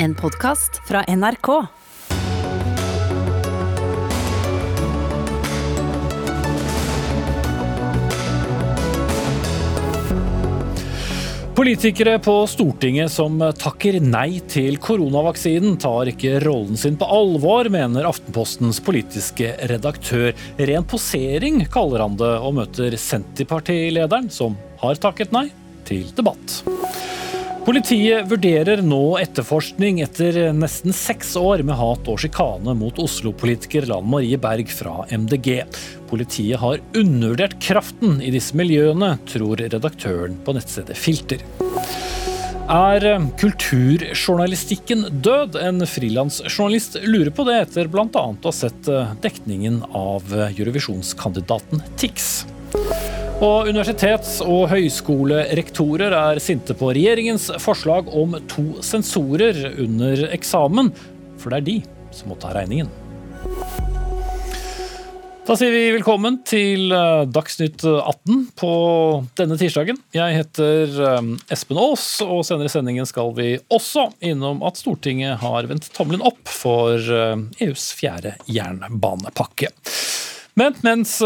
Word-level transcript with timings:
En 0.00 0.14
podkast 0.14 0.76
fra 0.86 1.02
NRK. 1.08 1.48
Politikere 11.54 12.18
på 12.22 12.46
Stortinget 12.46 13.10
som 13.10 13.42
takker 13.58 13.98
nei 13.98 14.38
til 14.46 14.78
koronavaksinen, 14.78 15.74
tar 15.82 16.12
ikke 16.12 16.38
rollen 16.46 16.78
sin 16.78 16.94
på 16.94 17.10
alvor, 17.18 17.66
mener 17.66 18.06
Aftenpostens 18.06 18.78
politiske 18.86 19.56
redaktør. 19.66 20.30
Ren 20.62 20.86
posering, 20.86 21.64
kaller 21.74 22.06
han 22.06 22.14
det, 22.22 22.36
og 22.38 22.54
møter 22.62 22.94
Senterpartilederen, 22.94 24.30
som 24.30 24.54
har 24.78 25.02
takket 25.02 25.34
nei, 25.34 25.48
til 25.90 26.06
debatt. 26.14 26.62
Politiet 27.68 28.24
vurderer 28.30 28.80
nå 28.80 29.18
etterforskning 29.20 29.98
etter 30.00 30.38
nesten 30.56 30.94
seks 30.96 31.34
år 31.36 31.60
med 31.68 31.76
hat 31.76 32.06
og 32.08 32.16
sjikane 32.22 32.72
mot 32.72 32.96
Oslo-politiker 33.04 33.84
Lan 33.90 34.06
Marie 34.08 34.38
Berg 34.40 34.72
fra 34.72 35.02
MDG. 35.12 35.66
Politiet 36.08 36.62
har 36.62 36.80
undervurdert 36.96 37.58
kraften 37.60 38.22
i 38.24 38.32
disse 38.32 38.56
miljøene, 38.56 39.18
tror 39.28 39.60
redaktøren 39.60 40.40
på 40.46 40.56
nettstedet 40.56 40.96
Filter. 40.96 41.44
Er 42.72 43.04
kulturjournalistikken 43.44 45.20
død? 45.20 45.60
En 45.60 45.84
frilansjournalist 45.84 46.96
lurer 47.04 47.34
på 47.36 47.44
det 47.50 47.58
etter 47.66 47.92
bl.a. 47.92 48.08
å 48.08 48.32
ha 48.48 48.58
sett 48.62 48.88
dekningen 49.20 49.82
av 49.92 50.32
Eurovisjonskandidaten 50.54 51.84
Tix. 52.00 52.46
Og 53.38 53.68
universitets- 53.70 54.40
og 54.42 54.64
høyskolerektorer 54.72 56.10
er 56.10 56.40
sinte 56.42 56.74
på 56.74 56.88
regjeringens 56.90 57.44
forslag 57.62 58.08
om 58.10 58.34
to 58.50 58.82
sensorer 58.82 59.76
under 59.78 60.24
eksamen, 60.34 60.90
for 61.38 61.54
det 61.54 61.60
er 61.60 61.68
de 61.68 61.76
som 62.10 62.32
må 62.32 62.38
ta 62.42 62.50
regningen. 62.56 62.90
Da 65.46 65.54
sier 65.54 65.70
vi 65.70 65.84
velkommen 65.94 66.40
til 66.42 66.90
Dagsnytt 67.30 67.86
18 67.86 68.42
på 68.58 68.72
denne 69.38 69.54
tirsdagen. 69.62 70.02
Jeg 70.18 70.34
heter 70.40 70.98
Espen 71.54 71.78
Aas, 71.78 72.10
og 72.26 72.42
senere 72.42 72.66
i 72.66 72.74
sendingen 72.74 73.06
skal 73.06 73.30
vi 73.38 73.52
også 73.70 74.10
innom 74.18 74.66
at 74.66 74.82
Stortinget 74.82 75.38
har 75.46 75.70
vendt 75.70 75.86
tommelen 75.94 76.26
opp 76.26 76.42
for 76.50 76.98
EUs 76.98 77.92
fjerde 78.02 78.34
jernbanepakke. 78.50 79.70
Men 80.58 80.74
mens 80.82 81.20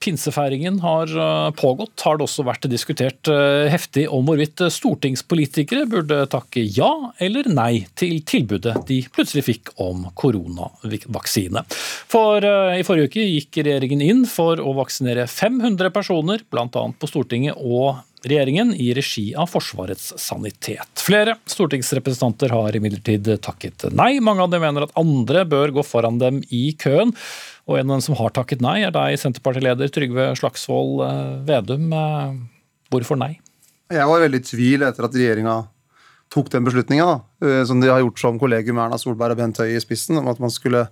pinsefeiringen 0.00 0.78
har 0.80 1.10
pågått, 1.58 2.00
har 2.04 2.18
det 2.18 2.24
også 2.24 2.44
vært 2.48 2.64
diskutert 2.72 3.28
heftig 3.70 4.06
om 4.08 4.24
hvorvidt 4.28 4.62
stortingspolitikere 4.72 5.84
burde 5.90 6.22
takke 6.32 6.62
ja 6.64 7.12
eller 7.20 7.50
nei 7.52 7.84
til 7.98 8.22
tilbudet 8.24 8.78
de 8.88 9.02
plutselig 9.12 9.44
fikk 9.46 9.72
om 9.82 10.06
koronavaksine. 10.16 11.64
For 12.10 12.40
i 12.40 12.84
forrige 12.86 13.12
uke 13.12 13.26
gikk 13.26 13.60
regjeringen 13.60 14.04
inn 14.04 14.22
for 14.28 14.62
å 14.62 14.72
vaksinere 14.78 15.28
500 15.28 15.92
personer, 15.92 16.46
bl.a. 16.48 16.68
på 16.70 17.10
Stortinget 17.10 17.60
og 17.60 18.00
regjeringen 18.26 18.74
i 18.74 18.90
regi 18.96 19.30
av 19.38 19.48
Forsvarets 19.52 20.12
sanitet. 20.20 21.00
Flere 21.00 21.36
stortingsrepresentanter 21.48 22.52
har 22.54 22.76
imidlertid 22.76 23.28
takket 23.44 23.88
nei. 23.96 24.18
Mange 24.24 24.44
av 24.44 24.52
dem 24.52 24.64
mener 24.64 24.86
at 24.86 24.94
andre 25.00 25.46
bør 25.48 25.72
gå 25.78 25.84
foran 25.86 26.20
dem 26.20 26.42
i 26.52 26.70
køen. 26.78 27.14
Og 27.70 27.78
en 27.78 27.86
av 27.88 27.96
dem 27.98 28.04
som 28.04 28.18
har 28.18 28.34
takket 28.36 28.62
nei, 28.64 28.80
er 28.84 28.94
deg, 28.94 29.16
Senterpartileder 29.20 29.92
Trygve 29.94 30.30
Slagsvold 30.38 31.04
Vedum. 31.48 31.90
Hvorfor 32.90 33.20
nei? 33.20 33.36
Jeg 33.90 34.06
var 34.06 34.22
veldig 34.22 34.40
i 34.42 34.46
tvil 34.46 34.86
etter 34.86 35.06
at 35.06 35.16
regjeringa 35.16 35.56
tok 36.30 36.46
den 36.52 36.66
beslutninga, 36.66 37.08
som 37.66 37.80
de 37.82 37.88
har 37.90 38.04
gjort 38.04 38.20
som 38.22 38.36
kollegium 38.38 38.78
Erna 38.78 38.98
Solberg 39.00 39.34
og 39.34 39.40
Bent 39.40 39.58
Høie 39.58 39.74
i 39.78 39.82
spissen, 39.82 40.18
om 40.20 40.28
at 40.30 40.38
man 40.42 40.52
skulle 40.54 40.84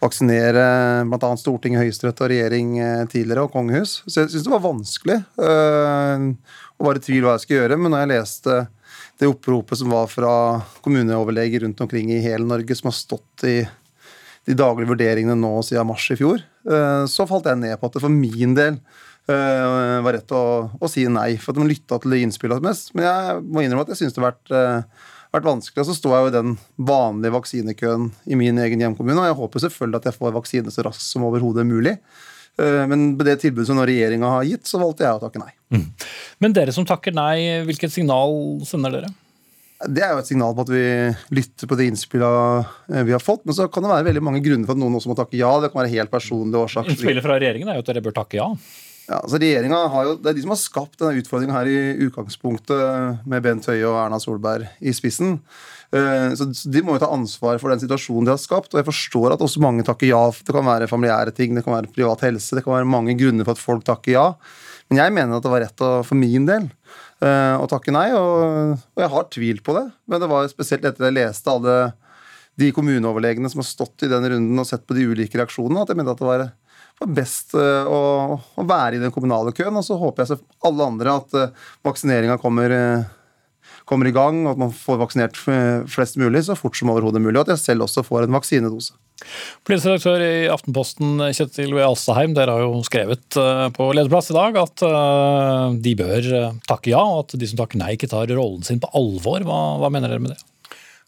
vaksinere 0.00 0.64
bl.a. 1.08 1.30
Stortinget, 1.38 1.82
Høyesterett 1.84 2.22
og 2.24 2.30
regjering 2.32 2.74
tidligere, 3.12 3.44
og 3.44 3.54
kongehus. 3.54 3.98
Så 4.06 4.22
jeg 4.22 4.32
syns 4.32 4.46
det 4.46 4.52
var 4.54 4.64
vanskelig 4.64 5.18
å 5.36 6.86
være 6.86 7.02
i 7.02 7.04
tvil 7.04 7.26
hva 7.26 7.34
jeg 7.36 7.44
skulle 7.44 7.60
gjøre. 7.64 7.78
Men 7.80 7.94
når 7.94 8.04
jeg 8.04 8.12
leste 8.14 8.56
det 9.20 9.28
oppropet 9.28 9.80
som 9.80 9.92
var 9.92 10.08
fra 10.08 10.32
kommuneoverleger 10.80 11.66
rundt 11.66 11.82
omkring 11.84 12.08
i 12.14 12.22
hele 12.24 12.48
Norge, 12.48 12.76
som 12.78 12.88
har 12.88 12.96
stått 12.96 13.44
i 13.44 13.58
de 14.48 14.56
daglige 14.56 14.88
vurderingene 14.88 15.36
nå 15.36 15.52
siden 15.66 15.88
mars 15.90 16.08
i 16.14 16.16
fjor, 16.16 16.40
så 17.08 17.28
falt 17.28 17.48
jeg 17.50 17.60
ned 17.60 17.76
på 17.76 17.90
at 17.90 17.96
det 17.96 18.04
for 18.06 18.12
min 18.12 18.56
del 18.56 18.80
var 19.28 20.16
rett 20.16 20.32
å, 20.34 20.42
å 20.80 20.88
si 20.90 21.04
nei. 21.12 21.34
For 21.38 21.52
at 21.52 21.60
man 21.60 21.68
lytta 21.70 22.00
til 22.00 22.16
innspillene 22.18 22.64
mest. 22.64 22.94
Men 22.96 23.06
jeg 23.06 23.42
må 23.44 23.62
innrømme 23.62 23.84
at 23.84 23.92
jeg 23.92 24.00
syns 24.00 24.16
det 24.16 24.24
har 24.24 24.32
vært 24.32 24.96
vært 25.34 25.46
vanskelig. 25.46 25.82
Og 25.82 25.88
så 25.90 25.96
står 25.98 26.16
jeg 26.16 26.24
jo 26.24 26.32
i 26.32 26.36
den 26.38 26.56
vanlige 26.90 27.34
vaksinekøen 27.36 28.10
i 28.30 28.38
min 28.40 28.58
egen 28.64 28.82
hjemkommune, 28.82 29.20
og 29.22 29.30
jeg 29.30 29.38
håper 29.38 29.64
selvfølgelig 29.66 30.02
at 30.02 30.10
jeg 30.10 30.18
får 30.18 30.36
vaksine 30.36 30.74
så 30.74 30.84
raskt 30.86 31.06
som 31.06 31.26
overhodet 31.28 31.66
mulig. 31.68 31.96
Men 32.60 33.14
på 33.16 33.24
det 33.24 33.38
tilbudet 33.40 33.70
som 33.70 33.78
regjeringa 33.78 34.34
har 34.34 34.44
gitt, 34.44 34.66
så 34.68 34.76
valgte 34.82 35.06
jeg 35.06 35.16
å 35.16 35.20
takke 35.22 35.40
nei. 35.40 35.52
Mm. 35.72 35.84
Men 36.44 36.56
dere 36.58 36.74
som 36.76 36.84
takker 36.84 37.14
nei, 37.16 37.62
hvilket 37.64 37.94
signal 37.94 38.34
sender 38.68 38.98
dere? 38.98 39.12
Det 39.80 40.02
er 40.04 40.10
jo 40.12 40.20
et 40.20 40.28
signal 40.28 40.52
på 40.52 40.66
at 40.66 40.72
vi 40.74 40.82
lytter 41.38 41.70
på 41.70 41.78
de 41.78 41.86
innspillene 41.88 43.00
vi 43.06 43.14
har 43.14 43.22
fått. 43.22 43.46
Men 43.48 43.56
så 43.56 43.64
kan 43.72 43.86
det 43.86 43.94
være 43.94 44.08
veldig 44.10 44.24
mange 44.26 44.42
grunner 44.44 44.68
for 44.68 44.76
at 44.76 44.82
noen 44.82 44.98
også 44.98 45.08
må 45.08 45.16
takke 45.16 45.38
ja. 45.40 45.54
Det 45.62 45.70
kan 45.72 45.80
være 45.80 45.94
helt 45.94 46.12
personlige 46.12 46.66
årsaker. 46.66 46.92
Innspillet 46.92 47.24
fra 47.24 47.38
regjeringen 47.38 47.70
er 47.70 47.78
jo 47.78 47.86
at 47.86 47.88
dere 47.88 48.04
bør 48.04 48.18
takke 48.18 48.42
ja. 48.42 48.50
Ja, 49.08 49.18
altså 49.18 49.40
jo, 49.40 50.14
Det 50.20 50.30
er 50.30 50.36
de 50.36 50.42
som 50.44 50.52
har 50.54 50.60
skapt 50.60 50.98
denne 51.00 51.18
utfordringa 51.20 51.56
her 51.56 51.70
i 51.70 52.06
utgangspunktet, 52.06 53.26
med 53.26 53.42
Bent 53.42 53.66
Høie 53.66 53.86
og 53.88 53.98
Erna 54.04 54.20
Solberg 54.22 54.68
i 54.80 54.94
spissen. 54.94 55.38
Så 55.90 56.46
De 56.70 56.82
må 56.86 56.94
jo 56.94 57.02
ta 57.02 57.10
ansvar 57.10 57.58
for 57.58 57.72
den 57.72 57.82
situasjonen 57.82 58.28
de 58.28 58.34
har 58.34 58.38
skapt. 58.38 58.70
og 58.72 58.78
Jeg 58.78 58.86
forstår 58.86 59.34
at 59.34 59.42
også 59.42 59.62
mange 59.62 59.82
takker 59.86 60.12
ja. 60.12 60.22
Det 60.30 60.54
kan 60.54 60.66
være 60.66 60.90
familiære 60.90 61.34
ting, 61.34 61.54
det 61.54 61.64
kan 61.66 61.74
være 61.74 61.90
privat 61.90 62.22
helse, 62.28 62.54
det 62.54 62.62
kan 62.64 62.76
være 62.76 62.86
mange 62.86 63.16
grunner 63.18 63.44
for 63.44 63.58
at 63.58 63.64
folk 63.64 63.84
takker 63.88 64.14
ja. 64.14 64.26
Men 64.90 65.02
jeg 65.02 65.14
mener 65.14 65.36
at 65.36 65.42
det 65.42 65.50
var 65.50 65.64
rett 65.64 65.82
for 66.06 66.18
min 66.18 66.46
del 66.46 66.70
å 67.20 67.66
takke 67.68 67.92
nei, 67.92 68.08
og, 68.16 68.78
jeg 68.96 69.12
har 69.12 69.26
tvilt 69.34 69.64
på 69.66 69.74
det. 69.76 69.86
Men 70.08 70.22
det 70.22 70.30
var 70.30 70.48
spesielt 70.50 70.86
etter 70.88 71.08
jeg 71.08 71.18
leste 71.18 71.52
alle 71.52 71.92
de 72.60 72.70
kommuneoverlegene 72.76 73.48
som 73.50 73.62
har 73.62 73.68
stått 73.68 74.04
i 74.04 74.10
den 74.10 74.26
runden 74.32 74.60
og 74.60 74.68
sett 74.68 74.86
på 74.88 74.96
de 74.96 75.06
ulike 75.08 75.38
reaksjonene, 75.38 75.84
at 75.84 75.92
jeg 75.92 76.00
mente 76.00 76.14
at 76.14 76.20
det 76.20 76.28
var 76.28 76.46
best 77.08 77.54
å, 77.56 78.00
å, 78.36 78.66
være 78.66 78.98
i 78.98 79.02
den 79.02 79.12
kommunale 79.14 79.54
køen. 79.56 79.76
Og 79.76 79.86
så 79.86 79.98
håper 80.00 80.24
jeg 80.24 80.32
så 80.32 80.68
alle 80.68 80.88
andre 80.92 81.16
at 81.20 81.36
vaksineringa 81.86 82.36
kommer, 82.42 82.74
kommer, 83.88 84.10
i 84.10 84.14
gang, 84.16 84.42
og 84.44 84.54
at 84.54 84.64
man 84.66 84.74
får 84.74 85.00
vaksinert 85.00 85.38
flest 85.40 86.20
mulig 86.20 86.44
så 86.48 86.58
fort 86.58 86.76
som 86.76 86.92
overhodet 86.92 87.22
mulig, 87.22 87.38
og 87.38 87.46
at 87.46 87.54
jeg 87.56 87.64
selv 87.64 87.88
også 87.88 88.04
får 88.06 88.26
en 88.26 88.36
vaksinedose. 88.36 88.98
Politisk 89.68 89.90
redaktør 89.90 90.22
i 90.24 90.48
Aftenposten, 90.48 91.18
Kjetil 91.36 91.74
V. 91.76 91.82
Alstaheim, 91.84 92.32
dere 92.36 92.54
har 92.56 92.64
jo 92.64 92.84
skrevet 92.86 93.36
på 93.76 93.88
lederplass 93.92 94.30
i 94.32 94.36
dag 94.36 94.56
at 94.62 94.84
de 95.84 95.96
bør 95.98 96.30
takke 96.68 96.94
ja, 96.94 97.02
og 97.04 97.26
at 97.26 97.36
de 97.40 97.50
som 97.50 97.60
takker 97.60 97.82
nei, 97.82 97.94
ikke 97.98 98.08
tar 98.12 98.32
rollen 98.32 98.64
sin 98.64 98.80
på 98.80 98.88
alvor. 98.96 99.44
Hva, 99.44 99.60
hva 99.82 99.92
mener 99.92 100.12
dere 100.12 100.24
med 100.24 100.32
det? 100.36 100.40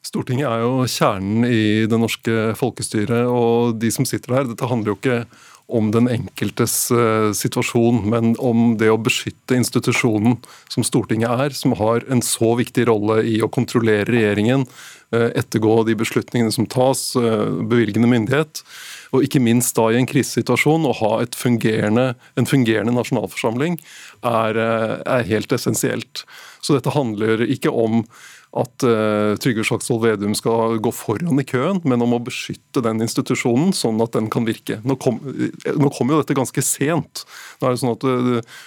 Stortinget 0.02 0.48
er 0.50 0.64
jo 0.64 0.82
kjernen 0.90 1.46
i 1.46 1.86
det 1.86 1.98
norske 2.00 2.52
folkestyret, 2.58 3.22
og 3.30 3.78
de 3.78 3.90
som 3.94 4.06
sitter 4.08 4.34
her 4.34 4.48
Dette 4.50 4.66
handler 4.66 4.92
jo 4.92 4.98
ikke 4.98 5.18
om 5.66 5.90
den 5.94 6.08
enkeltes 6.10 6.74
uh, 6.94 7.32
situasjon, 7.36 8.02
men 8.12 8.32
om 8.42 8.74
det 8.80 8.90
å 8.92 9.00
beskytte 9.00 9.56
institusjonen 9.56 10.38
som 10.72 10.86
Stortinget 10.86 11.30
er, 11.30 11.56
som 11.56 11.76
har 11.78 12.04
en 12.12 12.22
så 12.24 12.54
viktig 12.58 12.86
rolle 12.90 13.20
i 13.28 13.38
å 13.42 13.50
kontrollere 13.52 14.08
regjeringen, 14.10 14.66
uh, 15.14 15.28
ettergå 15.30 15.78
de 15.88 15.96
beslutningene 15.98 16.54
som 16.54 16.68
tas, 16.70 17.12
uh, 17.16 17.48
bevilgende 17.62 18.10
myndighet. 18.10 18.64
Og 19.12 19.26
ikke 19.26 19.42
minst 19.44 19.76
da 19.76 19.90
i 19.92 20.00
en 20.00 20.08
krisesituasjon 20.08 20.88
å 20.88 20.96
ha 21.02 21.14
fungerende, 21.36 22.12
en 22.40 22.48
fungerende 22.48 22.94
nasjonalforsamling 22.96 23.76
er, 24.24 24.56
er 24.56 25.26
helt 25.28 25.52
essensielt. 25.52 26.24
Så 26.64 26.78
dette 26.78 26.94
handler 26.94 27.44
ikke 27.44 27.72
om 27.74 28.06
at 28.52 28.84
uh, 28.84 29.32
Trygve 29.40 29.64
Slagsvold 29.64 30.02
Vedum 30.04 30.34
skal 30.36 30.76
gå 30.84 30.92
foran 30.92 31.40
i 31.40 31.46
køen, 31.48 31.80
men 31.88 32.04
om 32.04 32.16
å 32.16 32.22
beskytte 32.22 32.82
den 32.84 33.00
institusjonen 33.04 33.72
sånn 33.76 34.00
at 34.04 34.12
den 34.16 34.28
kan 34.32 34.44
virke. 34.48 34.80
Nå 34.84 34.98
kom, 35.00 35.22
nå 35.22 35.92
kom 35.96 36.12
jo 36.12 36.20
dette 36.20 36.36
ganske 36.36 36.64
sent. 36.66 37.24
Nå 37.60 37.68
er 37.68 37.72
det 37.72 37.82
sånn 37.82 37.94
at 37.94 38.04
uh, 38.04 38.60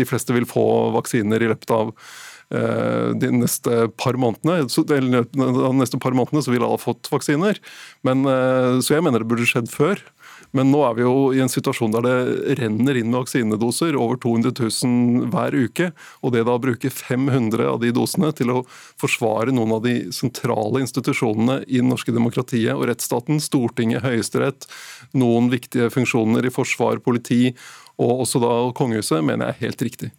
De 0.00 0.08
fleste 0.08 0.36
vil 0.36 0.48
få 0.48 0.64
vaksiner 0.98 1.40
i 1.40 1.50
løpet 1.52 1.72
av 1.76 1.94
de 2.50 3.28
neste 3.30 3.84
par 3.94 4.16
månedene. 4.18 4.64
Så, 4.74 4.82
de 4.82 4.96
neste 4.98 6.00
par 6.02 6.16
månedene 6.18 6.42
så 6.42 6.50
vil 6.50 6.64
alle 6.66 6.74
ha 6.74 6.82
fått 6.82 7.06
vaksiner. 7.12 7.60
Men, 8.02 8.26
så 8.82 8.96
jeg 8.96 9.04
mener 9.06 9.22
det 9.22 9.28
burde 9.30 9.46
skjedd 9.46 9.70
før. 9.70 10.02
Men 10.56 10.72
nå 10.72 10.80
er 10.82 10.96
vi 10.98 11.04
jo 11.04 11.30
i 11.34 11.40
en 11.42 11.52
situasjon 11.52 11.92
der 11.94 12.06
det 12.06 12.56
renner 12.58 12.98
inn 12.98 13.10
med 13.12 13.20
vaksinedoser, 13.20 13.94
over 13.98 14.18
200 14.22 14.52
000 14.58 15.30
hver 15.30 15.56
uke. 15.56 15.90
Og 16.26 16.34
det 16.34 16.44
da 16.48 16.56
å 16.58 16.62
bruke 16.62 16.90
500 16.90 17.68
av 17.70 17.80
de 17.82 17.92
dosene 17.94 18.32
til 18.36 18.54
å 18.54 18.64
forsvare 19.00 19.54
noen 19.54 19.76
av 19.78 19.84
de 19.86 19.96
sentrale 20.14 20.82
institusjonene 20.82 21.60
i 21.68 21.78
det 21.78 21.86
norske 21.86 22.14
demokratiet 22.14 22.74
og 22.74 22.88
rettsstaten, 22.90 23.42
Stortinget, 23.42 24.02
Høyesterett, 24.06 24.66
noen 25.14 25.52
viktige 25.52 25.90
funksjoner 25.94 26.46
i 26.46 26.54
forsvar, 26.54 27.02
politi 27.04 27.52
og 28.00 28.24
også 28.24 28.40
da 28.42 28.54
kongehuset, 28.76 29.20
mener 29.22 29.50
jeg 29.50 29.56
er 29.56 29.68
helt 29.68 29.86
riktig. 29.86 30.10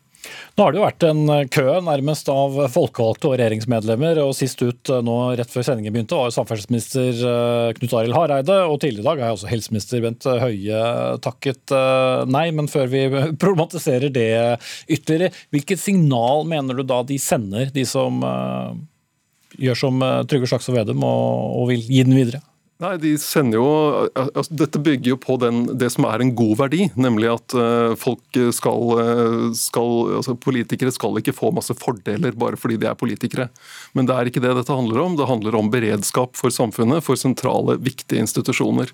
Nå 0.55 0.65
har 0.65 0.73
det 0.73 0.79
jo 0.79 0.83
vært 0.85 1.05
en 1.07 1.21
kø 1.53 1.65
nærmest 1.85 2.29
av 2.31 2.57
folkevalgte 2.73 3.29
og 3.29 3.37
regjeringsmedlemmer. 3.39 4.19
og 4.23 4.33
Sist 4.37 4.61
ut 4.61 4.91
nå 5.05 5.15
rett 5.39 5.51
før 5.51 5.65
sendingen 5.65 5.95
begynte 5.95 6.19
var 6.19 6.33
samferdselsminister 6.35 7.23
eh, 7.31 7.71
Knut 7.77 7.95
Arild 7.97 8.17
Hareide. 8.17 8.57
Og 8.67 8.77
tidligere 8.83 9.05
i 9.05 9.09
dag 9.09 9.23
er 9.23 9.35
også 9.35 9.49
helseminister 9.51 10.03
Bent 10.03 10.27
Høie 10.43 10.83
takket 11.23 11.73
eh, 11.75 12.27
nei. 12.29 12.45
Men 12.55 12.69
før 12.71 12.91
vi 12.91 13.05
problematiserer 13.43 14.13
det 14.13 14.29
ytterligere, 14.91 15.33
hvilket 15.55 15.81
signal 15.81 16.45
mener 16.49 16.77
du 16.77 16.85
da 16.87 17.01
de 17.07 17.17
sender, 17.21 17.71
de 17.73 17.87
som 17.87 18.21
eh, 18.27 18.79
gjør 19.61 19.83
som 19.85 20.07
Trygve 20.29 20.47
Slagsvold 20.47 20.83
Vedum 20.83 21.03
og 21.07 21.67
vil 21.71 21.83
gi 21.83 22.05
den 22.07 22.15
videre? 22.15 22.43
Nei, 22.81 22.95
de 22.97 23.11
sender 23.21 23.59
jo, 23.59 23.65
altså, 24.17 24.55
Dette 24.57 24.79
bygger 24.81 25.13
jo 25.13 25.17
på 25.21 25.35
den, 25.41 25.63
det 25.77 25.91
som 25.93 26.07
er 26.09 26.23
en 26.23 26.31
god 26.37 26.55
verdi, 26.63 26.87
nemlig 26.97 27.29
at 27.29 27.53
uh, 27.53 27.93
folk 27.99 28.39
skal, 28.55 28.93
eh, 29.03 29.35
skal 29.57 29.91
altså, 30.17 30.33
Politikere 30.41 30.93
skal 30.93 31.19
ikke 31.19 31.35
få 31.37 31.51
masse 31.53 31.75
fordeler 31.77 32.33
bare 32.33 32.57
fordi 32.57 32.79
de 32.81 32.89
er 32.89 32.97
politikere. 32.97 33.49
Men 33.93 34.09
det 34.09 34.15
er 34.15 34.31
ikke 34.31 34.41
det 34.41 34.55
dette 34.57 34.73
handler 34.73 35.03
om. 35.03 35.17
Det 35.19 35.29
handler 35.29 35.59
om 35.59 35.69
beredskap 35.73 36.33
for 36.39 36.53
samfunnet, 36.53 37.05
for 37.05 37.19
sentrale, 37.19 37.77
viktige 37.81 38.23
institusjoner. 38.23 38.89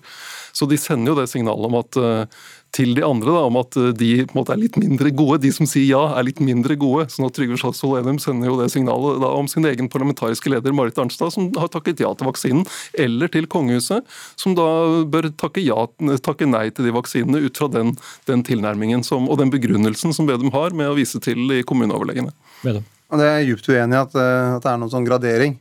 Så 0.58 0.66
de 0.70 0.80
sender 0.82 1.14
jo 1.14 1.20
det 1.20 1.28
signalet 1.30 1.70
om 1.70 1.78
at 1.78 2.00
uh, 2.02 2.48
til 2.76 2.94
de 2.98 3.04
andre 3.06 3.34
da, 3.34 3.44
om 3.48 3.58
at 3.62 3.78
eh, 3.80 3.92
de 3.96 4.10
på 4.28 4.36
en 4.36 4.40
måte 4.42 4.54
er 4.54 4.62
litt 4.62 4.78
mindre 4.80 5.12
gode. 5.16 5.40
De 5.46 5.52
som 5.56 5.68
sier 5.70 5.88
ja, 5.88 6.02
er 6.18 6.28
litt 6.28 6.42
mindre 6.44 6.78
gode. 6.80 7.08
sånn 7.14 7.28
at 7.28 7.38
Trygve 7.38 7.60
Slagsvold 7.60 8.02
Vedum 8.02 8.20
sender 8.22 8.52
jo 8.52 8.58
det 8.60 8.70
signalet 8.74 9.22
da, 9.24 9.32
om 9.40 9.48
sin 9.52 9.66
egen 9.70 9.90
parlamentariske 9.94 10.52
leder 10.52 10.76
Marit 10.76 11.00
Arnstad, 11.02 11.34
som 11.34 11.50
har 11.58 11.72
takket 11.74 12.04
ja 12.04 12.12
til 12.18 12.30
vaksinen, 12.30 12.66
eller 13.06 13.32
til 13.34 13.48
kongehuset, 13.52 14.06
som 14.40 14.58
da 14.58 14.68
bør 15.08 15.32
takke, 15.40 15.64
ja, 15.64 15.88
takke 16.24 16.50
nei 16.50 16.68
til 16.76 16.90
de 16.90 16.96
vaksinene 16.96 17.42
ut 17.48 17.58
fra 17.58 17.72
den, 17.72 17.96
den 18.30 18.46
tilnærmingen 18.48 19.06
som, 19.08 19.30
og 19.32 19.42
den 19.42 19.54
begrunnelsen 19.54 20.16
som 20.16 20.30
Vedum 20.30 20.54
har 20.56 20.76
med 20.78 20.92
å 20.92 20.98
vise 20.98 21.22
til 21.24 21.48
i 21.56 21.64
kommuneoverlegene. 21.68 22.36
Vedum. 22.66 22.86
Det 23.08 23.24
er 23.24 23.38
jeg 23.40 23.54
djupt 23.54 23.70
uenig 23.72 23.96
i 23.96 24.02
at, 24.02 24.16
eh, 24.20 24.56
at, 24.58 24.64
det 24.66 24.72
er 24.74 24.80
noen 24.82 24.92
sånn 24.92 25.08
gradering. 25.08 25.54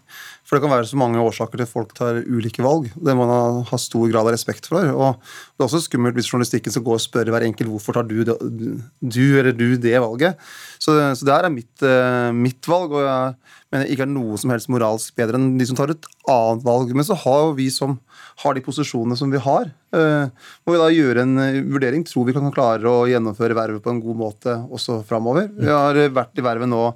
For 0.47 0.55
det 0.55 0.63
kan 0.63 0.71
være 0.71 0.87
så 0.87 0.99
mange 0.99 1.19
årsaker 1.19 1.59
til 1.59 1.67
at 1.67 1.73
folk 1.73 1.91
tar 1.97 2.21
ulike 2.23 2.63
valg. 2.63 2.87
Det 2.95 3.15
må 3.19 3.25
man 3.27 3.65
ha 3.67 3.79
stor 3.83 4.07
grad 4.07 4.29
av 4.29 4.31
respekt 4.31 4.69
for. 4.71 4.87
Og 4.95 5.17
det 5.19 5.65
er 5.65 5.67
også 5.67 5.83
skummelt 5.83 6.15
hvis 6.15 6.31
journalistikken 6.31 6.71
skal 6.71 6.85
gå 6.87 6.95
og 6.95 7.03
spørre 7.03 7.35
hver 7.35 7.49
enkelt 7.49 7.73
hvorfor 7.73 7.99
tar 7.99 8.07
du, 8.07 8.21
det, 8.29 8.37
du 8.39 9.25
eller 9.41 9.51
du 9.57 9.75
det 9.75 9.97
valget. 9.99 10.39
Så, 10.79 10.95
så 11.19 11.27
det 11.27 11.35
her 11.35 11.49
er 11.49 11.55
mitt, 11.55 11.75
eh, 11.83 12.31
mitt, 12.37 12.63
valg, 12.71 12.95
og 12.95 13.03
jeg 13.03 13.35
mener 13.75 13.91
ikke 13.91 14.07
er 14.07 14.13
noe 14.13 14.39
som 14.39 14.55
helst 14.55 14.71
moralsk 14.71 15.19
bedre 15.19 15.41
enn 15.41 15.59
de 15.59 15.67
som 15.67 15.79
tar 15.79 15.97
et 15.97 16.09
annet 16.31 16.65
valg. 16.71 16.95
Men 16.95 17.11
så 17.11 17.19
har 17.27 17.51
vi 17.59 17.67
som 17.75 17.99
har 18.45 18.55
de 18.55 18.63
posisjonene 18.63 19.19
som 19.19 19.35
vi 19.35 19.43
har, 19.43 19.73
eh, 19.99 20.31
må 20.63 20.77
vi 20.77 20.83
da 20.85 20.95
gjøre 20.95 21.27
en 21.27 21.37
eh, 21.43 21.63
vurdering. 21.67 22.07
Tror 22.07 22.31
vi 22.31 22.39
kan 22.39 22.55
klare 22.55 22.87
å 22.87 23.07
gjennomføre 23.11 23.59
vervet 23.59 23.83
på 23.83 23.97
en 23.97 24.03
god 24.05 24.23
måte 24.23 24.59
også 24.71 25.03
framover. 25.11 25.51
Vi 25.59 25.75
har 25.75 26.05
vært 26.15 26.39
i 26.39 26.47
vervet 26.47 26.71
nå 26.71 26.93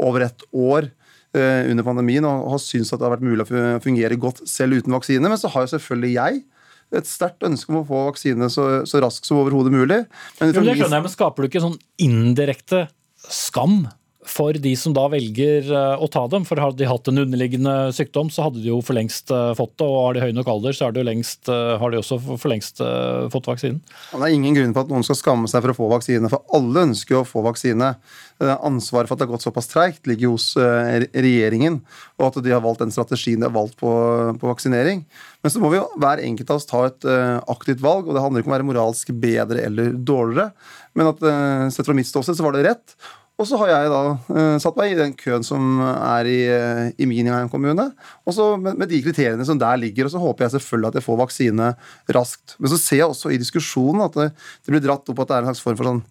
over 0.00 0.28
et 0.28 0.50
år 0.52 0.92
under 1.36 1.84
pandemien 1.86 2.24
og 2.26 2.48
har 2.56 2.62
syntes 2.62 2.90
at 2.90 2.98
det 2.98 3.06
har 3.06 3.12
vært 3.12 3.22
mulig 3.22 3.44
å 3.44 3.78
fungere 3.84 4.16
godt 4.18 4.40
selv 4.50 4.80
uten 4.80 4.96
vaksine. 4.96 5.22
Men 5.30 5.38
så 5.38 5.50
har 5.52 5.66
jo 5.66 5.70
selvfølgelig 5.76 6.10
jeg 6.16 6.40
et 6.98 7.06
sterkt 7.06 7.46
ønske 7.46 7.70
om 7.70 7.82
å 7.82 7.86
få 7.86 8.00
vaksine 8.08 8.48
så, 8.50 8.64
så 8.88 9.02
raskt 9.02 9.28
som 9.28 9.38
overhodet 9.38 9.70
mulig. 9.74 10.00
Men, 10.40 10.50
jo, 10.50 10.64
det 10.66 10.74
skjønner 10.74 10.98
jeg, 10.98 11.04
men 11.06 11.12
Skaper 11.12 11.46
du 11.46 11.50
ikke 11.50 11.62
sånn 11.62 11.78
indirekte 12.02 12.88
skam 13.30 13.84
for 14.28 14.52
de 14.52 14.72
som 14.76 14.92
da 14.92 15.06
velger 15.08 15.70
eh, 15.72 16.02
å 16.02 16.06
ta 16.12 16.26
dem. 16.28 16.44
For 16.44 16.60
har 16.60 16.74
de 16.76 16.88
hatt 16.88 17.08
en 17.08 17.22
underliggende 17.22 17.74
sykdom, 17.96 18.28
så 18.32 18.44
hadde 18.46 18.60
de 18.60 18.68
jo 18.68 18.80
for 18.84 18.96
lengst 18.96 19.32
eh, 19.32 19.52
fått 19.56 19.78
det. 19.80 19.86
Og 19.86 19.96
har 20.04 20.16
de 20.16 20.24
høy 20.26 20.34
nok 20.36 20.50
alder, 20.52 20.76
så 20.76 20.90
de 20.92 21.04
lengst, 21.06 21.48
eh, 21.48 21.72
har 21.80 21.92
de 21.92 22.00
også 22.00 22.18
for 22.28 22.48
lengst 22.52 22.82
fått 23.32 23.48
vaksinen. 23.48 23.80
Det 24.12 24.20
er 24.20 24.34
ingen 24.34 24.56
grunn 24.56 24.74
for 24.76 24.84
at 24.84 24.92
noen 24.92 25.06
skal 25.06 25.18
skamme 25.18 25.48
seg 25.50 25.64
for 25.64 25.72
å 25.72 25.78
få 25.78 25.88
vaksine, 25.94 26.32
for 26.32 26.44
alle 26.56 26.84
ønsker 26.90 27.16
jo 27.16 27.22
å 27.24 27.28
få 27.28 27.44
vaksine. 27.46 27.94
Ansvaret 28.40 29.08
for 29.08 29.16
at 29.16 29.20
det 29.20 29.26
har 29.26 29.34
gått 29.34 29.44
såpass 29.44 29.68
treigt, 29.68 30.06
ligger 30.08 30.32
hos 30.32 30.52
regjeringen, 30.56 31.80
og 32.16 32.30
at 32.30 32.38
de 32.44 32.54
har 32.54 32.62
valgt 32.64 32.80
den 32.80 32.92
strategien 32.94 33.40
de 33.40 33.48
har 33.48 33.52
valgt 33.52 33.76
på, 33.80 33.90
på 34.40 34.48
vaksinering. 34.48 35.02
Men 35.44 35.52
så 35.52 35.60
må 35.60 35.68
vi 35.72 35.76
jo 35.76 35.86
hver 36.00 36.22
enkelt 36.24 36.52
av 36.52 36.60
oss 36.60 36.68
ta 36.68 36.86
et 36.88 37.08
aktivt 37.52 37.84
valg, 37.84 38.08
og 38.08 38.16
det 38.16 38.24
handler 38.24 38.40
ikke 38.40 38.48
om 38.48 38.54
å 38.54 38.58
være 38.58 38.68
moralsk 38.72 39.12
bedre 39.20 39.64
eller 39.68 39.92
dårligere, 39.92 40.54
men 40.96 41.12
at 41.12 41.20
sett 41.76 41.86
fra 41.86 41.94
mitt 41.96 42.08
ståsted 42.08 42.38
så 42.38 42.46
var 42.46 42.56
det 42.56 42.64
rett. 42.66 42.96
Og 43.40 43.46
så 43.48 43.56
har 43.62 43.70
jeg 43.72 43.88
da 43.88 44.00
uh, 44.20 44.56
satt 44.60 44.76
meg 44.76 44.92
i 44.92 44.98
den 44.98 45.14
køen 45.16 45.44
som 45.46 45.80
er 45.80 46.28
i, 46.28 46.40
uh, 46.52 46.82
i 47.00 47.06
min 47.08 47.30
kommune. 47.48 47.86
Og 48.28 48.36
så 48.36 48.50
med, 48.60 48.76
med, 48.76 48.90
de 48.90 49.00
kriteriene 49.00 49.46
som 49.48 49.58
der 49.58 49.80
ligger. 49.80 50.06
Og 50.06 50.12
så 50.12 50.20
håper 50.20 50.44
jeg 50.44 50.58
selvfølgelig 50.58 50.90
at 50.90 50.98
jeg 50.98 51.06
får 51.06 51.20
vaksine 51.22 51.70
raskt. 52.16 52.56
Men 52.60 52.72
så 52.72 52.80
ser 52.80 53.00
jeg 53.00 53.08
også 53.08 53.32
i 53.32 53.40
diskusjonen 53.40 54.04
at 54.04 54.18
det, 54.18 54.28
det 54.66 54.74
blir 54.74 54.84
dratt 54.84 55.08
opp 55.08 55.22
at 55.24 55.30
det 55.30 55.38
er 55.38 55.46
en 55.46 55.50
slags 55.50 55.64
form 55.64 55.78
for 55.80 55.88
sånn 55.88 56.02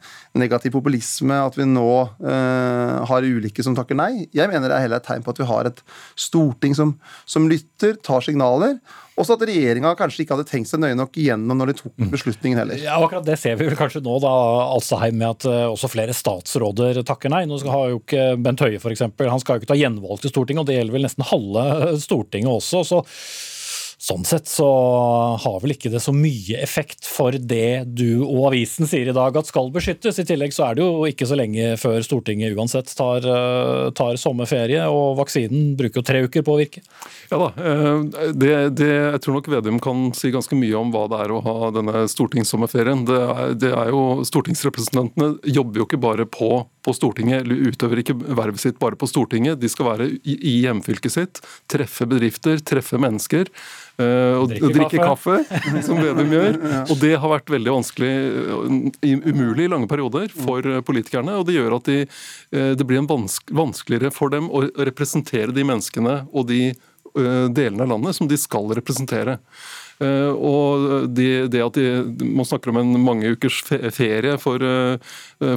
negativ 0.42 0.74
populisme. 0.74 1.38
At 1.38 1.60
vi 1.60 1.70
nå 1.70 1.92
uh, 2.10 2.96
har 3.12 3.30
ulike 3.30 3.66
som 3.66 3.78
takker 3.78 4.00
nei. 4.00 4.26
Jeg 4.34 4.50
mener 4.50 4.66
det 4.66 4.80
er 4.80 4.88
heller 4.88 5.04
et 5.04 5.10
tegn 5.12 5.26
på 5.26 5.36
at 5.36 5.44
vi 5.44 5.50
har 5.52 5.70
et 5.70 5.84
storting 6.18 6.74
som, 6.78 6.98
som 7.30 7.46
lytter, 7.52 8.00
tar 8.02 8.26
signaler. 8.26 8.80
Også 9.20 9.36
at 9.36 9.44
regjeringa 9.50 9.92
kanskje 10.00 10.24
ikke 10.24 10.38
hadde 10.38 10.48
tenkt 10.48 10.70
seg 10.70 10.80
nøye 10.80 10.96
nok 10.96 11.18
igjennom 11.20 11.60
når 11.60 11.72
de 11.72 11.78
tok 11.82 11.92
mm. 11.92 12.10
beslutningen 12.14 12.62
heller. 12.62 12.80
Ja, 12.80 12.96
akkurat 13.04 13.28
Det 13.28 13.36
ser 13.42 13.58
vi 13.60 13.68
vel 13.68 13.78
kanskje 13.80 14.02
nå, 14.06 14.16
da, 14.24 14.32
Alstaheim, 14.72 15.18
med 15.20 15.34
at 15.34 15.48
uh, 15.50 15.66
også 15.74 15.92
flere 15.92 16.16
statsråder 16.16 17.02
takker 17.08 17.34
nei. 17.34 17.44
Nå 17.50 17.60
skal 17.60 17.96
jo 17.96 18.02
ikke 18.04 18.32
Bent 18.40 18.64
Høie 18.64 18.80
f.eks. 18.80 19.06
Han 19.20 19.44
skal 19.44 19.58
jo 19.58 19.64
ikke 19.64 19.74
ta 19.74 19.80
gjenvalg 19.80 20.24
til 20.24 20.32
Stortinget, 20.32 20.64
og 20.64 20.72
det 20.72 20.80
gjelder 20.80 20.96
vel 20.96 21.08
nesten 21.10 21.28
halve 21.28 21.66
Stortinget 22.00 22.62
også. 22.62 22.86
så 22.88 23.04
Sånn 24.00 24.24
sett 24.24 24.48
så 24.48 24.66
har 25.44 25.58
vel 25.60 25.74
ikke 25.74 25.90
det 25.92 26.00
så 26.00 26.14
mye 26.16 26.62
effekt 26.64 27.04
for 27.04 27.36
det 27.36 27.84
du 28.00 28.22
og 28.24 28.46
avisen 28.54 28.88
sier 28.88 29.10
i 29.12 29.16
dag 29.16 29.36
at 29.36 29.50
skal 29.50 29.68
beskyttes. 29.76 30.22
I 30.22 30.24
tillegg 30.30 30.56
så 30.56 30.70
er 30.70 30.78
det 30.78 30.86
jo 30.86 31.04
ikke 31.10 31.28
så 31.28 31.36
lenge 31.36 31.74
før 31.82 32.00
Stortinget 32.06 32.56
uansett 32.56 32.94
tar, 32.96 33.28
eh, 33.28 33.90
tar 34.00 34.16
sommerferie, 34.22 34.86
og 34.88 35.18
vaksinen 35.20 35.74
bruker 35.80 36.00
jo 36.00 36.06
tre 36.08 36.24
uker 36.24 36.46
på 36.48 36.56
å 36.56 36.62
virke. 36.62 36.86
Ja 37.28 37.42
da, 37.44 37.50
eh, 37.60 38.32
det, 38.40 38.54
det, 38.80 38.88
jeg 38.88 39.22
tror 39.26 39.36
nok 39.36 39.52
Vedum 39.52 39.84
kan 39.84 40.08
si 40.16 40.32
ganske 40.32 40.56
mye 40.56 40.80
om 40.80 40.96
hva 40.96 41.04
det 41.12 41.20
er 41.26 41.36
å 41.36 41.44
ha 41.44 41.74
denne 41.76 42.08
stortingssommerferien. 42.08 43.04
Det 43.10 43.20
er, 43.20 43.54
det 43.66 43.74
er 43.76 43.92
jo, 43.92 44.24
Stortingsrepresentantene 44.32 45.44
jobber 45.44 45.84
jo 45.84 45.90
ikke 45.90 46.00
bare 46.08 46.24
på, 46.24 46.64
på 46.90 46.96
Stortinget, 46.98 47.44
eller 47.44 47.70
utøver 47.70 48.02
ikke 48.02 48.18
vervet 48.18 48.64
sitt 48.64 48.80
bare 48.82 48.98
på 49.00 49.10
Stortinget. 49.10 49.60
De 49.62 49.70
skal 49.70 49.92
være 49.92 50.10
i, 50.18 50.36
i 50.36 50.56
hjemfylket 50.64 51.14
sitt, 51.14 51.44
treffe 51.70 52.10
bedrifter, 52.10 52.58
treffe 52.66 53.00
mennesker. 53.02 53.52
Eh, 54.00 54.36
og 54.40 54.48
drikke, 54.48 54.72
drikke 54.78 55.02
kaffe. 55.04 55.38
kaffe, 55.44 55.82
som 55.88 56.00
Vedum 56.00 56.32
gjør. 56.32 56.60
Og 56.88 56.96
det 57.02 57.14
har 57.20 57.34
vært 57.34 57.52
veldig 57.52 57.74
vanskelig, 57.76 58.12
eh, 59.04 59.26
umulig 59.28 59.68
i 59.68 59.72
lange 59.72 59.90
perioder 59.92 60.32
for 60.34 60.66
eh, 60.66 60.80
politikerne. 60.86 61.36
Og 61.40 61.50
det 61.50 61.58
gjør 61.58 61.80
at 61.80 61.90
de, 61.90 62.00
det 62.80 62.88
blir 62.88 63.04
vanskeligere 63.06 64.14
for 64.16 64.32
dem 64.34 64.48
å 64.50 64.64
representere 64.78 65.56
de 65.56 65.68
menneskene 65.68 66.24
og 66.32 66.50
de 66.50 66.72
delene 67.10 67.84
av 67.84 67.90
landet 67.90 68.16
som 68.16 68.28
de 68.30 68.38
skal 68.38 68.70
representere. 68.78 69.40
Og 70.00 71.10
det, 71.12 71.50
det, 71.52 71.60
at 71.60 71.76
de, 71.76 71.88
Man 72.24 72.48
snakker 72.48 72.72
om 72.72 72.78
en 72.80 72.94
mange 73.04 73.34
ukers 73.36 73.58
ferie 73.68 74.38
for, 74.40 74.64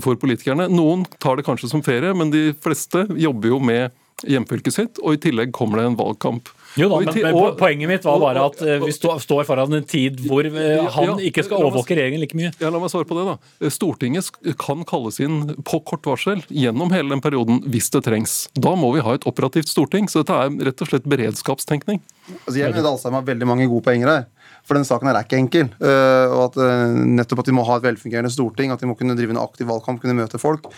for, 0.03 0.19
politikerne. 0.19 0.67
Noen 0.73 1.05
tar 1.23 1.39
det 1.39 1.47
kanskje 1.47 1.71
som 1.71 1.85
ferie, 1.87 2.11
men 2.19 2.33
de 2.35 2.49
fleste 2.59 3.05
jobber 3.15 3.55
jo 3.55 3.61
med 3.63 3.95
hjemfylket 4.29 4.75
sitt, 4.75 5.01
og 5.03 5.17
i 5.17 5.23
tillegg 5.23 5.55
kommer 5.57 5.81
det 5.81 5.91
en 5.91 5.99
valgkamp. 5.99 6.51
Jo 6.81 6.89
da, 6.89 7.01
men, 7.05 7.19
men, 7.21 7.39
Poenget 7.59 7.91
mitt 7.91 8.07
var 8.07 8.21
bare 8.23 8.45
at 8.49 8.61
uh, 8.65 8.85
vi 8.87 8.93
står 8.97 9.45
foran 9.45 9.77
en 9.77 9.85
tid 9.85 10.23
hvor 10.25 10.47
uh, 10.47 10.87
han 10.95 11.21
ikke 11.21 11.45
skal 11.45 11.67
overvåke 11.67 11.97
regjeringen 11.99 12.23
like 12.23 12.39
mye. 12.39 12.53
Ja, 12.63 12.71
La 12.73 12.81
meg 12.81 12.93
svare 12.93 13.09
på 13.09 13.17
det. 13.19 13.27
da. 13.29 13.35
Eh, 13.61 13.73
Stortinget 13.73 14.31
kan 14.61 14.87
kalles 14.89 15.21
inn 15.23 15.53
på 15.69 15.83
kort 15.89 16.09
varsel 16.09 16.41
gjennom 16.49 16.95
hele 16.95 17.13
den 17.13 17.25
perioden 17.25 17.61
hvis 17.73 17.91
det 17.93 18.05
trengs. 18.09 18.47
Da 18.57 18.73
må 18.79 18.95
vi 18.97 19.05
ha 19.05 19.19
et 19.19 19.29
operativt 19.29 19.69
storting. 19.69 20.09
Så 20.09 20.23
dette 20.23 20.39
er 20.39 20.71
rett 20.71 20.85
og 20.85 20.93
slett 20.93 21.09
beredskapstenkning. 21.13 22.01
Altså, 22.39 22.57
jeg 22.57 22.73
mener 22.73 22.89
Alsheim 22.89 23.19
har 23.19 23.29
veldig 23.29 23.51
mange 23.53 23.69
gode 23.69 23.85
poenger 23.91 24.15
her. 24.15 24.27
For 24.63 24.79
denne 24.79 24.89
saken 24.89 25.11
her 25.11 25.19
er 25.19 25.29
ikke 25.29 25.43
enkel. 25.43 25.69
Uh, 25.83 26.33
og 26.33 26.43
at 26.47 26.61
Nettopp 27.05 27.45
at 27.45 27.51
de 27.51 27.57
må 27.59 27.67
ha 27.69 27.77
et 27.77 27.85
velfungerende 27.85 28.33
storting, 28.33 28.73
at 28.73 28.81
de 28.81 28.89
må 28.89 28.97
kunne 28.97 29.19
drive 29.19 29.35
en 29.35 29.45
aktiv 29.45 29.69
valgkamp, 29.69 30.01
kunne 30.01 30.17
møte 30.23 30.41
folk. 30.41 30.71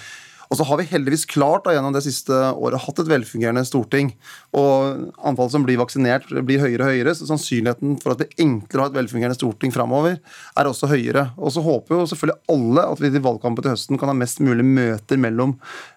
Og 0.54 0.58
så 0.61 0.64
har 0.68 0.78
vi 0.78 0.87
heldigvis 0.87 1.25
klart 1.26 1.64
da, 1.66 1.73
gjennom 1.75 1.94
det 1.96 2.04
siste 2.04 2.37
året 2.54 2.84
hatt 2.84 3.00
et 3.02 3.08
velfungerende 3.11 3.64
storting. 3.66 4.12
Og 4.54 5.08
antallet 5.26 5.50
som 5.50 5.64
blir 5.66 5.80
vaksinert, 5.80 6.28
blir 6.46 6.62
høyere 6.62 6.87
og 6.87 6.92
høyere. 6.92 7.14
Så 7.18 7.26
sannsynligheten 7.26 7.96
for 7.99 8.14
at 8.14 8.20
det 8.23 8.28
er 8.28 8.44
enklere 8.44 8.84
å 8.84 8.87
ha 8.87 8.92
et 8.92 8.99
velfungerende 9.00 9.38
storting 9.38 9.75
framover, 9.75 10.20
er 10.54 10.70
også 10.70 10.92
høyere. 10.92 11.26
Og 11.42 11.50
så 11.56 11.64
håper 11.64 11.96
jo 11.96 12.06
selvfølgelig 12.12 12.54
alle 12.54 12.87
at 12.92 13.02
vi 13.02 13.11
i 13.11 13.25
valgkampen 13.25 13.66
til 13.66 13.75
høsten 13.75 13.99
kan 13.99 14.12
ha 14.12 14.14
mest 14.20 14.44
mulig 14.46 14.68
møter 14.68 15.18
mellom 15.26 15.56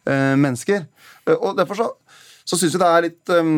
eh, 0.10 0.34
mennesker. 0.42 0.88
Eh, 1.28 1.38
og 1.38 1.54
derfor 1.60 1.78
så, 1.84 1.92
så 2.42 2.58
syns 2.58 2.74
vi 2.74 2.82
det 2.82 2.90
er 2.90 3.08
litt 3.12 3.36
um, 3.38 3.54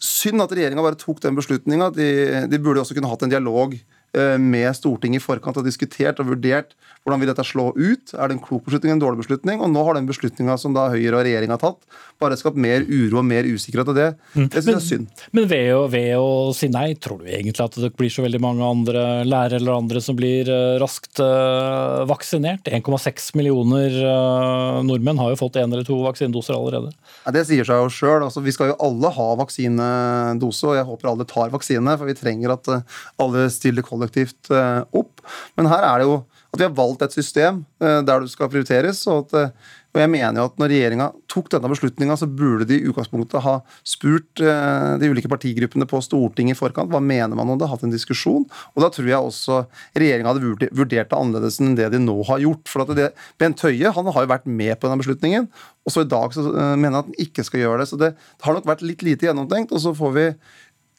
synd 0.00 0.46
at 0.46 0.56
regjeringa 0.56 0.86
bare 0.88 1.00
tok 1.02 1.20
den 1.26 1.36
beslutninga. 1.36 1.92
De, 1.92 2.08
de 2.48 2.62
burde 2.62 2.80
også 2.86 2.96
kunne 2.96 3.12
hatt 3.12 3.28
en 3.28 3.36
dialog 3.36 3.76
med 4.12 4.68
Stortinget 4.76 5.22
i 5.22 5.24
forkant 5.24 5.56
og 5.56 5.64
diskutert 5.64 6.18
og 6.20 6.28
vurdert 6.28 6.74
hvordan 7.02 7.22
vil 7.22 7.30
dette 7.32 7.44
slå 7.46 7.70
ut. 7.74 8.12
Er 8.14 8.30
det 8.30 8.36
en 8.36 8.42
klok 8.42 8.66
beslutning, 8.68 8.94
en 8.94 9.02
dårlig 9.02 9.24
beslutning? 9.24 9.62
Og 9.64 9.70
nå 9.72 9.82
har 9.86 9.96
den 9.98 10.06
beslutninga 10.06 10.54
som 10.60 10.74
da 10.76 10.86
Høyre 10.92 11.18
og 11.18 11.24
regjeringa 11.26 11.56
har 11.56 11.62
tatt, 11.62 11.86
bare 12.22 12.36
skapt 12.38 12.58
mer 12.62 12.84
uro 12.86 13.18
og 13.18 13.26
mer 13.26 13.46
usikkerhet. 13.48 13.90
og 13.90 13.96
Det, 13.98 14.08
det 14.36 14.62
synes 14.62 14.68
jeg 14.68 14.76
er 14.76 14.84
synd. 14.86 15.24
Men 15.34 15.48
ved 15.50 15.70
å, 15.74 15.80
ved 15.90 16.12
å 16.20 16.28
si 16.54 16.70
nei, 16.70 16.92
tror 16.94 17.22
du 17.22 17.26
egentlig 17.26 17.64
at 17.64 17.78
det 17.82 17.90
blir 17.98 18.12
så 18.12 18.22
veldig 18.22 18.42
mange 18.42 18.68
andre 18.68 19.02
lærere 19.26 19.58
eller 19.58 19.80
andre 19.80 20.02
som 20.04 20.18
blir 20.18 20.50
uh, 20.52 20.78
raskt 20.82 21.18
uh, 21.22 22.04
vaksinert? 22.10 22.70
1,6 22.70 23.32
millioner 23.40 23.98
uh, 23.98 24.78
nordmenn 24.86 25.18
har 25.18 25.34
jo 25.34 25.40
fått 25.42 25.58
én 25.58 25.72
eller 25.72 25.86
to 25.88 25.98
vaksinedoser 26.06 26.54
allerede. 26.54 26.94
Ja, 27.24 27.34
det 27.34 27.48
sier 27.50 27.66
seg 27.66 27.82
jo 27.82 27.90
sjøl. 27.90 28.22
Altså, 28.28 28.44
vi 28.46 28.54
skal 28.54 28.70
jo 28.70 28.78
alle 28.86 29.10
ha 29.18 29.28
vaksinedose, 29.42 30.70
og 30.70 30.78
jeg 30.78 30.86
håper 30.92 31.10
alle 31.10 31.26
tar 31.26 31.50
vaksine. 31.50 31.98
For 31.98 32.06
vi 32.06 32.18
trenger 32.18 32.54
at 32.54 32.70
alle 33.18 33.48
stiller 33.50 33.82
kollektivt 33.82 34.01
opp. 34.08 35.22
Men 35.56 35.70
her 35.70 35.86
er 35.86 36.02
det 36.02 36.08
jo 36.08 36.22
at 36.52 36.60
vi 36.60 36.66
har 36.66 36.74
valgt 36.76 37.04
et 37.06 37.14
system 37.16 37.62
eh, 37.80 38.00
der 38.04 38.20
du 38.20 38.28
skal 38.28 38.50
prioriteres. 38.52 39.06
og 39.08 39.24
at 39.24 39.38
eh, 39.40 39.70
og 39.92 40.00
jeg 40.00 40.08
mener 40.08 40.38
jo 40.40 40.46
at 40.48 40.54
når 40.56 40.70
regjeringa 40.72 41.06
tok 41.28 41.50
denne 41.52 41.68
beslutninga, 41.68 42.14
burde 42.32 42.64
de 42.64 42.78
i 42.80 42.86
utgangspunktet 42.88 43.44
ha 43.44 43.58
spurt 43.84 44.40
eh, 44.40 44.92
de 45.00 45.10
ulike 45.12 45.28
partigruppene 45.28 45.84
på 45.88 46.00
Stortinget 46.00 46.56
i 46.56 46.58
forkant. 46.58 46.88
Hva 46.92 47.00
mener 47.04 47.36
man 47.36 47.52
om 47.52 47.60
det? 47.60 47.68
Hatt 47.68 47.84
en 47.84 47.92
diskusjon. 47.92 48.46
Og 48.72 48.80
da 48.80 48.88
tror 48.92 49.10
jeg 49.10 49.20
også 49.20 49.58
regjeringa 49.92 50.32
hadde 50.32 50.70
vurdert 50.72 51.12
det 51.12 51.18
annerledes 51.18 51.60
enn 51.60 51.76
det 51.76 51.90
de 51.92 52.00
nå 52.00 52.16
har 52.28 52.40
gjort. 52.40 52.64
For 52.72 52.86
at 52.86 52.94
det, 52.96 53.10
Bent 53.40 53.60
Høie 53.68 53.92
han 53.92 54.12
har 54.16 54.24
jo 54.24 54.32
vært 54.32 54.48
med 54.48 54.72
på 54.80 54.88
denne 54.88 55.04
beslutningen, 55.04 55.50
og 55.84 55.92
så 55.92 56.06
i 56.06 56.08
dag 56.08 56.32
så 56.32 56.46
mener 56.48 56.88
han 56.94 57.00
at 57.02 57.12
han 57.12 57.20
ikke 57.26 57.44
skal 57.44 57.64
gjøre 57.66 57.82
det. 57.82 57.90
Så 57.90 58.00
det 58.00 58.14
har 58.46 58.56
nok 58.56 58.68
vært 58.72 58.84
litt 58.86 59.04
lite 59.04 59.28
gjennomtenkt. 59.28 59.76
Og 59.76 59.84
så 59.84 59.92
får 59.98 60.16
vi 60.16 60.26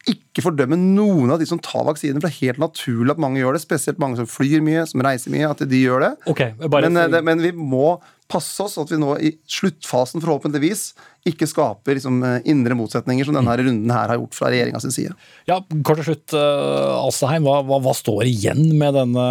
ikke 0.09 0.43
fordømme 0.43 0.75
noen 0.79 1.31
av 1.31 1.39
de 1.39 1.47
som 1.47 1.61
tar 1.63 1.85
vaksinen, 1.87 2.19
for 2.19 2.27
det 2.27 2.35
er 2.35 2.49
helt 2.49 2.63
naturlig 2.63 3.13
at 3.13 3.21
mange 3.23 3.39
gjør 3.39 3.55
det. 3.55 3.63
Spesielt 3.63 4.01
mange 4.03 4.19
som 4.19 4.27
flyr 4.27 4.63
mye, 4.65 4.83
som 4.89 5.03
reiser 5.05 5.31
mye, 5.33 5.47
at 5.47 5.63
de 5.69 5.79
gjør 5.79 6.03
det. 6.07 6.11
Okay, 6.33 6.55
men, 6.59 6.67
for... 6.73 7.13
det, 7.13 7.23
men 7.23 7.43
vi 7.43 7.53
må 7.55 7.95
passe 8.31 8.63
oss 8.63 8.77
at 8.81 8.91
vi 8.91 8.99
nå 9.01 9.15
i 9.19 9.33
sluttfasen 9.49 10.23
forhåpentligvis 10.23 10.91
ikke 11.27 11.47
skaper 11.47 11.95
liksom, 11.95 12.19
eh, 12.23 12.41
indre 12.51 12.75
motsetninger, 12.75 13.25
som 13.25 13.37
denne 13.37 13.55
runden 13.59 13.91
her 13.91 14.11
har 14.11 14.19
gjort 14.19 14.35
fra 14.35 14.49
regjeringa 14.51 14.79
sin 14.83 14.91
side. 14.91 15.13
Ja, 15.47 15.61
Kort 15.83 15.99
til 16.01 16.07
slutt, 16.11 16.33
uh, 16.35 16.99
Alstaheim. 16.99 17.45
Hva, 17.47 17.61
hva, 17.63 17.79
hva, 17.83 17.93
står 17.95 18.27
igjen 18.27 18.73
med 18.79 18.95
denne, 18.95 19.23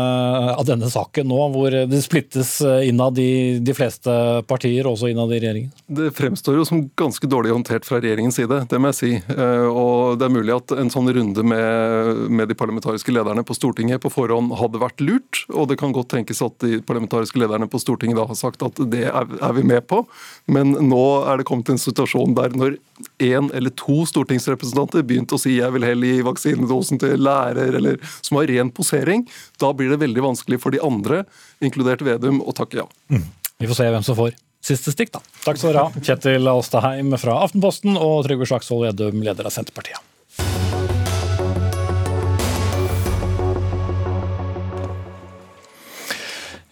av 0.52 0.64
denne 0.68 0.88
saken 0.92 1.28
nå, 1.28 1.38
hvor 1.52 1.74
det 1.88 2.00
splittes 2.04 2.54
innad 2.84 3.18
i 3.20 3.58
de 3.64 3.74
fleste 3.76 4.12
partier, 4.48 4.88
også 4.88 5.10
innad 5.10 5.32
i 5.32 5.40
regjeringen? 5.40 5.72
Det 5.88 6.10
fremstår 6.16 6.58
jo 6.58 6.66
som 6.68 6.82
ganske 6.98 7.28
dårlig 7.28 7.52
håndtert 7.54 7.88
fra 7.88 8.00
regjeringens 8.00 8.38
side, 8.40 8.62
det 8.70 8.80
må 8.80 8.92
jeg 8.92 8.98
si. 8.98 9.12
Og 9.32 10.18
det 10.20 10.28
er 10.28 10.34
mulig 10.34 10.54
at 10.56 10.74
en 10.76 10.92
sånn 10.92 11.10
runde 11.12 11.44
med, 11.46 12.22
med 12.32 12.52
de 12.52 12.58
parlamentariske 12.58 13.14
lederne 13.14 13.44
på 13.46 13.56
Stortinget 13.56 14.02
på 14.04 14.12
forhånd 14.12 14.54
hadde 14.60 14.82
vært 14.82 15.04
lurt, 15.04 15.44
og 15.52 15.70
det 15.72 15.78
kan 15.80 15.94
godt 15.94 16.12
tenkes 16.14 16.42
at 16.44 16.58
de 16.64 16.80
parlamentariske 16.86 17.40
lederne 17.40 17.68
på 17.70 17.80
Stortinget 17.82 18.20
da 18.20 18.28
har 18.28 18.38
sagt 18.38 18.64
at 18.64 18.81
det 18.90 19.04
er, 19.10 19.52
vi 19.56 19.64
med 19.66 19.86
på, 19.90 20.02
men 20.52 20.74
nå 20.88 21.02
er 21.30 21.40
det 21.40 21.46
kommet 21.48 21.72
en 21.72 21.80
situasjon 21.80 22.36
der 22.38 22.54
når 22.58 22.76
én 23.22 23.50
eller 23.56 23.74
to 23.78 24.02
stortingsrepresentanter 24.08 25.04
begynte 25.06 25.36
å 25.36 25.42
si 25.42 25.56
jeg 25.58 25.74
vil 25.74 25.86
heller 25.86 26.14
gi 26.16 26.26
vaksinedosen 26.26 27.02
til 27.02 27.18
lærer, 27.22 27.78
eller 27.80 27.98
som 28.20 28.40
har 28.40 28.50
ren 28.50 28.72
posering, 28.74 29.26
da 29.62 29.72
blir 29.76 29.92
det 29.92 30.02
veldig 30.04 30.26
vanskelig 30.30 30.60
for 30.62 30.74
de 30.74 30.82
andre, 30.82 31.24
inkludert 31.62 32.04
Vedum, 32.06 32.40
å 32.42 32.54
takke 32.56 32.82
ja. 32.82 32.88
Mm. 33.12 33.28
Vi 33.62 33.68
får 33.70 33.78
se 33.78 33.90
hvem 33.94 34.06
som 34.06 34.18
får 34.18 34.34
siste 34.62 34.94
stikk, 34.94 35.12
da. 35.16 35.22
Takk 35.42 35.58
skal 35.58 35.72
dere 35.72 35.86
ha, 35.88 36.02
Kjetil 36.06 36.48
Alstaheim 36.50 37.14
fra 37.18 37.40
Aftenposten 37.46 37.98
og 37.98 38.22
Trygve 38.26 38.48
Slagsvold 38.50 38.88
Vedum, 38.88 39.22
leder 39.26 39.48
av 39.48 39.54
Senterpartiet. 39.54 40.11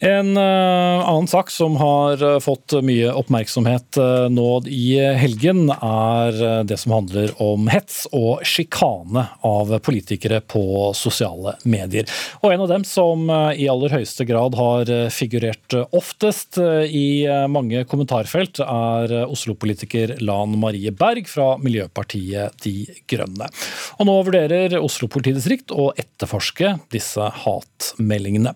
En 0.00 0.36
uh, 0.36 1.08
annen 1.08 1.26
sak 1.28 1.50
som 1.50 1.74
har 1.76 2.22
uh, 2.24 2.38
fått 2.40 2.72
mye 2.80 3.10
oppmerksomhet 3.12 3.98
uh, 4.00 4.30
nå 4.32 4.62
i 4.64 4.96
helgen, 4.96 5.68
er 5.68 6.64
det 6.64 6.78
som 6.80 6.94
handler 6.94 7.34
om 7.42 7.68
hets 7.68 8.06
og 8.16 8.40
sjikane 8.48 9.26
av 9.44 9.74
politikere 9.84 10.38
på 10.40 10.62
sosiale 10.96 11.52
medier. 11.68 12.08
Og 12.40 12.54
en 12.54 12.64
av 12.64 12.70
dem 12.72 12.86
som 12.88 13.28
i 13.28 13.66
aller 13.68 13.92
høyeste 13.92 14.24
grad 14.28 14.56
har 14.56 14.88
figurert 15.12 15.74
oftest 15.96 16.56
i 16.60 17.26
mange 17.50 17.82
kommentarfelt, 17.90 18.62
er 18.62 19.14
Oslo-politiker 19.26 20.16
Lan 20.24 20.56
Marie 20.60 20.92
Berg 20.96 21.28
fra 21.28 21.52
Miljøpartiet 21.60 22.56
De 22.64 22.86
Grønne. 23.10 23.50
Og 23.98 24.08
nå 24.08 24.16
vurderer 24.28 24.78
Oslo 24.80 25.10
politidistrikt 25.12 25.74
å 25.74 25.90
etterforske 25.98 26.76
disse 26.94 27.30
hatmeldingene. 27.44 28.54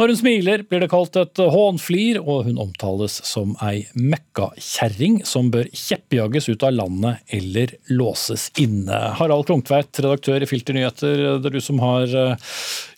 Når 0.00 0.14
hun 0.14 0.20
smiler, 0.22 0.66
blir 0.68 0.81
det 0.82 0.90
kalt 0.92 1.16
et 1.20 1.40
hånflir, 1.52 2.18
og 2.20 2.46
hun 2.48 2.60
omtales 2.60 3.18
som 3.26 3.54
ei 3.64 3.84
møkkakjerring 3.96 5.20
som 5.28 5.50
bør 5.52 5.68
kjeppjages 5.70 6.48
ut 6.50 6.66
av 6.66 6.74
landet 6.76 7.34
eller 7.38 7.74
låses 7.92 8.48
inne. 8.60 8.98
Harald 9.18 9.46
Klungtveit, 9.48 9.90
redaktør 10.02 10.42
i 10.42 10.48
Filter 10.50 10.76
Nyheter, 10.76 11.24
det 11.42 11.50
er 11.50 11.56
du 11.56 11.62
som 11.64 11.80
har 11.82 12.10
eh, 12.10 12.48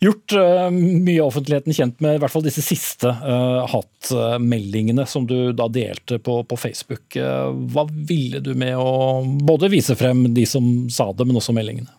gjort 0.05 0.37
eh, 0.39 0.69
mye 0.75 1.19
av 1.21 1.29
offentligheten 1.31 1.77
kjent 1.77 2.01
med 2.05 2.17
i 2.17 2.23
hvert 2.23 2.33
fall 2.33 2.45
disse 2.47 2.65
siste 2.65 3.11
uh, 3.11 3.65
hatmeldingene 3.71 5.05
som 5.09 5.27
du 5.29 5.53
da 5.57 5.69
delte 5.73 6.19
på, 6.23 6.41
på 6.49 6.59
Facebook. 6.59 7.17
Hva 7.17 7.85
ville 7.91 8.41
du 8.45 8.53
med 8.59 8.77
å 8.79 9.23
både 9.45 9.71
vise 9.73 9.97
frem 9.99 10.27
de 10.35 10.47
som 10.49 10.89
sa 10.93 11.11
det, 11.13 11.27
men 11.29 11.39
også 11.41 11.55
meldingene? 11.57 11.93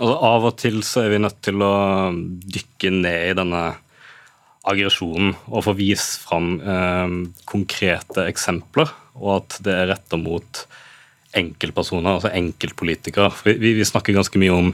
Altså, 0.00 0.16
av 0.16 0.46
og 0.48 0.56
til 0.56 0.80
så 0.86 1.04
er 1.04 1.14
vi 1.14 1.20
nødt 1.20 1.40
til 1.44 1.60
å 1.60 1.74
dykke 2.14 2.92
ned 2.94 3.32
i 3.32 3.36
denne 3.36 3.64
aggresjonen 4.68 5.32
og 5.48 5.64
få 5.64 5.74
vist 5.78 6.20
fram 6.26 6.58
eh, 6.60 7.14
konkrete 7.48 8.26
eksempler, 8.28 8.92
og 9.16 9.40
at 9.40 9.58
det 9.64 9.76
er 9.76 9.90
retta 9.94 10.20
mot 10.20 10.64
enkeltpersoner, 11.36 12.18
altså 12.18 12.32
enkeltpolitikere. 12.34 13.30
Vi, 13.46 13.74
vi, 13.78 13.86
snakker 13.86 14.16
ganske 14.16 14.40
mye 14.42 14.54
om 14.54 14.70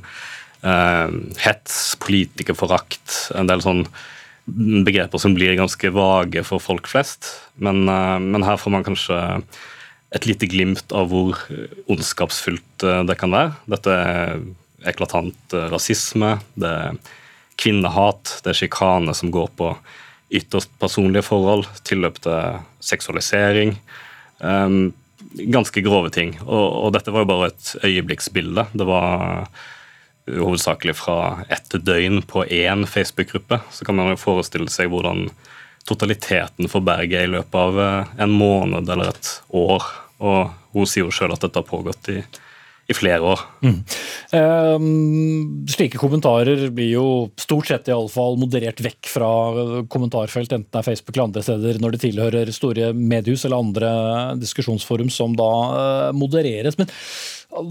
eh, 0.66 1.16
hets, 1.44 1.96
politikerforakt, 2.02 3.32
en 3.36 3.50
del 3.50 3.64
sånn 3.64 3.84
begreper 4.46 5.18
som 5.18 5.34
blir 5.34 5.56
ganske 5.58 5.90
vage 5.94 6.42
for 6.46 6.62
folk 6.62 6.88
flest. 6.90 7.32
Men, 7.58 7.86
eh, 7.88 8.18
men, 8.22 8.46
her 8.46 8.58
får 8.60 8.74
man 8.74 8.86
kanskje 8.86 9.20
et 10.14 10.26
lite 10.26 10.48
glimt 10.48 10.94
av 10.94 11.10
hvor 11.10 11.38
ondskapsfullt 11.90 12.86
eh, 12.86 13.02
det 13.06 13.18
kan 13.20 13.34
være. 13.34 13.54
Dette 13.76 13.92
er 13.92 14.40
eklatant 14.86 15.54
eh, 15.54 15.68
rasisme. 15.72 16.38
det 16.54 16.72
er 16.72 16.98
kvinnehat, 17.60 18.40
det 18.44 18.52
er 18.52 18.60
sjikane 18.60 19.14
som 19.16 19.32
går 19.34 19.50
på 19.56 19.72
ytterst 20.36 20.72
personlige 20.82 21.26
forhold, 21.28 21.66
tilløp 21.86 22.18
til 22.24 22.60
seksualisering. 22.82 23.76
Um, 24.38 24.92
ganske 25.36 25.80
grove 25.84 26.10
ting. 26.14 26.34
Og, 26.44 26.66
og, 26.66 26.92
dette 26.96 27.12
var 27.14 27.24
jo 27.24 27.30
bare 27.30 27.50
et 27.52 27.72
øyeblikksbilde. 27.86 28.66
Det 28.74 28.86
var 28.88 29.46
hovedsakelig 30.26 30.96
fra 30.98 31.44
ett 31.52 31.76
døgn 31.86 32.22
på 32.26 32.44
én 32.44 32.86
Facebook-gruppe. 32.90 33.60
Så 33.70 33.86
kan 33.86 33.98
man 33.98 34.12
jo 34.12 34.20
forestille 34.20 34.70
seg 34.72 34.90
hvordan 34.90 35.28
totaliteten 35.86 36.66
for 36.70 36.82
Berget 36.82 37.20
er 37.20 37.28
i 37.28 37.34
løpet 37.36 37.60
av 37.60 37.78
en 38.18 38.34
måned 38.34 38.90
eller 38.90 39.12
et 39.14 39.30
år. 39.54 39.86
Og 40.18 40.50
hun 40.74 40.88
sier 40.88 41.06
jo 41.06 41.14
sjøl 41.14 41.36
at 41.36 41.46
dette 41.46 41.62
har 41.62 41.68
pågått 41.68 42.10
i 42.10 42.18
i 42.86 42.94
flere 42.94 43.20
år. 43.34 43.40
Mm. 43.66 43.78
Um, 44.36 45.64
slike 45.70 45.98
kommentarer 45.98 46.68
blir 46.74 46.92
jo 46.92 47.06
stort 47.40 47.70
sett 47.70 47.88
i 47.90 47.94
alle 47.94 48.10
fall 48.12 48.38
moderert 48.38 48.82
vekk 48.84 49.10
fra 49.10 49.30
kommentarfelt, 49.90 50.52
enten 50.54 50.70
det 50.70 50.82
er 50.82 50.86
Facebook 50.86 51.16
eller 51.16 51.28
andre 51.28 51.46
steder, 51.46 51.80
når 51.82 51.96
det 51.96 52.02
tilhører 52.04 52.52
store 52.54 52.92
mediehus 52.94 53.46
eller 53.46 53.64
andre 53.64 53.90
diskusjonsforum 54.42 55.10
som 55.12 55.34
da 55.38 55.50
uh, 55.50 56.12
modereres. 56.16 56.78
Men 56.78 56.90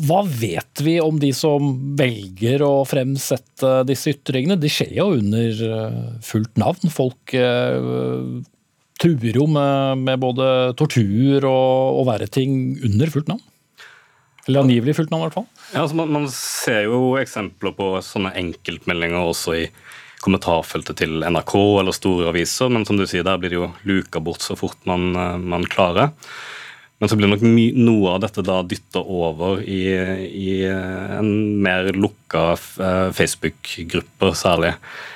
hva 0.08 0.22
vet 0.26 0.84
vi 0.84 0.98
om 1.04 1.20
de 1.22 1.32
som 1.36 1.74
velger 2.00 2.64
å 2.66 2.84
fremsette 2.88 3.78
disse 3.88 4.16
ytringene? 4.16 4.60
De 4.60 4.72
skjer 4.72 4.96
jo 5.00 5.10
under 5.16 5.64
uh, 5.64 6.04
fullt 6.26 6.60
navn. 6.60 6.92
Folk 6.92 7.36
uh, 7.40 8.44
truer 9.02 9.40
jo 9.40 9.48
med, 9.52 10.06
med, 10.06 10.20
både 10.24 10.48
tortur 10.80 11.44
og, 11.44 12.00
og 12.02 12.08
verre 12.12 12.32
ting 12.32 12.76
under 12.84 13.12
fullt 13.12 13.32
navn. 13.32 13.44
Eller 14.48 14.62
angivelig 14.62 14.96
fullt 15.00 15.14
navn, 15.14 15.24
i 15.24 15.28
hvert 15.28 15.38
fall. 15.40 15.48
Ja, 15.74 15.84
altså 15.84 15.98
man, 15.98 16.12
man, 16.14 16.28
ser 16.32 16.86
jo 16.86 17.16
eksempler 17.18 17.74
på 17.78 17.92
sånne 18.06 18.34
enkeltmeldinger 18.38 19.32
også 19.32 19.56
i 19.58 19.64
kommentarfeltet 20.26 21.02
til 21.02 21.26
NRK 21.26 21.56
eller 21.82 21.96
store 21.96 22.30
aviser, 22.32 22.70
men 22.74 22.86
som 22.86 22.98
du 22.98 23.06
sier, 23.10 23.26
der 23.26 23.40
blir 23.42 23.54
det 23.54 23.60
jo 23.60 23.72
luka 23.90 24.22
bort 24.24 24.46
så 24.46 24.58
fort 24.58 24.78
man, 24.90 25.12
eh, 25.18 25.40
man 25.42 25.66
klarer. 25.70 26.14
Men 27.02 27.12
så 27.12 27.18
blir 27.20 27.28
nok 27.28 27.44
noe 27.44 28.14
av 28.14 28.22
dette 28.24 28.44
da 28.46 28.62
dytta 28.64 29.02
over 29.02 29.60
i, 29.62 29.82
i, 30.26 30.62
en 30.64 31.32
mer 31.62 31.92
lukka 31.92 32.54
eh, 32.56 33.10
Facebook-gruppe, 33.18 34.32
særlig. 34.38 34.72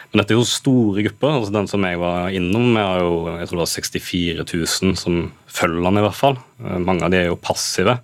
Men 0.10 0.22
dette 0.22 0.34
er 0.36 0.42
jo 0.42 0.48
store 0.50 1.06
grupper. 1.06 1.38
altså 1.38 1.54
Den 1.56 1.70
som 1.72 1.86
jeg 1.88 2.02
var 2.02 2.34
innom, 2.36 2.74
jeg 2.76 2.84
har 2.90 3.04
jo 3.06 3.14
jeg 3.30 3.48
tror 3.48 3.60
det 3.60 3.64
var 3.64 3.72
64 3.78 4.48
000 4.90 4.98
som 5.00 5.22
følger 5.48 5.86
den, 5.86 6.02
i 6.02 6.06
hvert 6.08 6.20
fall. 6.20 6.42
Eh, 6.66 6.82
mange 6.84 7.08
av 7.08 7.14
de 7.14 7.22
er 7.22 7.32
jo 7.32 7.40
passive. 7.40 8.00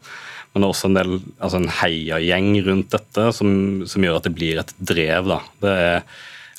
Men 0.56 0.64
det 0.64 0.70
er 0.70 0.72
også 0.72 0.88
en 0.88 0.96
del, 0.96 1.18
altså 1.44 1.60
en 1.60 1.74
heiagjeng 1.82 2.46
rundt 2.64 2.94
dette 2.94 3.24
som, 3.36 3.50
som, 3.92 4.04
gjør 4.06 4.22
at 4.22 4.28
det 4.30 4.38
blir 4.38 4.62
et 4.62 4.70
drev. 4.80 5.28
da. 5.28 5.40
Det 5.60 5.74
er 5.84 6.06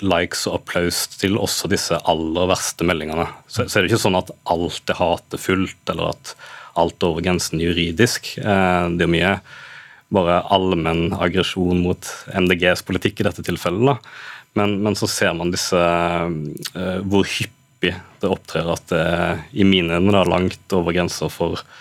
likes 0.04 0.42
og 0.50 0.58
applaus 0.58 0.98
til 1.14 1.38
også 1.40 1.70
disse 1.72 1.96
aller 2.04 2.50
verste 2.50 2.84
meldingene. 2.84 3.24
Så, 3.48 3.64
så 3.64 3.78
er 3.78 3.86
det 3.86 3.94
ikke 3.94 4.02
sånn 4.02 4.18
at 4.20 4.34
alt 4.52 4.92
er 4.92 5.00
hatefullt, 5.00 5.80
eller 5.94 6.12
at 6.12 6.34
alt 6.76 7.00
er 7.00 7.08
over 7.08 7.24
grensen 7.24 7.64
juridisk. 7.64 8.34
Eh, 8.36 8.90
det 9.00 9.08
er 9.08 9.14
mye 9.14 9.32
bare 10.12 10.42
allmenn 10.52 11.16
aggresjon 11.16 11.80
mot 11.80 12.12
MDGs 12.36 12.84
politikk 12.84 13.24
i 13.24 13.28
dette 13.30 13.46
tilfellet. 13.48 14.12
Men, 14.60 14.76
men 14.84 15.00
så 15.00 15.08
ser 15.08 15.32
man 15.40 15.50
disse 15.52 15.80
uh, 15.80 17.00
hvor 17.08 17.26
hyppig 17.28 17.96
det 18.20 18.28
opptrer 18.28 18.68
at 18.72 18.86
det 18.92 19.08
i 19.56 19.66
mine 19.68 19.98
øyne 19.98 20.22
langt 20.28 20.76
over 20.76 20.92
grenser 20.96 21.32
for 21.32 21.64
Eh, 21.64 21.74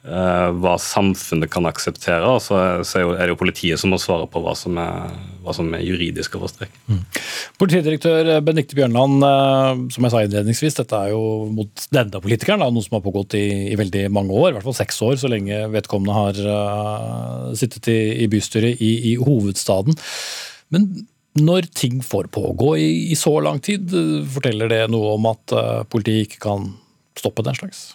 hva 0.00 0.78
samfunnet 0.80 1.50
kan 1.52 1.68
akseptere. 1.68 2.24
Og 2.24 2.40
så, 2.40 2.56
er 2.96 3.20
det 3.20 3.34
jo 3.34 3.40
politiet 3.42 3.80
som 3.80 3.92
må 3.92 3.98
svare 4.00 4.24
på 4.30 4.40
hva 4.40 4.54
som 4.56 4.78
er, 4.80 5.12
hva 5.44 5.52
som 5.56 5.68
er 5.76 5.84
juridisk 5.84 6.38
overstrekk. 6.38 6.72
Mm. 6.88 7.02
Politidirektør 7.60 8.30
Benikte 8.44 8.78
Bjørnland, 8.78 9.20
eh, 9.26 9.82
som 9.92 10.06
jeg 10.06 10.14
sa 10.14 10.22
innledningsvis, 10.24 10.78
dette 10.80 11.02
er 11.04 11.12
jo 11.12 11.22
mot 11.52 11.86
denne 11.92 12.22
politikeren, 12.22 12.64
noe 12.64 12.86
som 12.86 12.96
har 12.96 13.04
pågått 13.04 13.36
i, 13.38 13.44
i, 13.70 13.76
veldig 13.80 14.06
mange 14.14 14.32
år, 14.32 14.50
i 14.50 14.56
hvert 14.58 14.68
fall 14.70 14.78
seks 14.80 15.00
år, 15.06 15.16
så 15.20 15.30
lenge 15.32 15.62
vedkommende 15.74 16.16
har 16.16 16.42
uh, 16.48 17.52
sittet 17.58 17.90
i, 17.92 18.00
i 18.24 18.28
bystyret 18.30 18.80
i, 18.80 18.92
i, 19.12 19.14
hovedstaden. 19.20 19.96
Men 20.74 20.90
når 21.40 21.70
ting 21.76 22.00
får 22.04 22.32
pågå 22.34 22.74
i, 22.80 23.14
så 23.18 23.36
lang 23.44 23.60
tid, 23.64 23.92
forteller 24.32 24.70
det 24.72 24.82
noe 24.92 25.14
om 25.16 25.30
at 25.30 25.56
uh, 25.56 25.80
politiet 25.88 26.28
ikke 26.28 26.44
kan 26.48 26.70
stoppe 27.20 27.44
den 27.46 27.58
slags? 27.58 27.90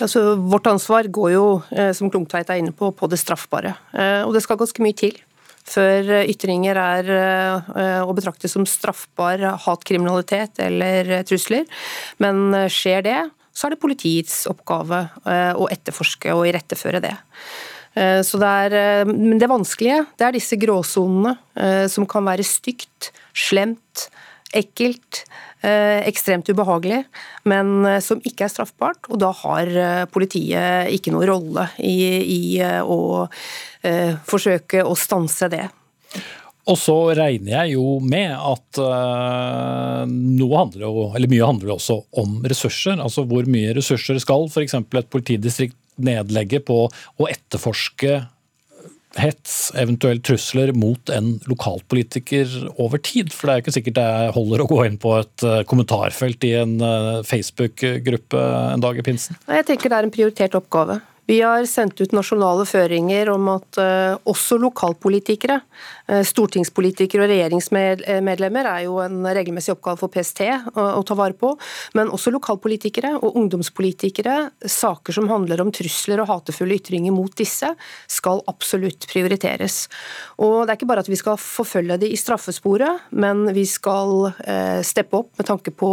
Altså, 0.00 0.34
vårt 0.40 0.66
ansvar 0.70 1.08
går 1.12 1.30
jo, 1.34 1.46
eh, 1.74 1.92
som 1.96 2.10
Klungtveit 2.10 2.50
er 2.50 2.60
inne 2.62 2.74
på, 2.74 2.90
på 2.96 3.08
det 3.10 3.20
straffbare. 3.20 3.74
Eh, 3.92 4.22
og 4.24 4.34
det 4.34 4.42
skal 4.44 4.58
ganske 4.60 4.84
mye 4.84 4.96
til 4.98 5.16
før 5.64 6.10
eh, 6.20 6.26
ytringer 6.28 6.76
er 6.76 7.12
å 8.04 8.12
betrakte 8.16 8.50
som 8.52 8.66
straffbar 8.68 9.40
hatkriminalitet 9.64 10.60
eller 10.66 11.22
trusler. 11.28 11.64
Men 12.20 12.68
skjer 12.72 13.04
det, 13.06 13.20
så 13.54 13.68
er 13.68 13.74
det 13.74 13.82
politiets 13.84 14.42
oppgave 14.50 15.06
å 15.54 15.68
etterforske 15.70 16.34
og 16.34 16.48
iretteføre 16.50 17.00
det. 17.04 17.14
Så 18.26 18.40
det 18.42 18.48
er, 18.66 19.04
men 19.06 19.38
det 19.38 19.46
vanskelige 19.46 20.00
det 20.18 20.26
er 20.26 20.34
disse 20.34 20.58
gråsonene 20.58 21.86
som 21.86 22.08
kan 22.10 22.26
være 22.26 22.42
stygt, 22.42 23.12
slemt, 23.30 24.08
ekkelt, 24.54 25.24
Eh, 25.64 26.08
ekstremt 26.08 26.48
ubehagelig, 26.52 27.04
men 27.48 27.86
eh, 27.88 28.00
som 28.04 28.18
ikke 28.20 28.44
er 28.44 28.52
straffbart. 28.52 29.06
Og 29.08 29.20
da 29.22 29.30
har 29.38 29.70
eh, 29.70 30.02
politiet 30.12 30.90
ikke 30.92 31.14
noen 31.14 31.28
rolle 31.30 31.68
i, 31.80 31.94
i 32.20 32.42
å 32.84 33.24
forsøke 34.24 34.80
å 34.80 34.94
stanse 34.96 35.48
det. 35.52 35.64
Og 36.72 36.78
så 36.80 36.94
regner 37.12 37.50
jeg 37.52 37.74
jo 37.74 37.98
med 38.00 38.32
at 38.32 38.78
noe 40.08 40.56
handler 40.56 40.86
jo, 40.86 41.02
eller 41.10 41.28
mye 41.28 41.50
handler 41.50 41.74
også 41.74 41.98
om 42.22 42.38
ressurser. 42.48 42.96
Altså 42.96 43.26
hvor 43.28 43.44
mye 43.44 43.74
ressurser 43.76 44.16
skal 44.24 44.48
f.eks. 44.48 44.78
et 44.80 45.12
politidistrikt 45.12 45.76
nedlegge 46.00 46.62
på 46.64 46.78
å 46.88 47.28
etterforske 47.28 48.22
hets, 49.20 49.72
eventuelt 49.78 50.24
trusler 50.26 50.72
mot 50.76 51.10
en 51.12 51.34
lokalpolitiker 51.50 52.50
over 52.82 53.00
tid? 53.02 53.32
For 53.34 53.46
det 53.46 53.54
er 53.54 53.60
jo 53.60 53.64
ikke 53.64 53.76
sikkert 53.78 53.98
det 53.98 54.34
holder 54.36 54.64
å 54.64 54.68
gå 54.70 54.80
inn 54.88 55.00
på 55.00 55.16
et 55.20 55.46
eh, 55.46 55.62
kommentarfelt 55.70 56.46
i 56.48 56.54
en 56.60 56.76
eh, 56.82 57.24
Facebook-gruppe 57.28 58.44
en 58.74 58.84
dag 58.84 59.00
i 59.00 59.06
pinsen? 59.06 59.38
Jeg 59.48 59.68
tenker 59.70 59.92
det 59.92 60.00
er 60.00 60.08
en 60.08 60.14
prioritert 60.14 60.58
oppgave. 60.58 61.00
Vi 61.24 61.38
har 61.40 61.64
sendt 61.68 62.00
ut 62.04 62.12
nasjonale 62.12 62.66
føringer 62.68 63.30
om 63.32 63.46
at 63.54 63.78
uh, 63.80 64.16
også 64.28 64.58
lokalpolitikere, 64.60 65.56
stortingspolitikere 66.04 67.24
og 67.24 67.30
regjeringsmedlemmer 67.32 68.68
er 68.68 68.82
jo 68.86 68.98
en 69.02 69.22
regelmessig 69.24 69.72
oppgave 69.74 70.00
for 70.02 70.12
PST 70.12 70.42
å, 70.44 70.84
å, 70.98 71.02
ta 71.06 71.16
vare 71.16 71.36
på, 71.38 71.54
men 71.96 72.12
også 72.12 72.32
lokalpolitikere 72.34 73.14
og 73.20 73.38
ungdomspolitikere, 73.40 74.36
saker 74.68 75.16
som 75.16 75.30
handler 75.32 75.62
om 75.64 75.72
trusler 75.74 76.20
og 76.22 76.28
hatefulle 76.28 76.76
ytringer 76.78 77.14
mot 77.14 77.32
disse, 77.38 77.70
skal 78.10 78.42
absolutt 78.50 79.08
prioriteres. 79.10 79.86
Og 80.44 80.64
Det 80.64 80.74
er 80.74 80.78
ikke 80.78 80.90
bare 80.92 81.04
at 81.04 81.10
vi 81.10 81.20
skal 81.20 81.40
forfølge 81.40 81.98
de 82.02 82.12
i 82.12 82.20
straffesporet, 82.20 83.08
men 83.16 83.46
vi 83.56 83.64
skal 83.68 84.30
eh, 84.44 84.80
steppe 84.84 85.22
opp 85.22 85.32
med 85.40 85.48
tanke 85.48 85.72
på 85.74 85.92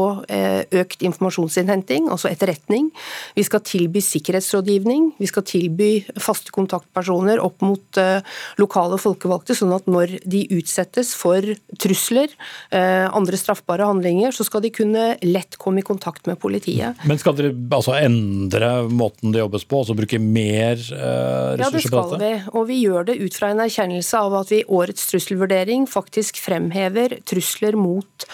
økt 0.82 1.04
informasjonsinnhenting, 1.06 2.08
altså 2.12 2.30
etterretning. 2.32 2.90
Vi 3.36 3.44
skal 3.46 3.64
tilby 3.66 4.02
sikkerhetsrådgivning. 4.04 5.12
Vi 5.20 5.30
skal 5.30 5.46
tilby 5.48 5.90
faste 6.22 6.54
kontaktpersoner 6.56 7.42
opp 7.44 7.62
mot 7.66 8.00
eh, 8.02 8.24
lokale 8.62 9.00
folkevalgte, 9.02 9.56
sånn 9.58 9.74
at 9.76 9.88
når 9.92 10.01
de 10.08 10.42
utsettes 10.56 11.14
for 11.18 11.46
trusler, 11.82 12.32
uh, 12.74 13.08
andre 13.14 13.38
straffbare 13.40 13.86
handlinger, 13.88 14.34
så 14.36 14.46
skal 14.48 14.64
de 14.66 14.72
kunne 14.74 15.06
lett 15.26 15.58
komme 15.62 15.82
i 15.82 15.86
kontakt 15.86 16.28
med 16.30 16.40
politiet. 16.42 17.00
Men 17.08 17.20
skal 17.22 17.38
dere 17.38 17.54
altså 17.76 17.96
endre 18.00 18.72
måten 18.90 19.34
det 19.34 19.44
jobbes 19.44 19.66
på, 19.68 19.82
altså 19.84 19.98
bruke 19.98 20.22
mer 20.22 20.80
uh, 20.80 21.58
ressurser 21.60 21.62
på 21.62 21.62
dette? 21.62 21.62
Ja, 21.62 21.72
det 21.72 21.84
skal 21.86 22.24
vi. 22.24 22.32
Og 22.60 22.68
vi 22.70 22.80
gjør 22.82 23.10
det 23.12 23.18
ut 23.22 23.38
fra 23.38 23.52
en 23.54 23.64
erkjennelse 23.66 24.24
av 24.26 24.38
at 24.42 24.54
vi 24.54 24.62
i 24.62 24.68
årets 24.80 25.08
trusselvurdering 25.12 25.88
faktisk 25.90 26.42
fremhever 26.42 27.18
trusler 27.28 27.78
mot 27.80 28.26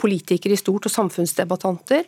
politikere 0.00 0.54
i 0.54 0.60
stort 0.60 0.86
og 0.88 0.92
samfunnsdebattanter 0.92 2.04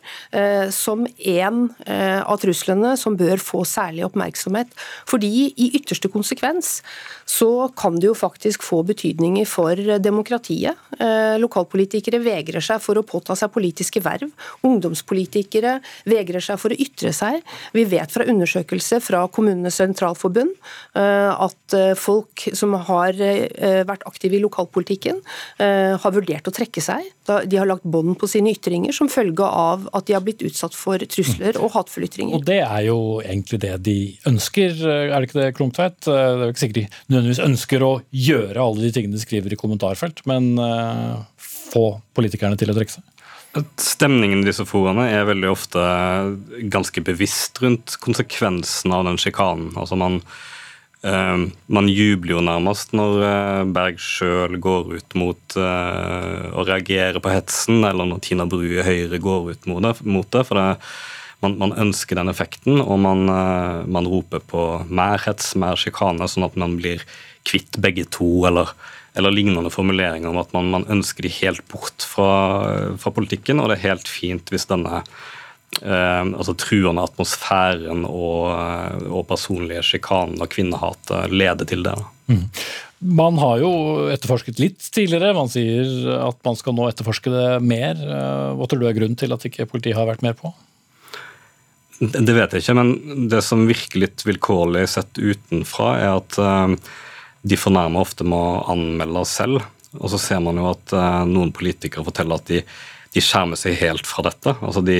som 0.75 1.05
en 1.07 1.61
av 1.87 2.37
truslene 2.41 2.93
som 2.99 3.17
bør 3.17 3.41
få 3.41 3.63
særlig 3.67 4.05
oppmerksomhet. 4.07 4.71
Fordi 5.09 5.31
i 5.49 5.71
ytterste 5.79 6.11
konsekvens 6.11 6.79
så 7.29 7.69
kan 7.77 7.99
det 7.99 8.09
jo 8.09 8.17
faktisk 8.17 8.63
få 8.65 8.83
betydninger 8.95 9.47
for 9.49 9.79
demokratiet. 10.01 10.79
Eh, 10.99 11.35
lokalpolitikere 11.41 12.21
vegrer 12.23 12.63
seg 12.63 12.81
for 12.83 12.97
å 12.97 13.05
påta 13.05 13.35
seg 13.37 13.51
politiske 13.53 14.01
verv. 14.03 14.31
Ungdomspolitikere 14.65 15.77
vegrer 16.09 16.43
seg 16.43 16.59
for 16.61 16.73
å 16.73 16.79
ytre 16.79 17.11
seg. 17.15 17.41
Vi 17.75 17.85
vet 17.91 18.11
fra 18.11 18.27
undersøkelser 18.31 19.03
fra 19.03 19.25
Kommunenes 19.27 19.79
sentralforbund 19.81 20.55
eh, 20.95 21.31
at 21.31 21.77
eh, 21.77 21.93
folk 21.99 22.47
som 22.55 22.75
har 22.87 23.15
vært 23.15 24.03
aktive 24.07 24.37
i 24.37 24.41
lokalpolitikken, 24.43 25.21
har 25.57 26.13
vurdert 26.13 26.47
å 26.49 26.53
trekke 26.53 26.81
seg. 26.83 27.05
De 27.25 27.57
har 27.57 27.69
lagt 27.69 27.85
bånd 27.89 28.17
på 28.21 28.29
sine 28.29 28.53
ytringer 28.53 28.93
som 28.95 29.09
følge 29.11 29.45
av 29.45 29.87
at 29.97 30.05
de 30.07 30.15
har 30.17 30.23
blitt 30.25 30.43
utsatt 30.45 30.75
for 30.77 31.01
trusler 31.09 31.57
og 31.61 31.73
hatefulle 31.73 32.09
ytringer. 32.09 32.37
Og 32.39 32.45
Det 32.47 32.59
er 32.61 32.85
jo 32.87 32.99
egentlig 33.23 33.61
det 33.65 33.73
de 33.87 33.97
ønsker, 34.29 34.77
er 34.85 35.15
det 35.15 35.29
ikke 35.29 35.41
det, 35.41 35.49
Klungtveit? 35.57 35.97
Det 36.05 36.13
er 36.15 36.45
jo 36.45 36.51
ikke 36.53 36.63
sikkert 36.63 36.81
de 36.81 36.85
nødvendigvis 37.13 37.43
ønsker 37.47 37.85
å 37.85 37.91
gjøre 38.27 38.69
alle 38.69 38.85
de 38.85 38.93
tingene 38.95 39.17
de 39.17 39.25
skriver 39.25 39.55
i 39.55 39.59
kommentarfelt, 39.59 40.21
men 40.29 40.53
uh, 40.61 41.25
få 41.41 41.87
politikerne 42.17 42.59
til 42.59 42.71
å 42.71 42.77
trekke 42.77 42.97
seg? 42.97 43.05
Stemningen 43.79 44.41
i 44.43 44.49
disse 44.49 44.65
foraene 44.67 45.05
er 45.13 45.29
veldig 45.29 45.47
ofte 45.47 45.83
ganske 46.71 47.03
bevisst 47.07 47.61
rundt 47.63 47.95
konsekvensen 48.03 48.91
av 48.91 49.05
den 49.07 49.19
sjikanen. 49.21 49.69
Altså 49.79 49.95
man, 49.99 50.19
man 51.05 51.89
jubler 51.91 52.31
jo 52.31 52.39
nærmest 52.41 52.95
når 52.97 53.19
uh, 53.21 53.65
Berg 53.69 53.99
sjøl 54.01 54.55
går 54.57 54.95
ut 54.95 55.17
mot 55.19 55.57
å 55.57 56.63
reagere 56.65 57.21
på 57.21 57.29
hetsen, 57.29 57.83
eller 57.85 58.09
når 58.09 58.23
Tina 58.25 58.47
Bru 58.49 58.63
i 58.65 58.85
Høyre 58.85 59.19
går 59.21 59.51
ut 59.53 59.69
mot 59.69 59.85
det. 60.33 60.45
For 60.47 60.57
det 60.57 60.71
man, 61.45 61.57
man, 61.61 61.73
ønsker 61.85 62.19
den 62.19 62.31
effekten, 62.31 62.81
og 62.81 62.99
man, 63.03 63.27
eh, 63.29 63.85
man 63.91 64.09
roper 64.09 64.43
på 64.43 64.65
mer 64.89 65.21
hets, 65.25 65.53
mer 65.59 65.79
sjikane, 65.79 66.27
sånn 66.31 66.47
at 66.47 66.57
man 66.59 66.77
blir 66.79 67.03
kvitt 67.45 67.79
begge 67.81 68.07
to, 68.13 68.29
eller, 68.49 68.71
eller 69.17 69.33
lignende 69.35 69.73
formuleringer 69.73 70.31
om 70.31 70.41
at 70.41 70.53
man, 70.55 70.71
man, 70.73 70.87
ønsker 70.91 71.27
de 71.27 71.33
helt 71.41 71.65
bort 71.71 72.05
fra, 72.07 72.95
fra, 73.01 73.13
politikken, 73.13 73.61
og 73.61 73.69
det 73.69 73.79
er 73.79 73.89
helt 73.91 74.11
fint 74.11 74.53
hvis 74.53 74.69
denne 74.71 75.03
eh, 75.03 75.11
altså 75.83 76.55
truende 76.57 77.03
atmosfæren 77.03 78.05
og, 78.07 78.51
eh, 78.53 79.07
og 79.11 79.25
personlige 79.29 79.83
sjikanen 79.83 80.41
og 80.41 80.51
kvinnehatet 80.53 81.31
leder 81.33 81.67
til 81.67 81.83
det. 81.83 81.95
Mm. 82.31 82.45
Man 83.15 83.37
har 83.37 83.59
jo 83.59 83.71
etterforsket 84.13 84.61
litt 84.61 84.79
tidligere. 84.95 85.35
Man 85.35 85.51
sier 85.51 86.15
at 86.23 86.39
man 86.47 86.55
skal 86.57 86.77
nå 86.77 86.87
etterforske 86.89 87.33
det 87.33 87.49
mer. 87.61 87.99
Eh, 87.99 88.53
hva 88.55 88.69
tror 88.69 88.81
du 88.81 88.87
er 88.87 88.97
grunnen 88.97 89.19
til 89.19 89.35
at 89.35 89.45
ikke 89.45 89.67
politiet 89.69 89.97
har 89.97 90.07
vært 90.09 90.23
mer 90.25 90.37
på? 90.39 90.53
Det 91.99 92.33
vet 92.35 92.51
jeg 92.51 92.63
ikke, 92.63 92.75
men 92.75 93.29
det 93.31 93.39
som 93.45 93.67
virker 93.69 94.01
litt 94.01 94.25
vilkårlig 94.27 94.83
sett 94.91 95.15
utenfra, 95.15 95.93
er 95.95 96.17
at 96.17 96.81
de 97.47 97.55
fornærma 97.55 98.01
ofte 98.03 98.25
må 98.27 98.41
anmelde 98.67 99.21
selv. 99.29 99.63
Og 99.95 100.11
så 100.11 100.19
ser 100.19 100.41
man 100.43 100.59
jo 100.59 100.67
at 100.73 100.91
noen 101.29 101.53
politikere 101.55 102.03
forteller 102.03 102.41
at 102.41 102.51
de, 102.51 102.59
de, 103.15 103.23
skjermer 103.23 103.55
seg 103.55 103.79
helt 103.79 104.03
fra 104.03 104.25
dette. 104.27 104.57
Altså 104.59 104.83
de, 104.83 104.97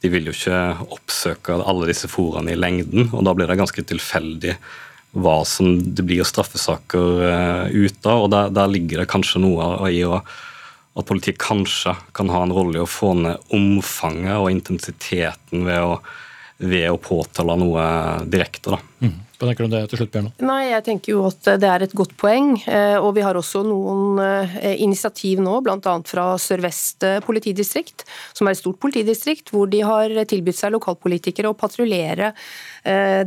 de, 0.00 0.10
vil 0.12 0.30
jo 0.30 0.34
ikke 0.34 0.60
oppsøke 0.96 1.58
alle 1.60 1.90
disse 1.90 2.08
foraene 2.10 2.54
i 2.54 2.60
lengden, 2.60 3.10
og 3.12 3.24
da 3.26 3.34
blir 3.36 3.50
det 3.50 3.58
ganske 3.60 3.84
tilfeldig 3.86 4.56
hva 5.10 5.40
som 5.48 5.74
det 5.80 6.04
blir 6.06 6.26
straffesaker 6.26 7.24
uh, 7.24 7.64
ut 7.66 8.06
av. 8.06 8.26
og 8.26 8.30
der, 8.30 8.52
der, 8.54 8.70
ligger 8.70 9.02
det 9.02 9.10
kanskje 9.10 9.42
noe 9.42 9.90
i 9.90 10.04
at 10.06 11.06
politiet 11.06 11.38
kanskje 11.40 11.96
kan 12.14 12.30
ha 12.30 12.44
en 12.44 12.54
rolle 12.54 12.78
i 12.78 12.82
å 12.84 12.90
få 12.90 13.14
ned 13.18 13.50
omfanget 13.54 14.36
og 14.36 14.50
intensiteten 14.52 15.66
ved 15.66 15.82
å, 15.82 15.96
ved 16.62 16.88
å 16.92 17.00
påtale 17.02 17.56
noe 17.58 17.84
direkte. 18.30 18.78
Mm. 19.02 19.18
Hva 19.40 19.48
tenker 19.48 19.64
du 19.64 19.70
om 19.70 19.72
det 19.72 19.86
til 19.88 20.02
slutt, 20.02 20.10
Bjørn? 20.12 20.26
Nei, 20.44 20.58
jeg 20.68 20.84
tenker 20.84 21.14
jo 21.14 21.22
at 21.24 21.46
det 21.62 21.68
er 21.72 21.84
et 21.86 21.94
godt 21.96 22.12
poeng. 22.20 22.50
Eh, 22.68 22.98
og 23.00 23.14
vi 23.16 23.22
har 23.24 23.38
også 23.40 23.62
noen 23.64 24.20
eh, 24.20 24.74
initiativ 24.84 25.40
nå, 25.40 25.54
bl.a. 25.64 25.94
fra 26.04 26.26
Sør-Vest 26.36 27.06
politidistrikt, 27.24 28.04
som 28.36 28.50
er 28.50 28.52
et 28.52 28.60
stort 28.60 28.76
politidistrikt, 28.84 29.54
hvor 29.54 29.70
de 29.72 29.80
har 29.80 30.12
tilbudt 30.28 30.60
seg 30.60 30.74
lokalpolitikere 30.76 31.48
å 31.48 31.56
patruljere 31.56 32.34
eh, 32.34 32.69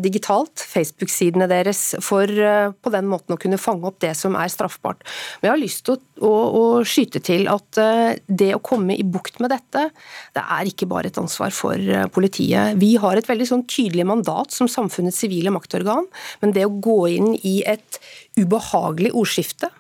digitalt, 0.03 0.63
Facebook-sidene 0.65 1.47
deres, 1.51 1.81
for 2.01 2.25
på 2.27 2.93
den 2.93 3.09
måten 3.09 3.35
å 3.35 3.39
kunne 3.39 3.59
fange 3.61 3.85
opp 3.89 3.99
det 4.01 4.13
som 4.17 4.37
er 4.39 4.49
straffbart. 4.51 5.03
Men 5.41 5.49
jeg 5.49 5.53
har 5.53 5.61
lyst 5.61 5.83
til 5.85 5.97
å, 5.97 6.29
å, 6.29 6.31
å 6.57 6.63
skyte 6.87 7.21
til 7.23 7.45
at 7.51 7.79
det 8.25 8.49
å 8.55 8.61
komme 8.63 8.97
i 8.97 9.05
bukt 9.05 9.37
med 9.43 9.53
dette, 9.53 9.85
det 10.33 10.45
er 10.57 10.69
ikke 10.69 10.89
bare 10.89 11.11
et 11.11 11.19
ansvar 11.21 11.53
for 11.53 12.09
politiet. 12.15 12.79
Vi 12.81 12.95
har 13.01 13.19
et 13.19 13.29
veldig 13.29 13.49
sånn 13.49 13.65
tydelig 13.69 14.07
mandat 14.09 14.55
som 14.55 14.71
samfunnets 14.71 15.21
sivile 15.23 15.53
maktorgan 15.53 16.07
men 16.41 16.53
det 16.55 16.65
å 16.67 16.75
gå 16.83 16.99
inn 17.13 17.33
i 17.41 17.61
et 17.67 17.99
ubehagelig 18.39 19.13
ordskifte 19.13 19.71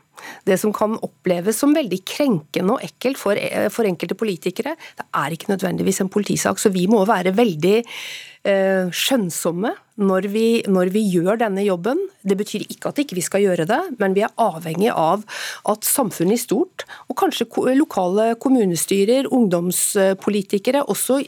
det 0.47 0.55
som 0.61 0.71
kan 0.71 0.93
oppleves 1.03 1.57
som 1.59 1.73
veldig 1.75 1.97
krenkende 2.07 2.77
og 2.77 2.83
ekkelt 2.85 3.19
for, 3.19 3.39
for 3.73 3.89
enkelte 3.89 4.15
politikere, 4.15 4.77
det 4.95 5.05
er 5.19 5.35
ikke 5.35 5.49
nødvendigvis 5.51 5.99
en 5.99 6.11
politisak. 6.13 6.61
Så 6.61 6.71
vi 6.71 6.85
må 6.87 7.01
være 7.09 7.33
veldig 7.35 7.81
Eh, 7.83 8.32
skjønnsomme 8.43 9.71
når 10.01 10.25
vi, 10.33 10.47
når 10.65 10.89
vi, 10.93 11.03
gjør 11.13 11.37
denne 11.43 11.63
jobben. 11.63 11.99
Det 12.25 12.35
betyr 12.39 12.65
ikke 12.65 12.89
at 12.89 12.99
ikke 13.01 13.15
vi 13.15 13.21
ikke 13.21 13.29
skal 13.29 13.43
gjøre 13.43 13.67
det, 13.69 13.79
men 14.01 14.15
vi 14.15 14.23
er 14.25 14.33
avhengig 14.41 14.89
av 14.89 15.23
at 15.69 15.85
samfunnet 15.85 16.39
i 16.39 16.41
stort, 16.41 16.85
og 17.11 17.17
kanskje 17.19 17.47
lokale 17.77 18.33
kommunestyrer, 18.41 19.29
ungdomspolitikere, 19.33 20.83
også 20.89 21.21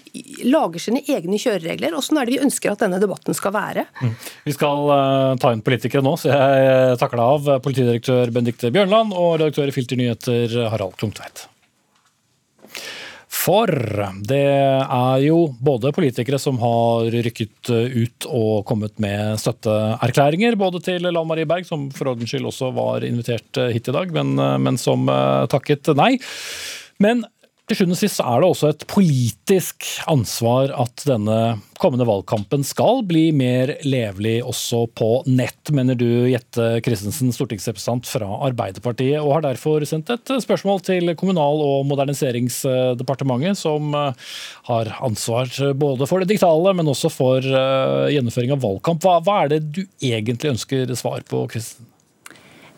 lager 0.49 0.81
sine 0.81 1.03
egne 1.05 1.39
kjøreregler. 1.41 1.95
Og 1.95 2.05
sånn 2.05 2.21
er 2.21 2.27
det 2.27 2.37
vi 2.37 2.43
ønsker 2.47 2.73
at 2.73 2.85
denne 2.85 3.01
debatten 3.01 3.37
skal 3.37 3.53
være. 3.55 3.85
Mm. 4.01 4.13
Vi 4.49 4.55
skal 4.57 4.85
uh, 4.89 5.33
ta 5.41 5.53
inn 5.53 5.65
politikere 5.65 6.05
nå, 6.05 6.15
så 6.19 6.33
jeg 6.33 7.01
takker 7.01 7.21
deg 7.21 7.35
av 7.37 7.65
politidirektør 7.65 8.33
Benedicte 8.33 8.73
Bjørnland 8.73 9.13
og 9.13 9.35
redaktør 9.39 9.69
i 9.69 9.75
Filter 9.75 9.99
Nyheter 9.99 10.63
Harald 10.73 10.97
Klungtveit. 10.97 11.45
For 13.45 13.69
det 14.25 14.41
er 14.41 15.19
jo 15.21 15.37
både 15.61 15.91
politikere 15.93 16.39
som 16.41 16.57
har 16.61 17.11
rykket 17.13 17.69
ut 17.69 18.25
og 18.25 18.63
kommet 18.65 18.95
med 19.01 19.37
støtteerklæringer, 19.41 20.57
både 20.57 20.81
til 20.85 21.05
Lan 21.05 21.29
Marie 21.29 21.45
Berg, 21.45 21.67
som 21.67 21.91
for 21.93 22.15
ordens 22.15 22.31
skyld 22.33 22.49
også 22.49 22.71
var 22.73 23.05
invitert 23.05 23.61
hit 23.75 23.91
i 23.91 23.93
dag, 23.93 24.09
men, 24.15 24.33
men 24.65 24.81
som 24.81 25.05
eh, 25.11 25.45
takket 25.51 25.93
nei. 25.99 26.15
Men 27.03 27.25
til 27.65 27.79
sjuende 27.79 27.95
og 27.95 27.97
sist 27.97 28.19
er 28.21 28.41
det 28.41 28.47
også 28.47 28.67
et 28.69 28.83
politisk 28.89 29.87
ansvar 30.11 30.69
at 30.83 31.01
denne 31.07 31.37
kommende 31.81 32.05
valgkampen 32.05 32.61
skal 32.65 33.01
bli 33.09 33.23
mer 33.33 33.71
levelig 33.81 34.35
også 34.45 34.83
på 34.93 35.09
nett, 35.25 35.71
mener 35.73 35.97
du 35.97 36.27
Jette 36.29 36.67
Christensen, 36.85 37.33
stortingsrepresentant 37.33 38.05
fra 38.09 38.27
Arbeiderpartiet, 38.45 39.17
og 39.17 39.33
har 39.33 39.47
derfor 39.47 39.85
sendt 39.89 40.11
et 40.13 40.29
spørsmål 40.45 40.83
til 40.85 41.15
Kommunal- 41.17 41.63
og 41.65 41.87
moderniseringsdepartementet, 41.89 43.57
som 43.57 43.97
eh, 43.97 44.29
har 44.69 44.93
ansvar 45.05 45.49
både 45.73 46.05
for 46.09 46.21
det 46.21 46.29
digitale, 46.35 46.75
men 46.77 46.93
også 46.93 47.09
for 47.13 47.41
eh, 47.41 48.13
gjennomføring 48.13 48.53
av 48.53 48.61
valgkamp. 48.61 49.01
Hva, 49.01 49.17
hva 49.25 49.39
er 49.41 49.55
det 49.55 49.61
du 49.65 49.81
egentlig 50.05 50.53
ønsker 50.53 50.93
svar 50.93 51.25
på, 51.25 51.47
Christensen? 51.49 51.89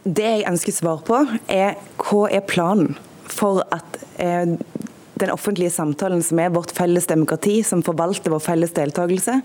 Det 0.07 0.23
jeg 0.23 0.47
ønsker 0.47 0.71
svar 0.71 1.03
på, 1.03 1.19
er 1.51 1.75
hva 1.99 2.23
er 2.31 2.47
planen 2.47 2.95
for 3.27 3.63
at 3.75 3.97
eh, 4.23 4.55
den 5.21 5.31
offentlige 5.33 5.73
samtalen 5.73 6.23
som 6.23 6.39
er 6.41 6.53
vårt 6.53 6.71
felles 6.75 7.07
demokrati, 7.09 7.59
som 7.65 7.83
forvalter 7.85 8.33
vår 8.33 8.43
felles 8.43 8.73
deltakelse. 8.75 9.39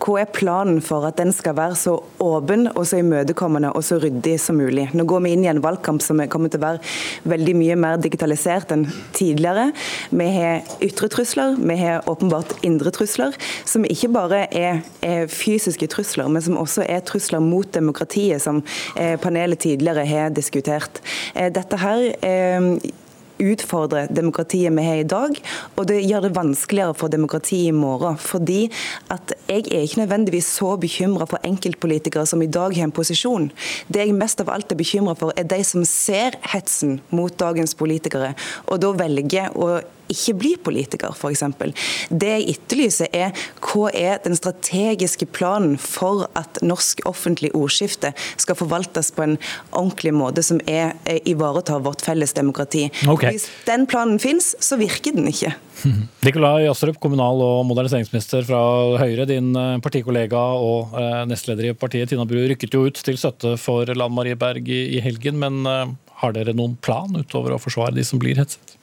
Hva 0.00 0.16
er 0.22 0.32
planen 0.34 0.80
for 0.84 1.06
at 1.08 1.18
den 1.20 1.32
skal 1.36 1.56
være 1.58 1.78
så 1.78 1.96
åpen 2.22 2.68
og 2.72 2.82
så 2.88 3.00
imøtekommende 3.02 3.72
og 3.76 3.84
så 3.86 4.00
ryddig 4.02 4.36
som 4.42 4.60
mulig? 4.60 4.88
Nå 4.96 5.06
går 5.08 5.24
vi 5.24 5.34
inn 5.36 5.44
i 5.46 5.50
en 5.52 5.62
valgkamp 5.64 6.02
som 6.04 6.22
kommer 6.32 6.52
til 6.52 6.60
å 6.60 6.66
være 6.66 7.30
veldig 7.30 7.56
mye 7.58 7.78
mer 7.80 8.00
digitalisert 8.02 8.72
enn 8.74 8.86
tidligere. 9.16 9.70
Vi 10.10 10.28
har 10.36 10.64
ytre 10.84 11.10
trusler, 11.12 11.56
vi 11.58 11.78
har 11.80 12.06
åpenbart 12.10 12.56
indre 12.66 12.92
trusler, 12.94 13.36
som 13.68 13.86
ikke 13.88 14.12
bare 14.14 14.44
er, 14.56 14.82
er 15.04 15.28
fysiske 15.30 15.90
trusler, 15.92 16.30
men 16.32 16.44
som 16.44 16.58
også 16.60 16.84
er 16.86 17.04
trusler 17.06 17.42
mot 17.44 17.68
demokratiet, 17.74 18.42
som 18.42 18.62
eh, 18.96 19.16
panelet 19.20 19.60
tidligere 19.60 20.06
har 20.08 20.34
diskutert. 20.34 21.02
Eh, 21.34 21.50
dette 21.52 21.80
her 21.80 22.06
eh, 22.26 22.70
utfordrer 23.40 24.10
demokratiet 24.14 24.74
vi 24.76 24.86
har 24.86 25.00
i 25.00 25.08
dag, 25.08 25.36
og 25.76 25.86
det 25.90 26.00
gjør 26.04 26.26
det 26.26 26.34
vanskeligere 26.36 26.96
for 26.98 27.12
demokratiet 27.12 27.70
i 27.70 27.76
morgen. 27.76 28.18
Fordi 28.20 28.62
at 29.12 29.34
jeg 29.48 29.66
er 29.66 29.86
ikke 29.86 30.02
nødvendigvis 30.02 30.50
så 30.58 30.74
bekymra 30.80 31.28
for 31.30 31.42
enkeltpolitikere 31.46 32.26
som 32.26 32.42
i 32.42 32.50
dag 32.50 32.76
har 32.76 32.88
en 32.88 32.94
posisjon. 32.94 33.50
Det 33.88 34.04
jeg 34.04 34.16
mest 34.16 34.42
av 34.42 34.52
alt 34.52 34.72
er 34.72 34.80
bekymra 34.80 35.16
for, 35.18 35.34
er 35.36 35.48
de 35.48 35.62
som 35.66 35.86
ser 35.88 36.38
hetsen 36.52 37.00
mot 37.14 37.34
dagens 37.40 37.74
politikere, 37.78 38.34
og 38.66 38.82
da 38.82 38.92
velger 38.96 39.56
å 39.56 39.80
ikke 40.12 40.36
bli 40.40 40.52
politiker, 40.60 41.14
f.eks. 41.14 41.44
Det 42.10 42.30
jeg 42.30 42.56
etterlyser, 42.56 43.10
er 43.12 43.34
hva 43.64 43.90
er 43.96 44.20
den 44.24 44.36
strategiske 44.38 45.28
planen 45.34 45.76
for 45.80 46.26
at 46.38 46.60
norsk 46.64 47.04
offentlig 47.08 47.52
ordskifte 47.56 48.12
skal 48.40 48.58
forvaltes 48.58 49.12
på 49.16 49.26
en 49.26 49.36
ordentlig 49.70 50.14
måte 50.16 50.44
som 50.46 50.60
er, 50.66 50.94
er 51.08 51.20
ivaretar 51.28 51.82
vårt 51.84 52.04
felles 52.06 52.34
demokrati. 52.36 52.88
Okay. 53.08 53.36
Hvis 53.36 53.48
den 53.66 53.86
planen 53.90 54.20
finnes, 54.22 54.54
så 54.60 54.78
virker 54.80 55.16
den 55.16 55.28
ikke. 55.30 55.54
Nikolai 56.26 56.68
Astrup, 56.68 56.98
kommunal- 57.00 57.42
og 57.44 57.62
moderniseringsminister 57.68 58.44
fra 58.48 58.60
Høyre. 59.00 59.26
Din 59.28 59.54
eh, 59.56 59.78
partikollega 59.84 60.42
og 60.60 60.96
eh, 60.98 61.22
nestleder 61.30 61.70
i 61.70 61.76
partiet, 61.76 62.10
Tina 62.10 62.26
Bru, 62.28 62.42
rykket 62.50 62.76
jo 62.76 62.86
ut 62.88 63.00
til 63.04 63.20
støtte 63.20 63.56
for 63.60 63.88
Lan 63.96 64.14
Marie 64.14 64.38
Berg 64.38 64.68
i 64.70 65.00
helgen. 65.04 65.40
Men 65.40 65.62
eh, 65.68 65.94
har 66.22 66.36
dere 66.36 66.56
noen 66.56 66.76
plan 66.82 67.16
utover 67.16 67.56
å 67.56 67.62
forsvare 67.62 67.96
de 67.96 68.06
som 68.06 68.20
blir 68.22 68.40
hetset? 68.40 68.76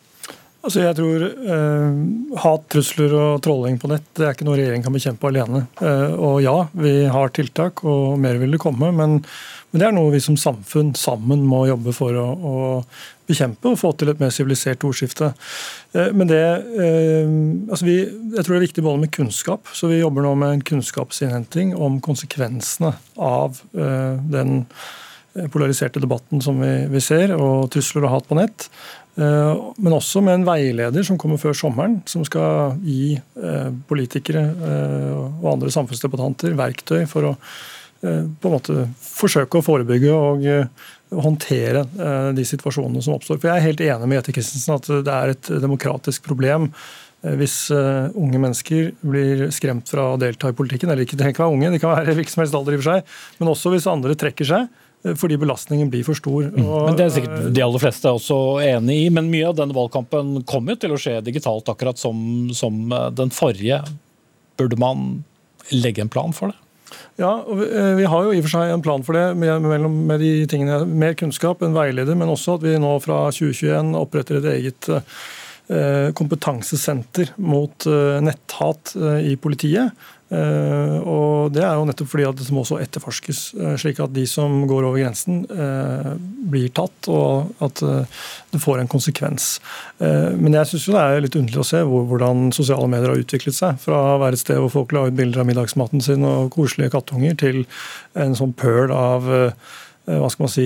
Altså 0.68 0.82
jeg 0.84 0.96
tror 0.98 1.24
eh, 1.24 2.00
Hat, 2.44 2.64
trusler 2.74 3.14
og 3.16 3.38
trolling 3.46 3.78
på 3.80 3.88
nett 3.88 4.08
det 4.18 4.26
er 4.26 4.34
ikke 4.36 4.48
noe 4.48 4.58
regjeringen 4.60 4.84
kan 4.84 4.96
bekjempe 4.96 5.30
alene. 5.30 5.62
Eh, 5.80 6.16
og 6.20 6.42
ja, 6.44 6.56
vi 6.76 6.92
har 7.08 7.32
tiltak, 7.32 7.86
og 7.88 8.18
mer 8.20 8.36
vil 8.42 8.52
det 8.52 8.60
komme. 8.60 8.90
Men, 8.92 9.22
men, 9.22 9.80
det 9.80 9.88
er 9.88 9.96
noe 9.96 10.12
vi 10.12 10.20
som 10.24 10.36
samfunn 10.40 10.92
sammen 11.00 11.46
må 11.48 11.64
jobbe 11.70 11.96
for 11.96 12.20
å, 12.20 12.26
å 12.36 12.58
bekjempe 13.28 13.72
og 13.72 13.80
få 13.80 13.94
til 13.96 14.12
et 14.12 14.20
mer 14.20 14.34
sivilisert 14.36 14.84
ordskifte. 14.88 15.32
Eh, 15.96 16.12
men 16.12 16.28
det, 16.34 16.44
eh, 16.84 17.32
altså 17.72 17.88
vi, 17.88 17.98
jeg 18.04 18.44
tror 18.44 18.58
det 18.58 18.60
er 18.60 18.68
viktig 18.68 18.88
både 18.90 19.06
med 19.06 19.16
kunnskap, 19.16 19.72
så 19.72 19.88
vi 19.92 20.02
jobber 20.02 20.28
nå 20.28 20.36
med 20.44 20.58
en 20.58 20.68
kunnskapsinnhenting 20.74 21.78
om 21.80 22.02
konsekvensene 22.04 22.92
av 23.16 23.64
eh, 23.72 24.24
den 24.36 24.66
polariserte 25.54 26.02
debatten 26.02 26.42
som 26.42 26.60
vi, 26.60 26.72
vi 26.90 27.02
ser, 27.04 27.36
og 27.38 27.70
trusler 27.72 28.08
og 28.08 28.16
hat 28.16 28.28
på 28.28 28.40
nett. 28.40 28.72
Eh, 29.18 29.54
men 29.82 29.96
også 29.98 30.22
med 30.22 30.38
en 30.38 30.46
veileder 30.46 31.06
som 31.06 31.18
kommer 31.18 31.42
før 31.42 31.56
sommeren, 31.58 31.98
som 32.10 32.26
skal 32.28 32.78
gi 32.86 33.16
eh, 33.18 33.72
politikere 33.90 34.44
eh, 34.46 35.16
og 35.42 35.56
andre 35.56 35.74
samfunnsdebattanter 35.74 36.54
verktøy 36.58 37.04
for 37.10 37.34
å 37.34 37.36
på 37.98 38.06
en 38.46 38.54
måte 38.54 38.84
forsøke 39.02 39.58
å 39.58 39.64
forebygge 39.66 40.12
og 40.14 40.44
håndtere 41.26 41.82
de 42.38 42.44
situasjonene 42.46 43.02
som 43.02 43.16
oppstår. 43.16 43.40
For 43.42 43.50
Jeg 43.50 43.58
er 43.58 43.66
helt 43.66 43.82
enig 43.82 44.10
med 44.12 44.20
Jette 44.20 44.36
Christensen 44.36 44.76
at 44.76 44.90
det 45.08 45.16
er 45.16 45.34
et 45.34 45.50
demokratisk 45.64 46.28
problem 46.30 46.68
hvis 47.42 47.56
unge 47.74 48.38
mennesker 48.38 48.92
blir 49.02 49.48
skremt 49.50 49.90
fra 49.90 50.12
å 50.12 50.20
delta 50.22 50.54
i 50.54 50.56
politikken. 50.60 50.94
Eller 50.94 51.08
ikke, 51.08 51.18
kan 51.18 51.34
ikke 51.34 51.42
være 51.42 51.58
unge, 51.58 51.74
de 51.74 51.82
kan 51.82 51.96
være 51.98 52.14
hvilken 52.20 52.36
som 52.36 52.46
helst 52.46 52.60
alder 52.62 52.78
i 52.78 52.78
og 52.78 52.86
for 52.86 52.92
seg. 52.92 53.18
Men 53.42 53.52
også 53.56 53.74
hvis 53.74 53.90
andre 53.90 54.20
trekker 54.22 54.52
seg 54.54 54.70
fordi 55.16 55.38
belastningen 55.38 55.90
blir 55.90 56.04
for 56.04 56.18
stor. 56.18 56.50
Mm. 56.52 56.66
Men 56.66 56.98
Det 56.98 57.06
er 57.06 57.16
sikkert 57.16 57.50
de 57.56 57.64
aller 57.64 57.82
fleste 57.82 58.12
også 58.12 58.38
enig 58.66 59.00
i, 59.06 59.10
men 59.14 59.32
mye 59.32 59.50
av 59.52 59.58
denne 59.60 59.76
valgkampen 59.78 60.42
kommer 60.50 60.80
til 60.80 60.96
å 60.96 61.02
skje 61.02 61.20
digitalt, 61.26 61.70
akkurat 61.70 62.00
som, 62.02 62.50
som 62.58 62.88
eh, 62.92 63.10
den 63.16 63.34
forrige. 63.34 63.84
Burde 64.58 64.80
man 64.82 65.24
legge 65.72 66.04
en 66.04 66.12
plan 66.12 66.34
for 66.36 66.52
det? 66.52 66.60
Ja, 67.20 67.34
og 67.44 67.62
eh, 67.66 67.94
vi 68.00 68.08
har 68.10 68.26
jo 68.26 68.34
i 68.34 68.42
og 68.42 68.48
for 68.48 68.56
seg 68.58 68.74
en 68.74 68.86
plan 68.86 69.06
for 69.06 69.18
det, 69.18 69.26
med, 69.38 69.68
med 69.94 70.24
de 70.24 70.32
tingene, 70.50 70.82
mer 70.88 71.18
kunnskap, 71.20 71.62
en 71.62 71.78
veileder, 71.78 72.18
men 72.18 72.34
også 72.34 72.58
at 72.58 72.66
vi 72.66 72.78
nå 72.82 72.96
fra 73.04 73.28
2021 73.32 73.94
oppretter 74.00 74.42
et 74.42 74.56
eget 74.58 74.94
kompetansesenter 76.16 77.34
mot 77.44 77.84
netthat 78.24 78.94
i 79.28 79.34
politiet. 79.36 79.92
Eh, 80.28 80.98
og 81.08 81.54
Det 81.56 81.62
er 81.64 81.78
jo 81.80 81.86
nettopp 81.88 82.10
fordi 82.12 82.26
at 82.28 82.36
det 82.36 82.48
må 82.52 82.66
også 82.66 82.82
etterforskes, 82.84 83.42
eh, 83.56 83.76
slik 83.80 84.02
at 84.04 84.12
de 84.12 84.26
som 84.28 84.66
går 84.68 84.84
over 84.84 85.00
grensen, 85.00 85.46
eh, 85.48 86.10
blir 86.52 86.68
tatt, 86.76 87.08
og 87.08 87.54
at 87.64 87.80
det 88.52 88.60
får 88.62 88.80
en 88.80 88.88
konsekvens. 88.88 89.60
Men 90.00 90.54
jeg 90.54 90.68
syns 90.68 90.86
det 90.86 90.96
er 90.96 91.22
litt 91.22 91.36
underlig 91.36 91.60
å 91.60 91.66
se 91.66 91.82
hvordan 91.84 92.54
sosiale 92.54 92.88
medier 92.88 93.10
har 93.10 93.20
utviklet 93.20 93.56
seg. 93.56 93.80
Fra 93.80 94.16
å 94.16 94.20
være 94.20 94.34
et 94.34 94.40
sted 94.40 94.58
hvor 94.58 94.72
folk 94.72 94.92
la 94.92 95.08
ut 95.08 95.16
bilder 95.16 95.42
av 95.42 95.48
middagsmaten 95.48 96.02
sin 96.02 96.24
og 96.24 96.52
koselige 96.52 96.92
kattunger, 96.92 97.36
til 97.38 97.66
en 98.16 98.34
sånn 98.36 98.56
pøl 98.56 98.92
av 98.92 99.28
hva 100.08 100.30
skal 100.32 100.46
man 100.46 100.52
si, 100.54 100.66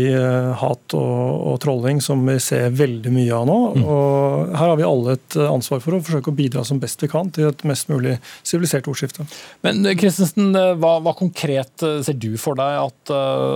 hat 0.61 0.93
og, 0.93 1.21
og, 1.49 1.55
trolling 1.63 2.01
som 2.03 2.21
vi 2.27 2.35
ser 2.43 2.69
veldig 2.77 3.13
mye 3.13 3.33
av 3.33 3.47
nå. 3.49 3.57
Mm. 3.73 3.85
Og 3.89 4.51
Her 4.53 4.69
har 4.69 4.77
vi 4.77 4.85
alle 4.85 5.15
et 5.17 5.37
ansvar 5.41 5.81
for 5.81 5.97
å 5.97 6.01
forsøke 6.05 6.29
å 6.29 6.37
bidra 6.37 6.65
som 6.67 6.81
best 6.81 7.01
vi 7.01 7.09
kan 7.09 7.31
til 7.33 7.49
et 7.49 7.65
mest 7.65 7.89
mulig 7.89 8.19
sivilisert 8.45 8.89
ordskifte. 8.91 9.25
Men 9.65 9.81
Christensen, 9.97 10.53
hva, 10.53 10.99
hva, 11.01 11.15
konkret 11.17 11.73
ser 11.81 12.19
du 12.21 12.35
for 12.41 12.59
deg 12.59 12.83
at 12.83 13.13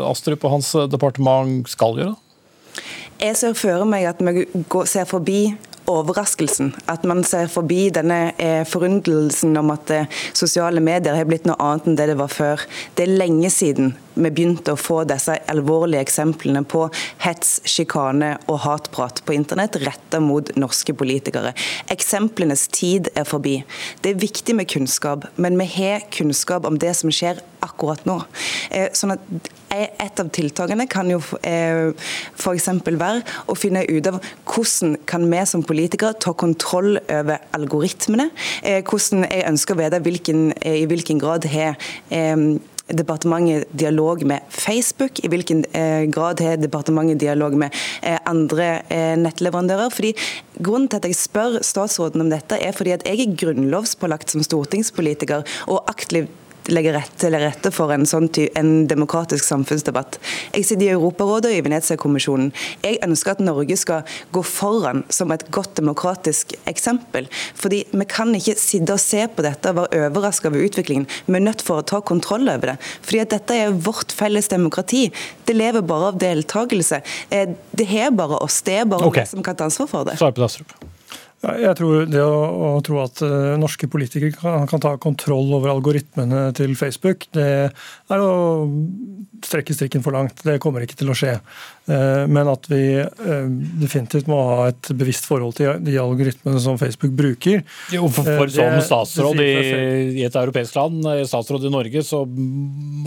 Astrup 0.09 0.47
og 0.47 0.57
hans 0.57 0.73
departement 0.89 1.69
skal 1.69 2.01
gjøre? 2.01 2.17
Jeg 3.21 3.37
ser 3.39 3.55
for 3.55 3.85
meg 3.87 4.09
at 4.09 4.19
vi 4.25 4.47
ser 4.89 5.05
forbi 5.07 5.39
overraskelsen. 5.91 6.73
At 6.91 7.05
man 7.07 7.23
ser 7.27 7.49
forbi 7.51 7.89
denne 7.93 8.33
eh, 8.41 8.63
forundelsen 8.67 9.55
om 9.59 9.73
at 9.73 9.91
eh, 9.93 10.09
sosiale 10.33 10.83
medier 10.83 11.17
har 11.17 11.27
blitt 11.29 11.47
noe 11.49 11.59
annet 11.61 11.89
enn 11.89 11.99
det 11.99 12.09
det 12.11 12.17
var 12.19 12.31
før. 12.31 12.65
Det 12.95 13.05
er 13.05 13.17
lenge 13.21 13.51
siden 13.53 13.93
vi 14.15 14.31
begynte 14.31 14.73
å 14.73 14.79
få 14.79 15.01
disse 15.07 15.35
alvorlige 15.51 16.03
eksemplene 16.05 16.61
på 16.67 16.85
hets, 17.25 17.57
sjikane 17.67 18.35
og 18.47 18.61
hatprat 18.63 19.21
på 19.27 19.35
internett 19.35 19.75
retta 19.83 20.21
mot 20.23 20.51
norske 20.59 20.95
politikere. 20.95 21.51
Eksemplenes 21.91 22.67
tid 22.71 23.11
er 23.15 23.27
forbi. 23.27 23.57
Det 24.01 24.13
er 24.13 24.23
viktig 24.23 24.55
med 24.55 24.71
kunnskap, 24.71 25.27
men 25.35 25.59
vi 25.59 25.67
har 25.75 26.07
kunnskap 26.15 26.67
om 26.67 26.79
det 26.79 26.95
som 26.95 27.11
skjer 27.13 27.43
akkurat 27.65 28.05
nå. 28.07 28.21
Eh, 28.71 28.87
sånn 28.95 29.17
at 29.17 29.53
et 29.83 30.21
av 30.21 30.29
tiltakene 30.33 30.87
kan 30.91 31.09
jo 31.11 31.19
eh, 31.45 31.91
f.eks. 32.35 32.69
være 32.85 33.23
å 33.51 33.55
finne 33.57 33.85
ut 33.89 34.09
av 34.11 34.19
hvordan 34.47 34.95
kan 35.09 35.25
vi 35.31 35.41
som 35.49 35.65
politikere 35.65 36.17
ta 36.21 36.35
kontroll 36.37 36.99
over 37.03 37.41
algoritmene. 37.57 38.29
Eh, 38.63 38.83
hvordan 38.85 39.25
Jeg 39.25 39.49
ønsker 39.49 39.75
å 39.75 39.81
vite 39.81 40.01
hvilken, 40.05 40.47
eh, 40.61 40.81
i 40.83 40.87
hvilken 40.89 41.19
grad 41.21 41.47
har 41.51 41.75
departementet 42.85 43.71
dialog 43.73 44.21
med 44.29 44.45
Facebook? 44.49 45.23
I 45.25 45.29
hvilken 45.33 45.63
grad 46.13 46.41
har 46.45 46.59
departementet 46.61 47.19
dialog 47.19 47.55
med 47.57 47.73
andre 48.29 48.83
nettleverandører? 49.17 49.89
Fordi 49.89 50.13
Grunnen 50.63 50.87
til 50.87 51.01
at 51.01 51.05
jeg 51.09 51.17
spør 51.19 51.57
statsråden 51.65 52.21
om 52.23 52.29
dette, 52.31 52.55
er 52.55 52.71
fordi 52.71 52.93
at 52.95 53.03
jeg 53.07 53.25
er 53.25 53.35
grunnlovspålagt 53.35 54.31
som 54.31 54.43
stortingspolitiker 54.45 55.43
og 55.67 55.89
aktivt 55.91 56.31
legger 56.71 56.97
rett, 56.97 57.11
til 57.21 57.35
rette 57.37 57.71
for 57.73 57.93
en 57.93 58.05
sånn 58.09 58.27
en 58.57 58.71
demokratisk 58.89 59.45
samfunnsdebatt. 59.45 60.17
Jeg 60.55 60.65
sitter 60.67 60.87
i 60.87 60.93
Europarådet 60.95 61.51
og 61.51 61.57
i 61.59 61.63
Venezia-kommisjonen. 61.65 62.51
Jeg 62.83 62.99
ønsker 63.05 63.35
at 63.35 63.43
Norge 63.43 63.77
skal 63.79 64.17
gå 64.35 64.43
foran 64.45 65.03
som 65.13 65.33
et 65.35 65.45
godt 65.53 65.75
demokratisk 65.79 66.55
eksempel. 66.69 67.29
Fordi 67.55 67.83
Vi 67.95 68.05
kan 68.05 68.33
ikke 68.35 68.55
sitte 68.59 68.93
og 68.93 68.99
se 68.99 69.27
på 69.27 69.43
dette 69.45 69.69
og 69.71 69.77
være 69.77 70.09
overraska 70.09 70.49
over 70.49 70.65
utviklingen. 70.65 71.07
Vi 71.25 71.35
er 71.35 71.45
nødt 71.45 71.61
for 71.61 71.81
å 71.81 71.85
ta 71.85 72.01
kontroll 72.01 72.49
over 72.49 72.73
det. 72.73 72.77
Fordi 73.01 73.21
at 73.21 73.35
Dette 73.35 73.53
er 73.53 73.71
vårt 73.71 74.11
felles 74.11 74.47
demokrati. 74.47 75.11
Det 75.45 75.55
lever 75.55 75.81
bare 75.81 76.11
av 76.13 76.19
deltakelse. 76.19 77.01
Eh, 77.29 77.55
det 77.71 77.87
er 77.89 78.11
bare 78.11 78.41
oss. 78.43 78.61
Det 78.61 78.81
er 78.81 78.85
bare 78.85 79.07
okay. 79.07 79.23
vi 79.23 79.35
som 79.35 79.43
kan 79.43 79.55
ta 79.55 79.69
ansvar 79.69 79.87
for 79.87 80.05
det. 80.05 80.17
Svar 80.17 80.31
på 80.31 80.41
det, 80.41 80.94
jeg 81.43 81.75
tror 81.77 82.07
Det 82.09 82.21
å, 82.23 82.37
å 82.77 82.81
tro 82.85 83.01
at 83.03 83.21
uh, 83.25 83.55
norske 83.59 83.89
politikere 83.91 84.33
kan, 84.37 84.65
kan, 84.69 84.81
ta 84.81 84.95
kontroll 85.01 85.51
over 85.57 85.73
algoritmene 85.73 86.47
til 86.57 86.75
Facebook, 86.79 87.27
det 87.35 87.49
er 87.69 88.23
å 88.23 88.65
strekke 89.45 89.75
strikken 89.75 90.05
for 90.05 90.15
langt. 90.15 90.41
Det 90.45 90.57
kommer 90.63 90.85
ikke 90.85 90.97
til 91.01 91.11
å 91.11 91.17
skje. 91.17 91.35
Uh, 91.85 92.25
men 92.25 92.49
at 92.49 92.65
vi 92.65 92.81
uh, 92.97 93.49
definitivt 93.77 94.29
må 94.31 94.39
ha 94.49 94.69
et 94.71 94.89
bevisst 94.97 95.27
forhold 95.29 95.53
til 95.59 95.83
de 95.85 95.97
algoritmene 96.01 96.61
som 96.63 96.79
Facebook 96.81 97.13
bruker. 97.17 97.61
Jo, 97.93 98.07
for, 98.09 98.25
for 98.25 98.53
Som 98.53 98.79
statsråd 98.81 99.41
i, 99.43 99.51
i, 100.15 100.23
et 100.25 100.37
europeisk 100.39 100.79
land, 100.79 101.05
statsråd 101.29 101.67
i 101.69 101.73
Norge, 101.73 102.03
så 102.05 102.23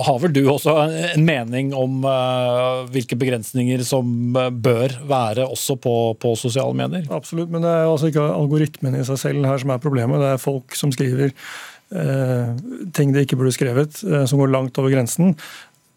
har 0.06 0.20
vel 0.22 0.34
du 0.36 0.44
også 0.50 0.76
en 1.14 1.26
mening 1.26 1.72
om 1.76 2.04
hvilke 2.92 3.18
begrensninger 3.18 3.82
som 3.86 4.36
bør 4.62 4.94
være 5.08 5.48
også 5.48 5.78
på, 5.82 5.96
på 6.22 6.34
sosiale 6.38 6.76
medier? 6.78 7.08
Absolutt, 7.14 7.50
men 7.50 7.64
det 7.64 7.72
er 7.72 7.88
altså 7.88 8.12
ikke 8.12 8.28
algoritmen 8.28 8.98
i 8.98 9.04
seg 9.06 9.20
selv 9.20 9.48
her 9.48 9.58
som 9.60 9.74
er 9.74 9.82
problemet. 9.82 10.22
Det 10.22 10.30
er 10.34 10.42
folk 10.42 10.76
som 10.78 10.92
skriver 10.94 11.32
eh, 11.32 12.52
ting 12.96 13.14
de 13.14 13.24
ikke 13.24 13.38
burde 13.38 13.54
skrevet, 13.56 14.02
eh, 14.04 14.24
som 14.28 14.40
går 14.40 14.52
langt 14.54 14.78
over 14.80 14.92
grensen 14.94 15.34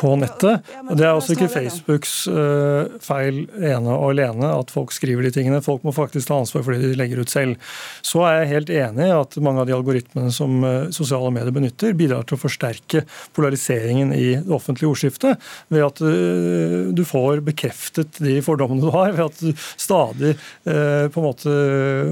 på 0.01 0.15
nettet. 0.17 0.65
og 0.87 0.97
Det 0.97 1.05
er 1.05 1.13
også 1.13 1.35
ikke 1.35 1.49
Facebooks 1.51 2.13
uh, 2.31 2.89
feil 3.03 3.43
ene 3.61 3.93
og 3.93 4.11
alene 4.11 4.49
at 4.55 4.73
folk 4.73 4.93
skriver 4.95 5.27
de 5.27 5.33
tingene. 5.35 5.61
Folk 5.63 5.85
må 5.85 5.93
faktisk 5.95 6.29
ta 6.31 6.39
ansvar 6.41 6.65
for 6.65 6.75
det 6.75 6.91
de 6.91 6.97
legger 6.99 7.21
ut 7.21 7.31
selv. 7.31 7.59
Så 8.05 8.23
er 8.25 8.41
jeg 8.41 8.51
helt 8.55 8.73
enig 8.73 9.07
i 9.07 9.13
at 9.15 9.37
mange 9.43 9.63
av 9.63 9.69
de 9.69 9.75
algoritmene 9.77 10.33
som 10.33 10.57
uh, 10.65 10.89
sosiale 10.93 11.31
medier 11.33 11.53
benytter, 11.55 11.93
bidrar 11.97 12.25
til 12.25 12.39
å 12.39 12.41
forsterke 12.41 13.03
polariseringen 13.37 14.13
i 14.17 14.27
det 14.39 14.55
offentlige 14.55 14.89
ordskiftet, 14.89 15.51
ved 15.71 15.85
at 15.85 16.01
uh, 16.01 16.89
du 16.95 17.03
får 17.07 17.43
bekreftet 17.45 18.21
de 18.23 18.39
fordommene 18.45 18.81
du 18.81 18.89
har, 18.93 19.13
ved 19.17 19.27
at 19.29 19.41
du 19.41 19.65
stadig 19.81 20.33
på 20.63 21.19
en 21.19 21.25
måte 21.25 21.51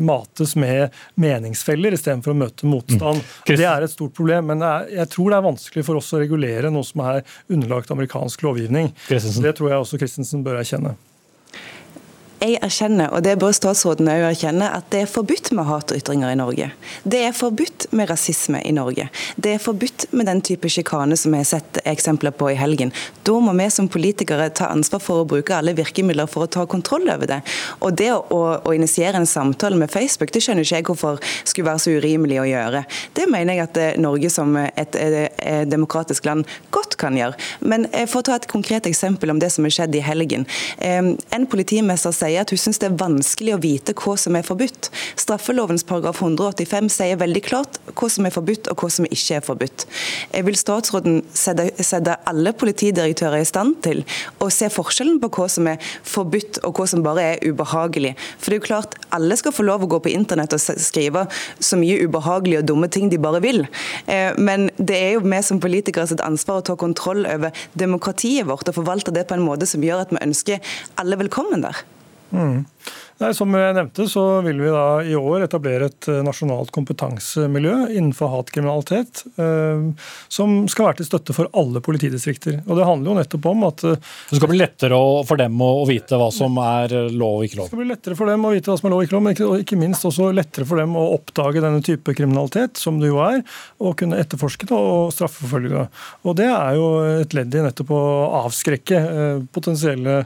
mates 0.03 0.55
med 0.59 0.95
meningsfeller 1.19 1.93
istedenfor 1.95 2.33
å 2.33 2.37
møte 2.37 2.67
motstand. 2.69 3.21
Mm. 3.21 3.57
Det 3.59 3.67
er 3.67 3.85
et 3.85 3.93
stort 3.93 4.15
problem, 4.17 4.49
men 4.51 4.63
jeg 4.91 5.07
tror 5.13 5.31
det 5.31 5.37
er 5.39 5.45
vanskelig 5.45 5.85
for 5.87 5.99
oss 5.99 6.11
å 6.15 6.21
regulere 6.21 6.71
noe 6.73 6.85
som 6.87 7.03
er 7.05 7.21
underlagt 7.51 7.78
underlagt 7.79 7.91
amerikansk 7.91 8.41
lovgivning. 8.43 8.93
Det 9.09 9.55
tror 9.55 9.69
jeg 9.69 9.77
også 9.77 9.97
Christensen 9.97 10.43
bør 10.43 10.59
erkjenne. 10.59 10.95
Jeg 12.39 12.55
erkjenner, 12.63 13.09
og 13.11 13.25
det 13.25 13.33
bør 13.35 13.51
statsråden 13.51 14.07
òg 14.07 14.21
erkjenne, 14.29 14.69
at 14.71 14.85
det 14.93 15.01
er 15.03 15.09
forbudt 15.11 15.49
med 15.57 15.67
hatytringer 15.67 16.31
i 16.31 16.37
Norge. 16.39 16.69
Det 17.03 17.19
er 17.27 17.33
forbudt 17.35 17.89
med 17.91 18.07
rasisme 18.07 18.61
i 18.63 18.71
Norge. 18.71 19.09
Det 19.35 19.57
er 19.57 19.59
forbudt 19.59 20.05
med 20.15 20.29
den 20.29 20.39
type 20.47 20.69
sjikane 20.71 21.17
som 21.19 21.35
vi 21.35 21.41
har 21.41 21.49
sett 21.49 21.81
eksempler 21.83 22.31
på 22.31 22.47
i 22.53 22.55
helgen. 22.55 22.93
Da 23.27 23.35
må 23.43 23.51
vi 23.57 23.65
som 23.75 23.89
politikere 23.91 24.47
ta 24.55 24.69
ansvar 24.71 25.03
for 25.03 25.19
å 25.19 25.27
bruke 25.27 25.57
alle 25.57 25.73
virkemidler 25.75 26.29
for 26.31 26.45
å 26.45 26.51
ta 26.55 26.63
kontroll 26.63 27.09
over 27.11 27.27
det. 27.27 27.41
Og 27.83 27.97
det 27.99 28.07
å, 28.15 28.39
å 28.63 28.75
initiere 28.77 29.19
en 29.19 29.27
samtale 29.27 29.75
med 29.75 29.91
Facebook, 29.91 30.31
det 30.31 30.43
skjønner 30.45 30.63
ikke 30.63 30.79
jeg 30.79 30.87
hvorfor 30.87 31.19
skulle 31.43 31.67
være 31.67 31.83
så 31.83 31.97
urimelig 31.99 32.39
å 32.39 32.47
gjøre. 32.47 32.85
Det 33.19 33.27
mener 33.27 33.59
jeg 33.59 33.65
at 33.65 33.81
eh, 33.83 33.99
Norge 33.99 34.31
som 34.31 34.55
et, 34.63 34.95
et, 34.95 35.19
et 35.43 35.67
demokratisk 35.67 36.31
land 36.31 36.47
godt 36.71 36.95
kan 37.03 37.19
gjøre. 37.19 37.35
Men 37.67 37.89
eh, 37.91 38.07
for 38.07 38.23
å 38.23 38.29
ta 38.31 38.39
et 38.39 38.47
konkret 38.47 38.87
eksempel 38.87 39.35
om 39.35 39.43
det 39.43 39.51
som 39.51 39.67
har 39.67 39.75
skjedd 39.75 39.99
i 39.99 40.07
helgen. 40.07 40.47
En 40.79 41.51
politimester 41.51 42.15
sier 42.15 42.28
sier 42.29 42.43
at 42.43 42.53
hun 42.53 42.61
syns 42.61 42.79
det 42.81 42.89
er 42.89 42.97
vanskelig 42.99 43.55
å 43.55 43.61
vite 43.63 43.95
hva 43.97 44.15
som 44.19 44.37
er 44.37 44.45
forbudt. 44.45 44.89
Straffelovens 45.19 45.85
paragraf 45.87 46.21
185 46.21 46.89
sier 46.93 47.19
veldig 47.19 47.43
klart 47.45 47.79
hva 47.89 48.09
som 48.11 48.27
er 48.27 48.33
forbudt 48.33 48.69
og 48.71 48.83
hva 48.83 48.91
som 48.93 49.07
ikke 49.09 49.39
er 49.39 49.45
forbudt. 49.45 49.85
Jeg 50.33 50.45
Vil 50.47 50.57
statsråden 50.59 51.21
sette 51.33 52.15
alle 52.29 52.53
politidirektører 52.57 53.43
i 53.43 53.47
stand 53.47 53.79
til 53.85 54.03
å 54.41 54.49
se 54.53 54.69
forskjellen 54.73 55.19
på 55.21 55.31
hva 55.35 55.49
som 55.51 55.67
er 55.71 55.81
forbudt 56.07 56.61
og 56.67 56.79
hva 56.79 56.87
som 56.89 57.03
bare 57.05 57.25
er 57.33 57.43
ubehagelig? 57.45 58.15
For 58.37 58.51
det 58.51 58.59
er 58.59 58.61
jo 58.61 58.67
klart, 58.69 58.97
alle 59.15 59.37
skal 59.39 59.55
få 59.55 59.65
lov 59.67 59.85
å 59.85 59.91
gå 59.91 60.01
på 60.05 60.13
internett 60.13 60.55
og 60.55 60.61
skrive 60.61 61.25
så 61.59 61.79
mye 61.79 61.99
ubehagelige 62.05 62.63
og 62.63 62.69
dumme 62.71 62.89
ting 62.91 63.09
de 63.11 63.21
bare 63.21 63.41
vil. 63.43 63.65
Eh, 64.07 64.35
men 64.37 64.69
det 64.77 64.97
er 64.97 65.13
jo 65.17 65.25
vi 65.25 65.41
som 65.45 65.61
politikere 65.61 66.09
sitt 66.09 66.23
ansvar 66.25 66.61
å 66.61 66.67
ta 66.69 66.77
kontroll 66.79 67.25
over 67.29 67.53
demokratiet 67.79 68.47
vårt 68.49 68.69
og 68.69 68.79
forvalte 68.81 69.13
det 69.15 69.27
på 69.29 69.37
en 69.37 69.45
måte 69.45 69.69
som 69.69 69.83
gjør 69.83 70.05
at 70.05 70.13
vi 70.13 70.23
ønsker 70.23 70.75
alle 70.99 71.19
velkommen 71.19 71.63
der. 71.65 71.83
Mm. 72.31 72.65
Nei, 73.19 73.33
som 73.35 73.51
jeg 73.51 73.75
nevnte, 73.75 74.05
så 74.07 74.21
vil 74.45 74.61
vi 74.63 74.69
da 74.71 74.83
i 75.03 75.15
år 75.19 75.43
etablere 75.43 75.89
et 75.89 76.07
eh, 76.07 76.21
nasjonalt 76.23 76.69
kompetansemiljø 76.71 77.73
innenfor 77.91 78.29
hatkriminalitet, 78.31 79.25
eh, 79.35 79.81
som 80.31 80.53
skal 80.71 80.87
være 80.87 81.01
til 81.01 81.09
støtte 81.09 81.35
for 81.35 81.49
alle 81.59 81.81
politidistrikter. 81.83 82.61
Og 82.63 82.79
Det 82.79 82.85
handler 82.87 83.11
jo 83.11 83.17
nettopp 83.17 83.49
om 83.51 83.65
at 83.67 83.83
eh, 83.89 83.97
Det 84.29 84.39
skal 84.39 84.51
bli 84.53 84.61
lettere 84.61 85.01
for 85.27 85.41
dem 85.41 85.59
å 85.65 85.83
vite 85.89 86.19
hva 86.21 86.29
som 86.31 86.55
er 86.63 86.95
lov 87.11 87.41
og 87.41 87.49
ikke 87.49 87.59
lov? 87.59 87.67
Det 87.67 87.73
skal 87.73 87.81
bli 87.83 87.89
lettere 87.91 88.19
for 88.21 88.31
dem 88.31 88.47
å 88.47 88.53
vite 88.55 88.71
hva 88.71 88.77
som 88.79 88.87
er 88.87 88.95
lov 88.95 89.03
og 89.03 89.09
ikke 89.09 89.17
lov, 89.17 89.25
men 89.25 89.35
ikke, 89.35 89.51
ikke 89.65 89.81
minst 89.83 90.07
også 90.07 90.31
lettere 90.39 90.69
for 90.71 90.79
dem 90.79 90.95
å 90.95 91.05
oppdage 91.17 91.65
denne 91.67 91.83
type 91.83 92.15
kriminalitet, 92.15 92.79
som 92.79 93.03
det 93.03 93.11
jo 93.11 93.19
er, 93.25 93.43
og 93.83 93.99
kunne 93.99 94.21
etterforske 94.23 94.71
det 94.71 94.79
og 94.79 95.11
straffeforfølge 95.17 95.75
det. 95.75 95.85
Og 96.23 96.39
Det 96.39 96.47
er 96.47 96.79
jo 96.79 96.87
et 97.19 97.35
ledd 97.35 97.51
i 97.51 97.67
nettopp 97.67 97.91
å 97.91 98.01
avskrekke 98.45 99.03
potensielle 99.51 100.21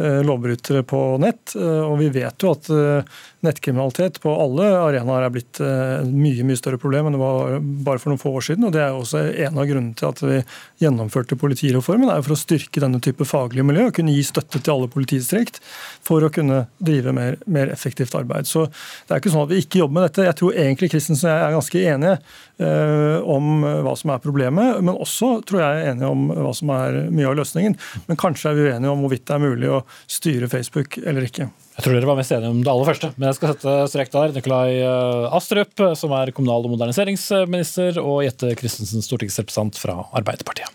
lovbrytere 0.00 0.82
på 0.82 1.00
nett. 1.20 1.54
og 1.56 1.98
vi 2.00 2.08
vet 2.14 2.42
jo 2.42 2.54
at 2.54 2.70
eh, 2.72 3.18
nettkriminalitet 3.44 4.20
på 4.22 4.32
alle 4.42 4.68
arenaer 4.76 5.26
er 5.26 5.32
blitt 5.34 5.50
et 5.50 5.62
eh, 5.64 6.06
mye 6.06 6.44
mye 6.46 6.58
større 6.58 6.78
problem 6.80 7.08
enn 7.08 7.16
det 7.16 7.20
var 7.20 7.56
bare 7.86 8.00
for 8.02 8.12
noen 8.12 8.20
få 8.20 8.32
år 8.38 8.46
siden. 8.50 8.66
og 8.66 8.74
Det 8.74 8.82
er 8.84 8.96
også 8.96 9.22
en 9.46 9.58
av 9.58 9.68
grunnene 9.68 9.96
til 9.98 10.08
at 10.10 10.22
vi 10.22 10.40
gjennomførte 10.82 11.38
politireformen, 11.40 12.10
er 12.12 12.22
for 12.26 12.36
å 12.36 12.40
styrke 12.40 12.82
denne 12.82 13.00
type 13.02 13.26
faglige 13.28 13.66
miljø 13.66 13.88
og 13.88 13.96
kunne 13.96 14.14
gi 14.14 14.24
støtte 14.26 14.60
til 14.60 14.74
alle 14.74 14.90
politidistrikt 14.92 15.60
for 16.06 16.24
å 16.24 16.32
kunne 16.32 16.64
drive 16.78 17.14
mer, 17.16 17.38
mer, 17.46 17.72
effektivt 17.72 18.14
arbeid. 18.18 18.48
Så 18.48 18.66
Det 18.70 19.14
er 19.14 19.22
ikke 19.22 19.32
sånn 19.32 19.46
at 19.46 19.52
vi 19.52 19.62
ikke 19.64 19.82
jobber 19.82 19.98
med 19.98 20.08
dette. 20.08 20.26
Jeg 20.28 20.38
tror 20.40 20.60
egentlig 20.64 20.90
Kristensen 20.92 21.30
og 21.30 21.34
jeg 21.34 21.46
er 21.46 21.56
ganske 21.56 21.84
enige 21.94 22.14
eh, 22.60 23.30
om 23.36 23.64
hva 23.86 23.96
som 23.98 24.14
er 24.14 24.22
problemet, 24.24 24.82
men 24.84 24.94
også 24.94 25.32
tror 25.48 25.64
jeg 25.64 25.80
er 25.80 25.94
enige 25.94 26.12
om 26.12 26.28
hva 26.30 26.54
som 26.56 26.74
er 26.76 27.02
mye 27.08 27.30
av 27.30 27.40
løsningen. 27.40 27.78
Men 28.08 28.20
kanskje 28.20 28.52
er 28.52 28.58
vi 28.58 28.68
uenige 28.68 28.92
om 28.92 29.04
hvorvidt 29.04 29.26
det 29.28 29.36
er 29.36 29.44
mulig 29.48 29.72
å 29.72 29.82
styre 30.10 30.50
Facebook 30.52 31.00
eller 31.00 31.26
ikke. 31.26 31.50
Jeg 31.80 31.86
tror 31.86 31.94
dere 31.96 32.08
var 32.10 32.18
mest 32.18 32.32
enige 32.36 32.52
om 32.52 32.58
det 32.60 32.68
aller 32.68 32.88
første, 32.90 33.08
men 33.16 33.30
jeg 33.30 33.36
skal 33.38 33.54
sette 33.54 33.74
strek 33.88 34.10
der. 34.12 34.34
Nikolai 34.36 34.82
eh, 34.82 35.36
Astrup, 35.38 35.80
som 35.96 36.12
er 36.12 36.28
kommunal- 36.36 36.66
og 36.68 36.74
moderniseringsminister, 36.74 37.96
og 38.04 38.18
Jette 38.26 38.50
Christensen, 38.60 39.00
stortingsrepresentant 39.00 39.80
fra 39.80 39.94
Arbeiderpartiet. 40.12 40.68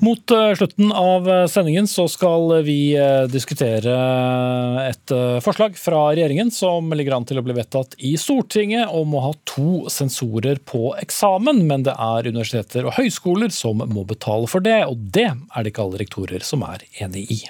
Mot 0.00 0.30
eh, 0.30 0.54
slutten 0.56 0.88
av 0.88 1.28
eh, 1.28 1.42
sendingen 1.52 1.84
så 1.88 2.06
skal 2.08 2.62
vi 2.64 2.94
eh, 2.96 3.26
diskutere 3.28 3.98
et 4.86 5.14
forslag 5.44 5.76
fra 5.76 6.06
regjeringen 6.14 6.48
som 6.48 6.96
ligger 6.96 7.18
an 7.18 7.28
til 7.28 7.42
å 7.42 7.44
bli 7.44 7.58
vedtatt 7.60 7.92
i 8.00 8.14
Stortinget 8.20 8.88
om 8.88 9.12
å 9.20 9.24
ha 9.26 9.34
to 9.52 9.84
sensorer 9.92 10.64
på 10.64 10.94
eksamen, 10.96 11.60
men 11.68 11.84
det 11.84 11.92
er 11.92 12.32
universiteter 12.32 12.88
og 12.88 12.96
høyskoler 13.02 13.52
som 13.52 13.84
må 13.84 14.08
betale 14.08 14.48
for 14.48 14.64
det, 14.64 14.80
og 14.88 15.12
det 15.12 15.28
er 15.28 15.60
det 15.60 15.76
ikke 15.76 15.84
alle 15.90 16.04
rektorer 16.06 16.48
som 16.54 16.64
er 16.64 16.88
enig 17.04 17.28
i. 17.36 17.42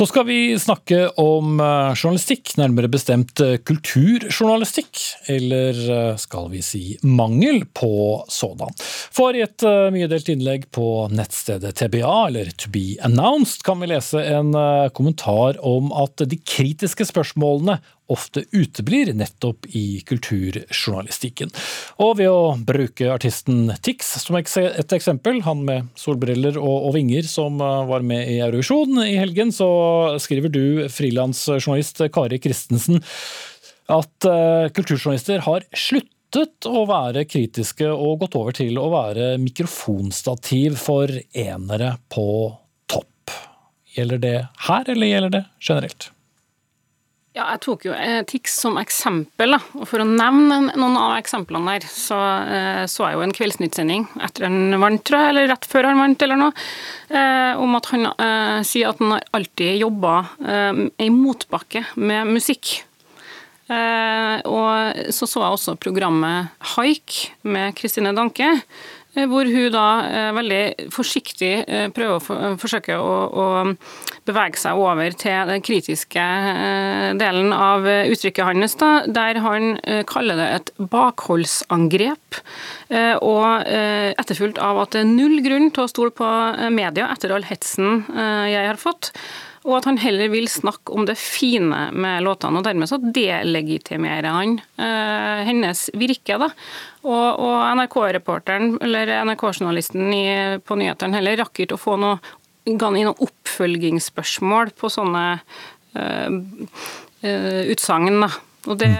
Så 0.00 0.06
skal 0.06 0.24
vi 0.24 0.58
snakke 0.58 1.10
om 1.20 1.58
eh, 1.60 1.90
journalistikk, 1.92 2.54
nærmere 2.56 2.88
bestemt 2.88 3.36
eh, 3.44 3.58
kulturjournalistikk. 3.68 4.96
Eller 5.28 5.76
eh, 5.76 6.14
skal 6.16 6.46
vi 6.54 6.62
si 6.64 6.80
mangel 7.04 7.66
på 7.76 7.90
sådan. 8.32 8.72
For 9.12 9.36
i 9.36 9.42
et 9.44 9.60
mye 9.92 10.08
delt 10.08 10.30
innlegg 10.32 10.64
på 10.72 10.86
nettstedet 11.12 11.76
TBA, 11.76 12.14
eller 12.30 12.48
To 12.64 12.72
Be 12.72 12.86
Announced, 13.04 13.60
kan 13.66 13.84
vi 13.84 13.90
lese 13.90 14.24
en 14.24 14.56
kommentar 14.96 15.60
om 15.60 15.92
at 15.92 16.24
de 16.24 16.40
kritiske 16.48 17.04
spørsmålene 17.10 17.76
ofte 18.10 18.44
uteblir 18.52 19.12
nettopp 19.16 19.68
i 19.76 20.00
kulturjournalistikken. 20.06 21.52
Og 22.02 22.16
ved 22.20 22.30
å 22.30 22.54
bruke 22.66 23.10
artisten 23.12 23.70
Tix 23.84 24.14
som 24.24 24.38
et 24.40 24.94
eksempel, 24.96 25.42
han 25.46 25.64
med 25.66 25.90
solbriller 25.98 26.58
og, 26.60 26.90
vinger 26.96 27.26
som 27.30 27.60
uh, 27.62 27.86
var 27.88 28.04
med 28.06 28.26
i 28.28 28.40
Eurovisjon 28.42 29.02
i 29.04 29.16
helgen, 29.20 29.52
så 29.54 29.70
skriver 30.22 30.52
du, 30.52 30.64
frilansjournalist 30.90 32.02
Kari 32.12 32.40
Christensen, 32.42 33.02
at 33.90 34.26
uh, 34.26 34.70
kulturjournalister 34.74 35.44
har 35.46 35.66
sluttet 35.70 36.66
å 36.68 36.84
være 36.86 37.26
kritiske 37.26 37.88
og 37.90 38.20
gått 38.24 38.38
over 38.38 38.54
til 38.54 38.78
å 38.78 38.90
være 38.92 39.32
mikrofonstativ 39.42 40.78
for 40.78 41.10
enere 41.30 41.96
på 42.12 42.28
topp. 42.90 43.34
Gjelder 43.96 44.22
det 44.22 44.38
her, 44.68 44.90
eller 44.94 45.14
gjelder 45.14 45.38
det 45.40 45.44
generelt? 45.58 46.10
Ja, 47.40 47.54
jeg 47.54 47.62
tok 47.64 47.84
jo 47.86 47.92
eh, 47.96 48.18
TIX 48.28 48.52
som 48.52 48.74
eksempel. 48.76 49.56
Og 49.56 49.86
For 49.88 50.02
å 50.02 50.04
nevne 50.04 50.58
noen 50.74 50.96
av 51.00 51.14
eksemplene 51.16 51.78
der, 51.78 51.86
så 51.88 52.18
eh, 52.44 52.82
så 52.90 53.06
jeg 53.06 53.16
jo 53.16 53.22
en 53.24 53.32
Kveldsnytt-sending 53.32 54.04
etter 54.20 54.44
han 54.44 54.76
vant, 54.82 55.00
tror 55.08 55.22
jeg, 55.22 55.32
eller 55.32 55.48
rett 55.48 55.64
før 55.70 55.88
han 55.88 56.02
vant, 56.02 56.26
eller 56.26 56.40
noe, 56.42 56.66
eh, 57.08 57.56
om 57.56 57.78
at 57.78 57.88
han 57.94 58.04
sier 58.66 58.90
at 58.90 59.00
han 59.00 59.14
har 59.14 59.24
alltid 59.38 59.80
jobba 59.80 60.14
eh, 60.52 60.84
i 61.00 61.08
motbakke 61.14 61.86
med 61.96 62.28
musikk. 62.36 62.76
Og 63.70 64.96
så 65.14 65.28
så 65.30 65.44
jeg 65.44 65.54
også 65.54 65.76
programmet 65.78 66.48
Haik 66.72 67.20
med 67.46 67.76
Kristine 67.78 68.10
Danke. 68.16 68.48
Eh, 69.20 69.28
hvor 69.28 69.48
hun 69.48 69.68
da 69.74 69.86
eh, 70.06 70.30
veldig 70.36 70.90
forsiktig 70.94 71.52
eh, 71.66 71.88
prøver 71.94 72.16
å 72.16 72.22
for, 72.24 72.56
forsøke 72.60 72.96
å, 72.96 73.14
å, 73.28 73.46
bevege 74.28 74.60
seg 74.60 74.78
over 74.78 75.16
til 75.18 75.48
den 75.48 75.62
kritiske 75.64 76.24
delen 77.18 77.54
av 77.56 77.86
uttrykket 77.88 78.46
hans, 78.46 78.76
da, 78.78 78.90
der 79.10 79.40
han 79.42 79.72
kaller 80.06 80.38
det 80.38 80.48
et 80.54 80.70
bakholdsangrep. 80.92 82.38
Og 83.24 83.64
etterfulgt 84.20 84.60
av 84.62 84.82
at 84.84 84.94
det 84.94 85.02
er 85.02 85.08
null 85.08 85.40
grunn 85.42 85.70
til 85.74 85.82
å 85.82 85.90
stole 85.90 86.14
på 86.14 86.28
media 86.70 87.08
etter 87.10 87.34
all 87.34 87.48
hetsen 87.48 88.04
jeg 88.12 88.68
har 88.68 88.78
fått 88.78 89.10
og 89.68 89.74
at 89.76 89.86
han 89.90 89.98
heller 90.00 90.30
vil 90.32 90.48
snakke 90.48 90.94
om 90.96 91.04
det 91.08 91.18
fine 91.20 91.90
med 91.92 92.24
låtene. 92.24 92.60
og 92.60 92.64
Dermed 92.64 92.88
så 92.88 92.96
delegitimerer 93.00 94.30
han 94.32 94.56
eh, 94.80 95.42
hennes 95.48 95.88
virke. 96.00 96.38
da. 96.40 96.48
Og, 97.04 97.26
og 97.44 97.56
NRK-reporteren, 97.76 98.78
eller 98.80 99.12
NRK-journalisten 99.28 100.08
på 100.64 100.80
nyhetene 100.80 101.20
heller 101.20 101.42
rakk 101.42 101.60
ikke 101.64 101.76
å 101.76 101.82
få 101.82 101.98
noe, 102.00 102.16
noe 102.72 103.16
oppfølgingsspørsmål 103.28 104.72
på 104.80 104.92
sånne 104.92 105.24
eh, 105.36 106.40
uh, 107.28 107.62
utsagn. 107.68 108.24
Og 108.68 108.76
det, 108.76 108.90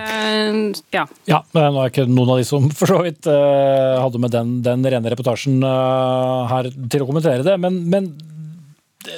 ja. 0.92 1.04
ja. 1.28 1.40
Nå 1.52 1.82
er 1.82 1.90
ikke 1.90 2.06
noen 2.08 2.32
av 2.32 2.40
de 2.40 2.46
som 2.48 2.68
for 2.72 2.88
så 2.88 3.00
vidt 3.04 3.28
uh, 3.28 4.00
hadde 4.00 4.20
med 4.20 4.32
den, 4.32 4.58
den 4.64 4.84
rene 4.84 5.12
reportasjen 5.12 5.60
uh, 5.64 6.48
her 6.52 6.68
til 6.72 7.04
å 7.04 7.08
kommentere 7.08 7.44
det, 7.44 7.56
men, 7.60 7.82
men 7.92 8.12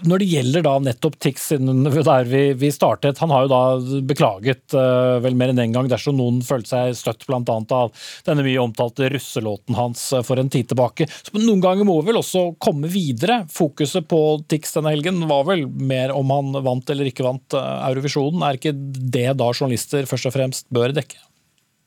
når 0.07 0.23
det 0.23 0.29
gjelder 0.31 0.65
da 0.65 0.73
nettopp 0.83 1.17
Tix, 1.23 1.49
der 2.13 2.29
vi, 2.31 2.43
vi, 2.59 2.71
startet, 2.75 3.19
han 3.19 3.33
har 3.35 3.47
jo 3.47 3.51
da 3.51 4.01
beklaget 4.07 4.77
uh, 4.77 5.19
vel 5.25 5.37
mer 5.39 5.51
enn 5.53 5.59
én 5.59 5.71
en 5.71 5.77
gang 5.79 5.91
dersom 5.91 6.19
noen 6.19 6.39
følte 6.47 6.71
seg 6.71 6.99
støtt 6.99 7.27
bl.a. 7.27 7.41
av 7.43 7.91
denne 8.27 8.45
mye 8.47 8.63
omtalte 8.63 9.11
russelåten 9.13 9.79
hans 9.79 10.05
uh, 10.15 10.23
for 10.27 10.39
en 10.39 10.53
tid 10.53 10.71
tilbake. 10.71 11.09
Så 11.11 11.35
noen 11.39 11.63
ganger 11.65 11.89
må 11.89 11.99
vi 12.01 12.13
vel 12.13 12.21
også 12.23 12.53
komme 12.63 12.91
videre. 12.93 13.43
Fokuset 13.51 14.07
på 14.11 14.23
Tix 14.51 14.77
denne 14.77 14.95
helgen 14.95 15.25
var 15.31 15.49
vel 15.51 15.67
mer 15.67 16.15
om 16.15 16.31
han 16.35 16.63
vant 16.63 16.95
eller 16.95 17.11
ikke 17.11 17.27
vant 17.27 17.59
uh, 17.59 17.83
Eurovisjonen. 17.91 18.47
Er 18.47 18.61
ikke 18.61 18.77
det 18.77 19.31
da 19.41 19.51
journalister 19.51 20.07
først 20.11 20.31
og 20.31 20.37
fremst 20.39 20.71
bør 20.73 20.95
dekke? 20.95 21.32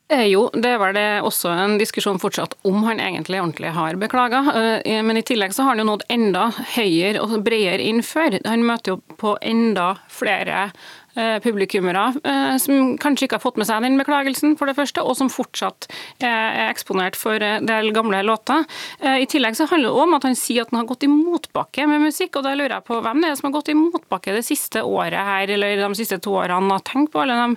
Eh, 0.08 0.28
jo, 0.30 0.44
det 0.54 0.76
vel 0.78 0.94
det 0.94 1.06
også 1.26 1.50
en 1.50 1.80
diskusjon 1.82 2.20
fortsatt 2.22 2.54
om 2.70 2.84
han 2.86 3.00
egentlig 3.02 3.40
ordentlig 3.42 3.72
har 3.74 3.98
beklaga. 3.98 4.44
Eh, 4.86 5.02
men 5.02 5.18
i 5.18 5.24
tillegg 5.26 5.56
så 5.56 5.66
har 5.66 5.74
han 5.74 5.82
jo 5.82 5.88
nådd 5.90 6.06
enda 6.14 6.44
høyere 6.76 7.24
og 7.24 7.40
bredere 7.46 7.82
inn 7.82 8.04
før. 8.06 8.38
Han 8.46 8.68
møter 8.68 8.94
jo 8.94 9.18
på 9.18 9.34
enda 9.42 9.96
flere 10.14 10.68
publikummere 11.16 12.06
eh, 12.24 12.56
som 12.62 12.96
kanskje 13.02 13.28
ikke 13.28 13.38
har 13.40 13.44
fått 13.44 13.60
med 13.60 13.68
seg 13.70 13.84
den 13.86 13.98
beklagelsen, 14.00 14.56
for 14.60 14.70
det 14.70 14.76
første, 14.78 15.04
og 15.04 15.16
som 15.18 15.32
fortsatt 15.32 15.88
er 16.20 16.70
eksponert 16.70 17.18
for 17.20 17.40
del 17.40 17.92
gamle 17.96 18.22
låter. 18.26 18.66
Eh, 19.00 19.22
I 19.24 19.30
tillegg 19.32 19.56
så 19.58 19.68
handler 19.70 19.92
det 19.94 20.04
om 20.04 20.16
at 20.18 20.28
han 20.28 20.38
sier 20.40 20.66
at 20.66 20.74
han 20.74 20.82
har 20.82 20.90
gått 20.90 21.06
i 21.08 21.12
motbakke 21.12 21.88
med 21.90 22.04
musikk, 22.08 22.36
og 22.36 22.48
da 22.48 22.56
lurer 22.56 22.78
jeg 22.78 22.88
på 22.90 23.00
hvem 23.06 23.24
det 23.24 23.32
er 23.32 23.40
som 23.40 23.50
har 23.50 23.56
gått 23.58 23.72
i 23.72 23.78
motbakke 23.80 24.36
det 24.36 24.44
siste 24.48 24.84
året 24.84 25.30
her, 25.30 25.56
eller 25.56 25.80
de 25.82 25.90
siste 26.00 26.20
to 26.24 26.36
årene. 26.42 26.80
Tenk 26.86 27.12
på 27.14 27.24
alle 27.24 27.38
dem 27.40 27.56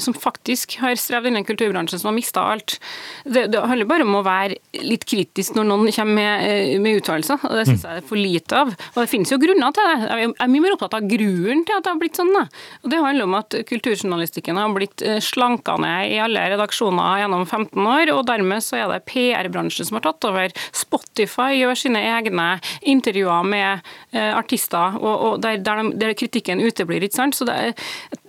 som 0.00 0.16
faktisk 0.16 0.78
har 0.80 0.96
strevd 0.98 1.30
innen 1.30 1.46
kulturbransjen, 1.46 2.00
som 2.00 2.10
har 2.10 2.16
mista 2.16 2.44
alt. 2.54 2.78
Det, 3.24 3.46
det, 3.52 3.60
handler 3.60 3.88
bare 3.88 4.06
om 4.06 4.18
å 4.18 4.24
være 4.24 4.58
litt 4.84 5.04
kritisk 5.08 5.56
når 5.56 5.68
noen 5.68 5.92
kommer 5.94 6.16
med, 6.18 6.80
med 6.84 7.00
uttalelser, 7.00 7.44
og 7.44 7.58
det 7.58 7.66
syns 7.68 7.86
jeg 7.86 8.00
er 8.00 8.08
for 8.08 8.20
lite 8.20 8.60
av. 8.64 8.72
Og 8.94 9.00
det 9.02 9.10
finnes 9.12 9.32
jo 9.32 9.40
grunner 9.42 9.74
til 9.74 9.90
det. 9.90 9.96
Jeg 10.04 10.32
er 10.32 10.52
mye 10.52 10.64
mer 10.64 10.76
opptatt 10.76 10.96
av 10.98 11.08
grunnen 11.10 11.64
til 11.66 11.76
at 11.76 11.86
det 11.86 11.92
har 11.92 12.00
blitt 12.00 12.20
sånn. 12.20 12.32
Da. 12.34 12.46
Og 12.82 12.93
det 12.94 13.02
handler 13.02 13.28
om 13.28 13.36
at 13.38 13.54
kulturjournalistikken 13.68 14.58
har 14.58 14.72
blitt 14.74 15.02
eh, 15.02 15.18
slanka 15.22 15.76
ned 15.82 16.12
i 16.14 16.20
alle 16.22 16.44
redaksjoner 16.54 17.24
gjennom 17.24 17.44
15 17.46 17.80
år, 17.80 18.12
og 18.14 18.24
dermed 18.28 18.64
så 18.64 18.78
er 18.78 18.92
det 18.92 19.04
PR-bransjen 19.10 19.88
som 19.88 19.98
har 19.98 20.06
tatt 20.06 20.28
over. 20.28 20.54
Spotify 20.74 21.58
gjør 21.58 21.78
sine 21.78 22.02
egne 22.14 22.48
intervjuer 22.94 23.46
med 23.48 23.84
eh, 24.14 24.30
artister, 24.34 24.98
og, 25.00 25.14
og 25.14 25.42
der, 25.44 25.60
der, 25.64 25.82
der, 26.00 26.14
kritikken 26.14 26.62
uteblir. 26.62 27.02
ikke 27.04 27.18
sant? 27.18 27.36
Så 27.38 27.48
det 27.48 27.56
er, 27.58 27.74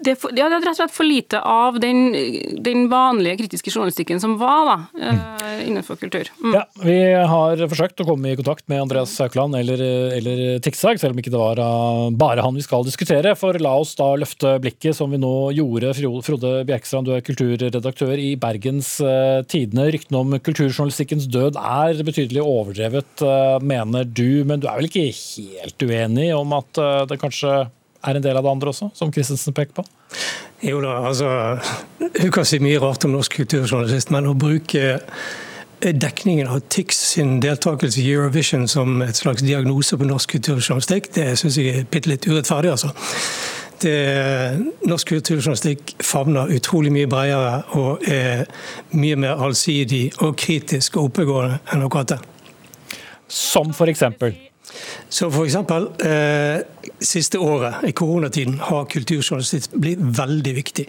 det, 0.06 0.18
for, 0.22 0.34
ja, 0.34 0.50
det 0.50 0.60
er 0.60 0.66
rett 0.66 0.74
og 0.74 0.80
slett 0.82 0.96
for 0.96 1.08
lite 1.08 1.42
av 1.42 1.80
den, 1.82 2.10
den 2.66 2.88
vanlige 2.92 3.44
kritiske 3.44 3.74
journalistikken 3.74 4.22
som 4.22 4.38
var 4.42 4.66
da, 4.70 4.78
mm. 4.98 5.22
innenfor 5.68 6.00
kultur. 6.02 6.32
Mm. 6.42 6.56
Ja, 6.58 6.66
Vi 6.82 6.98
har 7.36 7.62
forsøkt 7.70 8.02
å 8.02 8.08
komme 8.08 8.34
i 8.34 8.40
kontakt 8.40 8.66
med 8.72 8.82
Andreas 8.86 9.14
Haukeland 9.22 9.58
eller, 9.60 9.82
eller 10.18 10.44
Tiksag, 10.66 11.00
selv 11.02 11.16
om 11.16 11.22
ikke 11.22 11.34
det 11.34 11.42
var 11.42 11.62
bare 12.18 12.46
han 12.46 12.58
vi 12.58 12.66
skal 12.66 12.86
diskutere. 12.88 13.36
For 13.40 13.58
la 13.62 13.76
oss 13.82 13.96
da 14.00 14.12
løfte 14.20 14.55
blikket 14.64 14.98
som 14.98 15.12
vi 15.14 15.20
nå 15.22 15.34
gjorde. 15.56 15.94
Frode 16.26 16.52
Bjerkestrand, 16.68 17.08
du 17.08 17.16
er 17.16 17.24
kulturredaktør 17.26 18.20
i 18.22 18.34
Bergens 18.40 18.96
eh, 19.04 19.42
Tidende. 19.50 19.88
Ryktene 19.94 20.22
om 20.22 20.36
kulturjournalistikkens 20.40 21.30
død 21.32 21.60
er 21.62 22.04
betydelig 22.08 22.44
overdrevet, 22.44 23.24
eh, 23.26 23.58
mener 23.66 24.06
du. 24.08 24.44
Men 24.48 24.62
du 24.64 24.70
er 24.70 24.80
vel 24.80 24.90
ikke 24.90 25.08
helt 25.12 25.88
uenig 25.88 26.30
om 26.36 26.56
at 26.60 26.82
eh, 26.82 27.02
det 27.12 27.22
kanskje 27.22 27.56
er 28.06 28.20
en 28.20 28.26
del 28.26 28.38
av 28.38 28.46
det 28.46 28.54
andre 28.54 28.72
også, 28.72 28.92
som 28.98 29.14
Christensen 29.14 29.56
peker 29.56 29.80
på? 29.80 29.86
Jo 30.64 30.78
da, 30.82 31.00
altså 31.10 31.28
Hun 32.22 32.32
kan 32.32 32.46
si 32.48 32.62
mye 32.64 32.80
rart 32.80 33.04
om 33.06 33.16
norsk 33.16 33.42
kulturjournalist, 33.42 34.14
men 34.14 34.30
å 34.30 34.38
bruke 34.38 35.00
dekningen 35.94 36.48
av 36.48 36.60
Tix 36.70 36.98
sin 37.12 37.40
deltakelse 37.44 38.02
i 38.02 38.12
Eurovision 38.14 38.68
som 38.68 39.02
et 39.06 39.18
slags 39.18 39.44
diagnose 39.46 39.98
på 39.98 40.08
norsk 40.08 40.38
kulturjournalistikk, 40.38 41.12
det 41.16 41.34
syns 41.40 41.60
jeg 41.60 41.74
er 41.74 41.90
bitte 41.92 42.10
litt 42.10 42.26
urettferdig. 42.28 42.72
altså. 42.72 42.94
Det, 43.82 43.96
norsk 44.88 45.10
kulturjournalistikk 45.12 45.96
favner 46.04 46.52
utrolig 46.56 46.94
mye 46.96 47.10
bredere 47.12 47.58
og 47.76 48.06
er 48.08 48.46
mye 48.96 49.18
mer 49.20 49.42
allsidig 49.46 50.08
og 50.24 50.38
kritisk 50.40 50.98
og 50.98 51.12
oppegående 51.12 51.60
enn 51.74 51.86
akkurat 51.86 52.16
det. 52.16 52.20
Som 53.28 53.74
for 53.76 53.92
eksempel? 53.92 54.36
Så 55.10 55.30
eksempel, 55.46 55.90
eh, 56.04 56.62
Siste 57.00 57.40
året, 57.40 57.84
i 57.84 57.92
koronatiden, 57.92 58.60
har 58.60 58.86
kulturjournalistikk 58.86 59.74
blitt 59.74 60.00
veldig 60.00 60.54
viktig. 60.56 60.86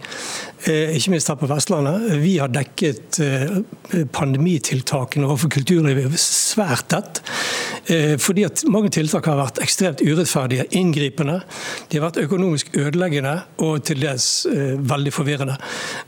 Eh, 0.69 0.95
ikke 0.95 1.11
minst 1.11 1.27
her 1.27 1.35
på 1.35 1.49
Vestlandet. 1.49 2.05
Vi 2.21 2.37
har 2.37 2.51
dekket 2.53 3.19
eh, 3.19 4.05
pandemitiltakene 4.13 5.25
overfor 5.27 5.51
kulturlivet 5.57 6.15
svært 6.21 6.87
tett. 6.93 7.21
Eh, 7.91 8.15
fordi 8.17 8.45
at 8.47 8.63
mange 8.69 8.91
tiltak 8.93 9.25
har 9.25 9.39
vært 9.39 9.61
ekstremt 9.63 10.01
urettferdige, 10.01 10.67
inngripende. 10.77 11.41
De 11.89 11.99
har 11.99 12.07
vært 12.07 12.21
økonomisk 12.23 12.71
ødeleggende 12.77 13.35
og 13.65 13.83
til 13.83 14.01
dels 14.01 14.45
eh, 14.51 14.77
veldig 14.77 15.13
forvirrende. 15.13 15.57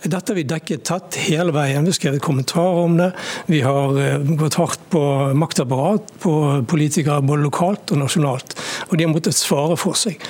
Dette 0.06 0.32
har 0.32 0.40
vi 0.40 0.48
dekket 0.48 0.86
tett 0.90 1.20
hele 1.28 1.54
veien. 1.56 1.84
Vi 1.84 1.94
har 1.94 2.00
skrevet 2.00 2.24
kommentarer 2.24 2.84
om 2.86 2.98
det. 3.00 3.12
Vi 3.52 3.62
har 3.66 4.00
eh, 4.00 4.32
gått 4.40 4.60
hardt 4.62 4.90
på 4.94 5.04
maktapparat, 5.40 6.14
på 6.24 6.36
politikere 6.70 7.22
både 7.26 7.46
lokalt 7.46 7.59
og 7.92 7.98
nasjonalt. 8.04 8.56
Og 8.90 8.98
de 8.98 9.06
har 9.06 9.14
måttet 9.14 9.38
svare 9.38 9.78
for 9.80 9.98
seg. 10.00 10.22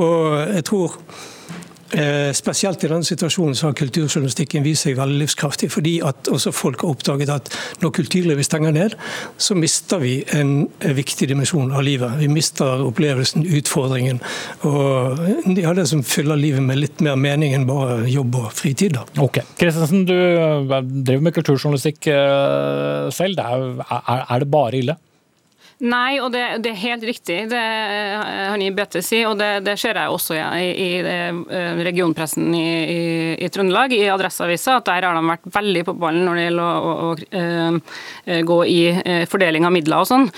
Og 0.00 0.40
jeg 0.54 0.66
tror 0.70 0.98
Eh, 1.94 2.32
spesielt 2.34 2.82
i 2.82 2.88
denne 2.90 3.06
situasjonen 3.06 3.54
så 3.54 3.68
har 3.68 3.76
kulturjournalistikken 3.78 4.64
vist 4.66 4.86
seg 4.86 4.96
veldig 4.98 5.20
livskraftig. 5.20 5.70
Fordi 5.74 5.94
at 6.06 6.30
også 6.32 6.52
folk 6.54 6.82
har 6.82 6.94
oppdaget 6.94 7.30
at 7.30 7.52
når 7.82 7.94
kulturlivet 8.00 8.46
stenger 8.46 8.74
ned, 8.74 8.96
så 9.38 9.54
mister 9.58 10.02
vi 10.02 10.16
en 10.34 10.66
viktig 10.80 11.28
dimensjon 11.30 11.70
av 11.74 11.84
livet. 11.86 12.18
Vi 12.18 12.30
mister 12.32 12.82
opplevelsen, 12.88 13.46
utfordringen. 13.60 14.20
Og 14.66 15.22
de 15.46 15.66
har 15.66 15.78
det 15.78 15.86
som 15.90 16.02
fyller 16.02 16.40
livet 16.40 16.64
med 16.66 16.80
litt 16.80 17.04
mer 17.04 17.18
mening 17.20 17.54
enn 17.54 17.68
bare 17.68 18.02
jobb 18.10 18.40
og 18.42 18.50
fritid. 18.56 18.98
Da. 18.98 19.06
Ok. 19.22 19.44
Kristensen, 19.60 20.06
du 20.08 20.16
eh, 20.16 20.76
driver 20.82 21.28
med 21.28 21.38
kulturjournalistikk 21.38 22.10
eh, 22.10 23.10
selv. 23.14 23.38
Det 23.38 23.46
er, 23.46 24.24
er 24.24 24.42
det 24.42 24.50
bare 24.50 24.80
ille? 24.82 24.98
Nei, 25.82 26.20
og 26.22 26.30
det, 26.30 26.42
det, 26.62 26.70
er 26.70 26.82
helt 26.84 27.04
riktig 27.08 27.36
det 27.50 27.60
Hanni 27.60 28.68
Bete 28.74 29.00
sier, 29.02 29.26
og 29.32 29.40
det, 29.40 29.64
det 29.66 29.74
ser 29.80 29.98
jeg 29.98 30.12
også 30.12 30.36
i, 30.38 30.68
i, 30.70 30.88
eh, 31.02 31.80
regionpressen 31.82 32.46
i, 32.54 32.62
i, 32.62 33.00
i, 33.42 33.48
Trøndelag, 33.50 33.92
i 33.96 34.04
Adresseavisa, 34.12 34.78
at 34.78 34.86
der 34.86 35.08
har 35.08 35.18
de 35.18 35.24
vært 35.26 35.48
veldig 35.56 35.82
på 35.88 35.96
ballen 35.98 36.22
når 36.28 36.38
det 36.38 36.44
gjelder 36.44 36.64
å, 36.64 36.92
å, 36.92 37.08
å, 37.10 37.42
å 37.74 38.38
gå 38.52 38.58
i 38.70 38.78
eh, 38.94 39.24
fordeling 39.30 39.66
av 39.66 39.74
midler 39.74 40.04
og 40.04 40.10
sånn, 40.12 40.28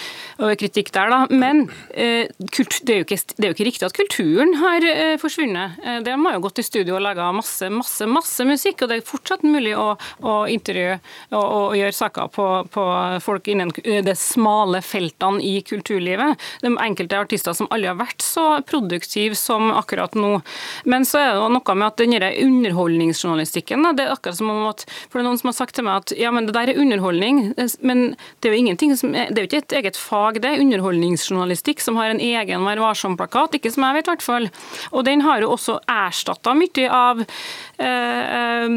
og 0.40 0.54
kritikk 0.60 0.90
der, 0.96 1.12
da. 1.12 1.20
Men 1.28 1.66
eh, 1.92 2.32
kult, 2.56 2.80
det, 2.88 2.96
er 2.96 3.04
ikke, 3.04 3.20
det, 3.36 3.44
er 3.44 3.52
jo 3.52 3.58
ikke, 3.58 3.68
riktig 3.68 3.88
at 3.90 3.96
kulturen 3.96 4.56
har 4.62 4.88
forsvunnet. 5.20 5.76
De 6.06 6.16
har 6.16 6.36
jo 6.38 6.42
gått 6.46 6.62
i 6.62 6.66
studio 6.66 6.96
og 6.96 7.04
laga 7.04 7.28
masse, 7.36 7.68
masse, 7.72 8.08
masse 8.08 8.48
musikk, 8.48 8.82
og 8.82 8.90
det 8.90 9.00
er 9.02 9.06
fortsatt 9.06 9.44
mulig 9.44 9.76
å, 9.76 9.92
å 10.24 10.36
intervjue 10.50 10.96
og, 11.36 11.76
gjøre 11.76 11.94
saker 11.96 12.32
på, 12.32 12.50
på 12.72 12.84
folk 13.24 13.48
innen 13.52 13.72
det 14.06 14.16
smale 14.18 14.80
feltene 14.84 15.35
i 15.40 15.60
kulturlivet. 15.66 16.40
De 16.62 16.72
enkelte 16.72 17.18
artister 17.18 17.56
som 17.56 17.68
aldri 17.70 17.90
har 17.90 17.98
vært 18.00 18.24
så 18.24 18.60
produktive 18.66 19.36
som 19.38 19.70
akkurat 19.74 20.14
nå. 20.18 20.40
Men 20.84 21.06
så 21.08 21.22
er 21.22 21.34
det 21.36 21.50
noe 21.56 21.76
med 21.76 21.86
at 21.88 22.00
denne 22.00 22.32
underholdningsjournalistikken 22.46 23.86
det 23.96 24.06
er 24.06 24.14
akkurat 24.14 24.38
som 24.38 24.50
om 24.52 24.66
at, 24.70 24.84
for 25.08 25.18
det 25.18 25.24
er 25.24 25.26
Noen 25.26 25.40
som 25.40 25.50
har 25.50 25.56
sagt 25.56 25.74
til 25.74 25.86
meg 25.86 26.04
at 26.04 26.12
ja, 26.18 26.30
men 26.34 26.46
det 26.46 26.54
der 26.54 26.70
er 26.70 26.80
underholdning, 26.80 27.40
men 27.86 28.02
det 28.40 28.48
er 28.48 28.54
jo 28.54 28.60
ingenting 28.60 28.92
som 28.98 29.14
det 29.14 29.34
er 29.34 29.44
jo 29.44 29.48
ikke 29.48 29.62
et 29.64 29.76
eget 29.80 29.98
fag, 29.98 30.40
det. 30.42 30.52
er 30.54 30.62
Underholdningsjournalistikk 30.62 31.82
som 31.82 31.98
har 32.00 32.12
en 32.12 32.22
egen 32.22 32.66
Vær 32.66 32.80
varsom-plakat, 32.82 33.58
ikke 33.58 33.72
som 33.74 33.86
jeg 33.86 33.98
vet, 33.98 34.08
i 34.08 34.12
hvert 34.12 34.24
fall. 34.24 34.48
Og 34.92 35.04
den 35.06 35.22
har 35.26 35.42
jo 35.42 35.52
også 35.54 35.78
erstatta 35.90 36.54
mye 36.56 36.86
av 36.92 37.22
eh, 37.22 37.86
eh, 37.86 38.76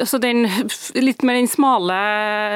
altså 0.00 0.20
den 0.22 0.44
litt 0.98 1.24
mer 1.26 1.38
den 1.40 1.50
smale, 1.50 1.98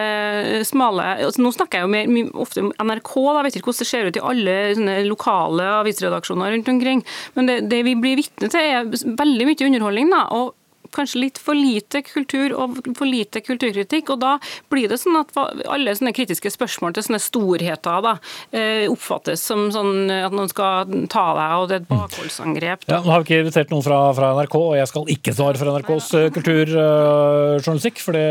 eh, 0.04 0.62
smale 0.66 1.06
altså 1.26 1.42
Nå 1.44 1.52
snakker 1.54 1.82
jeg 1.82 1.86
jo 1.86 1.92
mer, 1.92 2.30
ofte 2.44 2.64
om 2.64 2.72
NRK, 2.88 3.14
da, 3.34 3.42
jeg 3.42 3.50
vet 3.50 3.60
ikke 3.60 3.70
hvordan 3.70 3.84
det 3.84 3.90
ser 3.90 4.10
ut 4.10 4.18
i 4.20 4.26
alle 4.32 5.06
lokale 5.08 5.70
avisredaksjoner 5.82 6.54
rundt 6.54 6.70
omkring. 6.72 7.04
Men 7.36 7.50
det, 7.50 7.60
det 7.72 7.84
vi 7.86 7.96
blir 7.98 8.20
vitne 8.22 8.50
til, 8.52 8.60
er 8.60 8.90
veldig 8.90 9.48
mye 9.50 9.66
underholdning. 9.68 10.12
da, 10.14 10.26
og 10.34 10.54
kanskje 10.94 11.22
litt 11.24 11.40
for 11.42 11.58
lite 11.58 12.04
kultur 12.06 12.54
og 12.56 12.78
for 12.96 13.08
lite 13.08 13.42
kulturkritikk. 13.44 14.14
og 14.14 14.22
Da 14.22 14.36
blir 14.72 14.90
det 14.90 15.00
sånn 15.02 15.18
at 15.20 15.34
alle 15.36 15.94
sånne 15.96 16.14
kritiske 16.16 16.52
spørsmål 16.54 16.94
til 16.94 17.08
sånne 17.08 17.22
storheter 17.22 18.02
da, 18.04 18.16
eh, 18.52 18.86
oppfattes 18.90 19.42
som 19.42 19.66
sånn 19.74 20.10
at 20.10 20.34
noen 20.34 20.50
skal 20.50 20.90
ta 21.10 21.26
deg, 21.36 21.54
og 21.58 21.68
det 21.68 21.76
er 21.76 21.82
et 21.82 21.90
bakholdsangrep. 21.90 22.86
Ja, 22.90 23.00
nå 23.02 23.12
har 23.12 23.22
vi 23.22 23.28
ikke 23.28 23.44
invitert 23.44 23.72
noen 23.72 23.84
fra, 23.84 24.00
fra, 24.16 24.32
NRK, 24.38 24.56
og 24.60 24.76
jeg 24.78 24.90
skal 24.90 25.12
ikke 25.14 25.34
svare 25.36 25.60
for 25.60 25.70
NRKs 25.74 26.10
uh, 26.14 26.26
kulturjournalistikk, 26.34 28.00
for 28.02 28.16
det, 28.16 28.24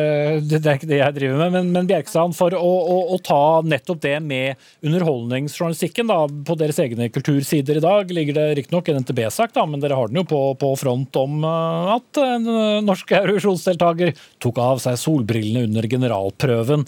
det, 0.49 0.61
er 0.63 0.79
ikke 0.79 0.91
det 0.91 1.01
jeg 1.01 1.17
driver 1.19 1.41
med. 1.43 1.55
Men, 1.57 1.71
men 1.75 1.89
Bjerkstrand, 1.89 2.35
for 2.37 2.55
å, 2.57 2.71
å, 2.95 2.97
å, 3.15 3.19
ta 3.23 3.43
nettopp 3.65 4.01
det 4.03 4.17
med 4.23 4.59
underholdningsjournalistikken 4.83 6.09
da, 6.11 6.19
på 6.27 6.57
deres 6.59 6.79
egne 6.83 7.09
kultursider 7.13 7.79
i 7.79 7.83
dag, 7.83 8.13
ligger 8.13 8.39
det 8.39 8.47
riktignok 8.61 8.91
en 8.91 9.01
NTB-sak, 9.03 9.55
men 9.69 9.83
dere 9.83 9.97
har 9.99 10.11
den 10.11 10.21
jo 10.21 10.27
på, 10.29 10.41
på 10.59 10.73
front 10.79 11.21
om 11.21 11.43
at 11.47 12.19
norsk 12.85 13.13
eurovisjonsdeltaker 13.19 14.13
tok 14.43 14.59
av 14.63 14.81
seg 14.83 14.99
solbrillene 15.01 15.67
under 15.67 15.87
generalprøven. 15.89 16.87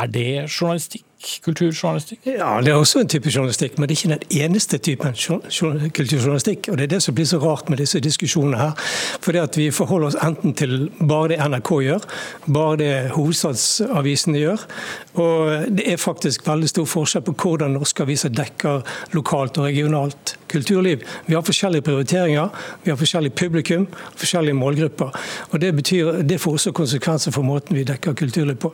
Er 0.00 0.10
det 0.12 0.28
journalistikk? 0.46 1.04
Kulturjournalistikk? 1.44 2.26
Ja, 2.26 2.60
det 2.64 2.72
er 2.72 2.78
også 2.80 3.00
en 3.00 3.08
type 3.08 3.30
journalistikk, 3.34 3.78
men 3.78 3.88
det 3.88 3.96
er 3.96 4.00
ikke 4.00 4.14
den 4.14 4.44
eneste 4.44 4.78
typen 4.78 5.12
kulturjournalistikk. 5.12 6.68
og 6.68 6.78
Det 6.78 6.84
er 6.84 6.94
det 6.94 7.02
som 7.02 7.14
blir 7.14 7.24
så 7.28 7.38
rart 7.38 7.68
med 7.68 7.78
disse 7.78 8.00
diskusjonene 8.00 8.58
her. 8.58 8.72
For 9.20 9.32
det 9.32 9.40
at 9.40 9.56
Vi 9.60 9.70
forholder 9.70 10.06
oss 10.06 10.16
enten 10.24 10.54
til 10.54 10.90
bare 11.08 11.28
det 11.28 11.38
NRK 11.38 11.70
gjør, 11.82 12.00
bare 12.46 12.76
det 12.76 13.10
hovedstadsavisene 13.10 14.38
gjør. 14.38 14.66
Og 15.14 15.66
det 15.76 15.92
er 15.92 15.96
faktisk 15.96 16.46
veldig 16.48 16.68
stor 16.68 16.84
forskjell 16.84 17.22
på 17.22 17.34
hvordan 17.42 17.70
norske 17.76 18.02
aviser 18.02 18.28
dekker 18.28 18.80
lokalt 19.12 19.58
og 19.58 19.64
regionalt 19.64 20.36
kulturliv. 20.48 21.02
Vi 21.26 21.34
har 21.34 21.42
forskjellige 21.42 21.82
prioriteringer, 21.82 22.48
vi 22.82 22.90
har 22.90 22.96
forskjellig 22.96 23.32
publikum, 23.32 23.86
forskjellige 24.16 24.54
målgrupper. 24.54 25.10
Og 25.50 25.60
Det 25.60 25.74
betyr, 25.76 26.22
det 26.22 26.40
får 26.40 26.52
også 26.52 26.72
konsekvenser 26.72 27.30
for 27.30 27.42
måten 27.42 27.76
vi 27.76 27.84
dekker 27.84 28.14
kulturliv 28.14 28.56
på. 28.56 28.72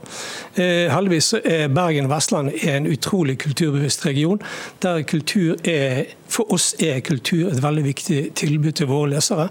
Eh, 0.57 0.93
heldigvis 0.93 1.35
er 1.45 1.69
Bergen 1.69 2.05
og 2.05 2.11
Vestland 2.11 2.36
Vestland 2.37 2.69
er 2.69 2.77
en 2.77 2.87
utrolig 2.87 3.39
kulturbevisst 3.39 4.07
region, 4.07 4.43
der 4.83 5.03
kultur 5.03 5.57
er 5.65 6.05
for 6.29 6.53
oss 6.53 6.75
er 6.81 7.01
kultur 7.01 7.49
et 7.49 7.63
veldig 7.63 7.85
viktig 7.85 8.21
tilbud 8.35 8.73
til 8.73 8.89
våre 8.91 9.11
lesere. 9.15 9.49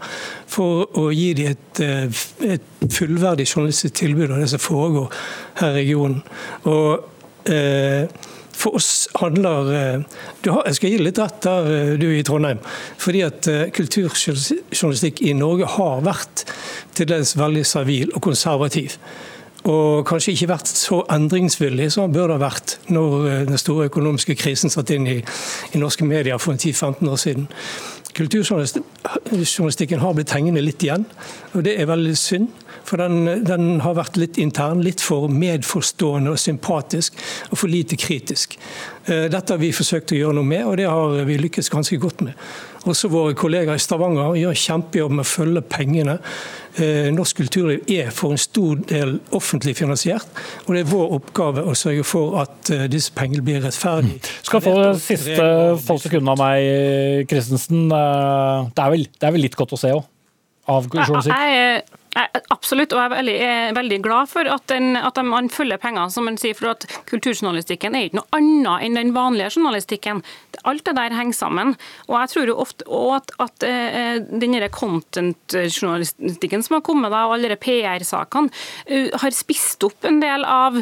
For 0.48 0.86
å 0.94 1.10
gi 1.14 1.34
dem 1.34 1.56
et, 1.56 1.80
eh, 1.80 2.52
et 2.54 2.62
fullverdig 2.92 3.48
journalistisk 3.48 3.94
tilbud 3.94 4.32
av 4.32 4.40
det 4.40 4.50
som 4.50 4.60
foregår 4.60 5.12
her 5.56 5.72
i 5.72 5.82
regionen. 5.82 6.22
Og 6.66 7.00
eh, 7.46 8.08
for 8.52 8.76
oss 8.76 9.08
handler 9.16 9.74
eh, 9.74 10.04
har, 10.46 10.64
Jeg 10.66 10.76
skal 10.76 10.90
gi 10.90 10.98
litt 10.98 11.20
rett 11.20 11.42
der, 11.42 11.98
du 11.98 12.08
er 12.10 12.20
i 12.20 12.24
Trondheim. 12.24 12.60
Fordi 12.98 13.22
at 13.22 13.48
kulturjournalistikk 13.74 15.22
i 15.22 15.34
Norge 15.34 15.66
har 15.66 16.04
vært 16.04 16.46
til 16.94 17.08
dels 17.08 17.38
veldig 17.38 17.66
servil 17.66 18.12
og 18.14 18.22
konservativ 18.22 19.00
og 19.66 20.06
kanskje 20.06 20.36
ikke 20.36 20.52
vært 20.52 20.70
så 20.70 21.02
endringsvillig 21.12 21.90
som 21.94 22.06
han 22.06 22.14
burde 22.14 22.38
ha 22.38 22.42
vært 22.44 22.78
når 22.94 23.16
eh, 23.30 23.44
den 23.50 23.58
store 23.62 23.90
økonomiske 23.90 24.38
krisen 24.38 24.74
satt 24.74 24.94
inn 24.94 25.08
i, 25.10 25.20
i 25.74 25.82
norske 25.82 26.06
medier 26.06 26.38
for 26.42 26.54
10-15 26.54 27.10
år 27.10 27.22
siden. 27.22 27.48
Kulturjournalistikken 28.16 30.00
har 30.00 30.14
blitt 30.16 30.32
hengende 30.32 30.62
litt 30.64 30.84
igjen, 30.86 31.04
og 31.52 31.66
det 31.66 31.74
er 31.76 31.90
veldig 31.90 32.14
synd. 32.16 32.54
For 32.86 33.02
den, 33.02 33.26
den, 33.44 33.80
har 33.82 33.96
vært 33.98 34.16
litt 34.22 34.38
intern, 34.38 34.84
litt 34.86 35.02
for 35.02 35.26
medforstående 35.32 36.36
og 36.36 36.40
sympatisk, 36.40 37.18
og 37.50 37.58
for 37.58 37.72
lite 37.72 37.98
kritisk. 38.00 38.56
Eh, 39.10 39.26
dette 39.34 39.56
har 39.56 39.60
vi 39.60 39.74
forsøkt 39.76 40.14
å 40.14 40.20
gjøre 40.20 40.38
noe 40.38 40.48
med, 40.48 40.64
og 40.70 40.78
det 40.80 40.88
har 40.88 41.26
vi 41.28 41.40
lykkes 41.42 41.72
ganske 41.74 41.98
godt 42.00 42.22
med. 42.28 42.38
Også 42.86 43.10
våre 43.10 43.34
kollegaer 43.34 43.80
i 43.80 43.82
Stavanger 43.82 44.38
gjør 44.38 44.62
kjempejobb 44.62 45.18
med 45.18 45.26
å 45.26 45.32
følge 45.32 45.66
pengene. 45.66 46.20
Eh, 46.76 47.08
norsk 47.16 47.38
kulturliv 47.40 47.86
er 47.88 48.10
for 48.12 48.36
en 48.36 48.42
stor 48.42 48.82
del 48.90 49.14
offentlig 49.36 49.78
finansiert, 49.78 50.28
og 50.66 50.76
det 50.76 50.82
er 50.84 50.90
vår 50.90 51.14
oppgave 51.20 51.64
å 51.64 51.76
sørge 51.78 52.04
for 52.04 52.36
at 52.42 52.72
eh, 52.76 52.84
disse 52.92 53.14
pengene 53.16 53.46
blir 53.46 53.62
rettferdige. 53.64 54.18
Mm. 54.20 54.34
Skal 54.50 54.64
få 54.66 54.74
det 54.82 54.90
siste 55.06 55.46
få 55.86 55.96
sekundene 56.04 56.36
av 56.36 56.42
meg, 56.42 57.30
Christensen. 57.32 57.88
Det 57.88 58.84
er 58.84 58.92
vel, 58.92 59.08
det 59.08 59.30
er 59.30 59.38
vel 59.38 59.48
litt 59.48 59.56
godt 59.56 59.78
å 59.78 59.80
se 59.80 59.94
òg? 59.96 60.04
Av 60.76 60.90
journalistikk? 60.90 62.02
Absolutt, 62.16 62.94
og 62.96 63.02
jeg 63.02 63.10
er 63.10 63.12
veldig, 63.12 63.34
er 63.44 63.74
veldig 63.76 63.98
glad 64.06 64.30
for 64.32 64.48
at, 64.48 64.64
den, 64.72 64.96
at, 64.96 65.18
man 65.28 65.50
følger 65.52 65.80
pengene. 65.82 66.08
som 66.12 66.24
man 66.24 66.38
sier, 66.40 66.56
for 66.56 66.72
at 66.72 66.86
Kulturjournalistikken 67.10 67.96
er 67.96 68.08
ikke 68.08 68.22
noe 68.22 68.38
annet 68.38 68.86
enn 68.86 68.96
den 68.96 69.12
vanlige 69.16 69.52
journalistikken. 69.58 70.22
Alt 70.64 70.86
det 70.88 70.96
der 70.96 71.16
henger 71.16 71.36
sammen. 71.36 71.74
Og 72.08 72.16
jeg 72.22 72.32
tror 72.32 72.52
jo 72.52 72.58
ofte 72.64 72.88
at, 72.88 73.36
at 73.44 73.68
uh, 73.68 74.16
den 74.32 74.56
content-journalistikken 74.72 76.64
som 76.64 76.78
har 76.78 76.86
kommet, 76.88 77.12
da, 77.12 77.26
og 77.28 77.36
alle 77.36 77.60
PR-sakene, 77.60 78.54
uh, 78.88 79.20
har 79.20 79.36
spist 79.36 79.84
opp 79.84 80.08
en 80.08 80.22
del 80.24 80.48
av 80.48 80.80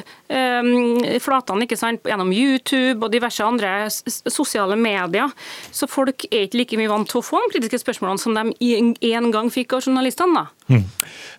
flatene 1.23 1.67
ikke 1.67 1.77
sant, 1.79 2.03
gjennom 2.07 2.31
YouTube 2.33 3.05
og 3.05 3.13
diverse 3.13 3.43
andre 3.45 3.89
sosiale 3.89 4.77
medier. 4.79 5.31
Så 5.71 5.89
folk 5.91 6.25
er 6.31 6.47
ikke 6.47 6.61
like 6.61 6.79
mye 6.79 6.91
vant 6.91 7.09
til 7.09 7.21
å 7.21 7.25
få 7.25 7.41
de 7.43 7.53
kritiske 7.55 7.83
spørsmålene 7.83 8.21
som 8.21 8.37
de 8.37 9.13
en 9.13 9.31
gang 9.33 9.51
fikk 9.53 9.77
av 9.77 9.87
journalistene. 9.87 10.43
da. 10.43 10.73
Mm. 10.73 10.85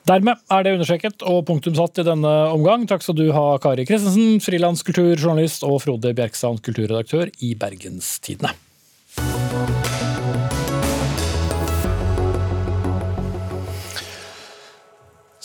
Dermed 0.05 0.43
er 0.53 0.65
det 0.65 0.75
understreket 0.77 1.25
og 1.25 1.47
punktum 1.49 1.77
satt 1.79 2.03
i 2.03 2.07
denne 2.07 2.35
omgang. 2.53 2.85
Takk 2.91 3.05
skal 3.07 3.17
du 3.19 3.27
ha, 3.33 3.47
Kari 3.63 3.87
Kristensen, 3.89 4.37
frilanskulturjournalist, 4.45 5.65
og 5.65 5.81
Frode 5.85 6.13
Bjerksand, 6.17 6.61
kulturredaktør 6.65 7.33
i 7.41 7.55
Bergenstidene. 7.59 8.53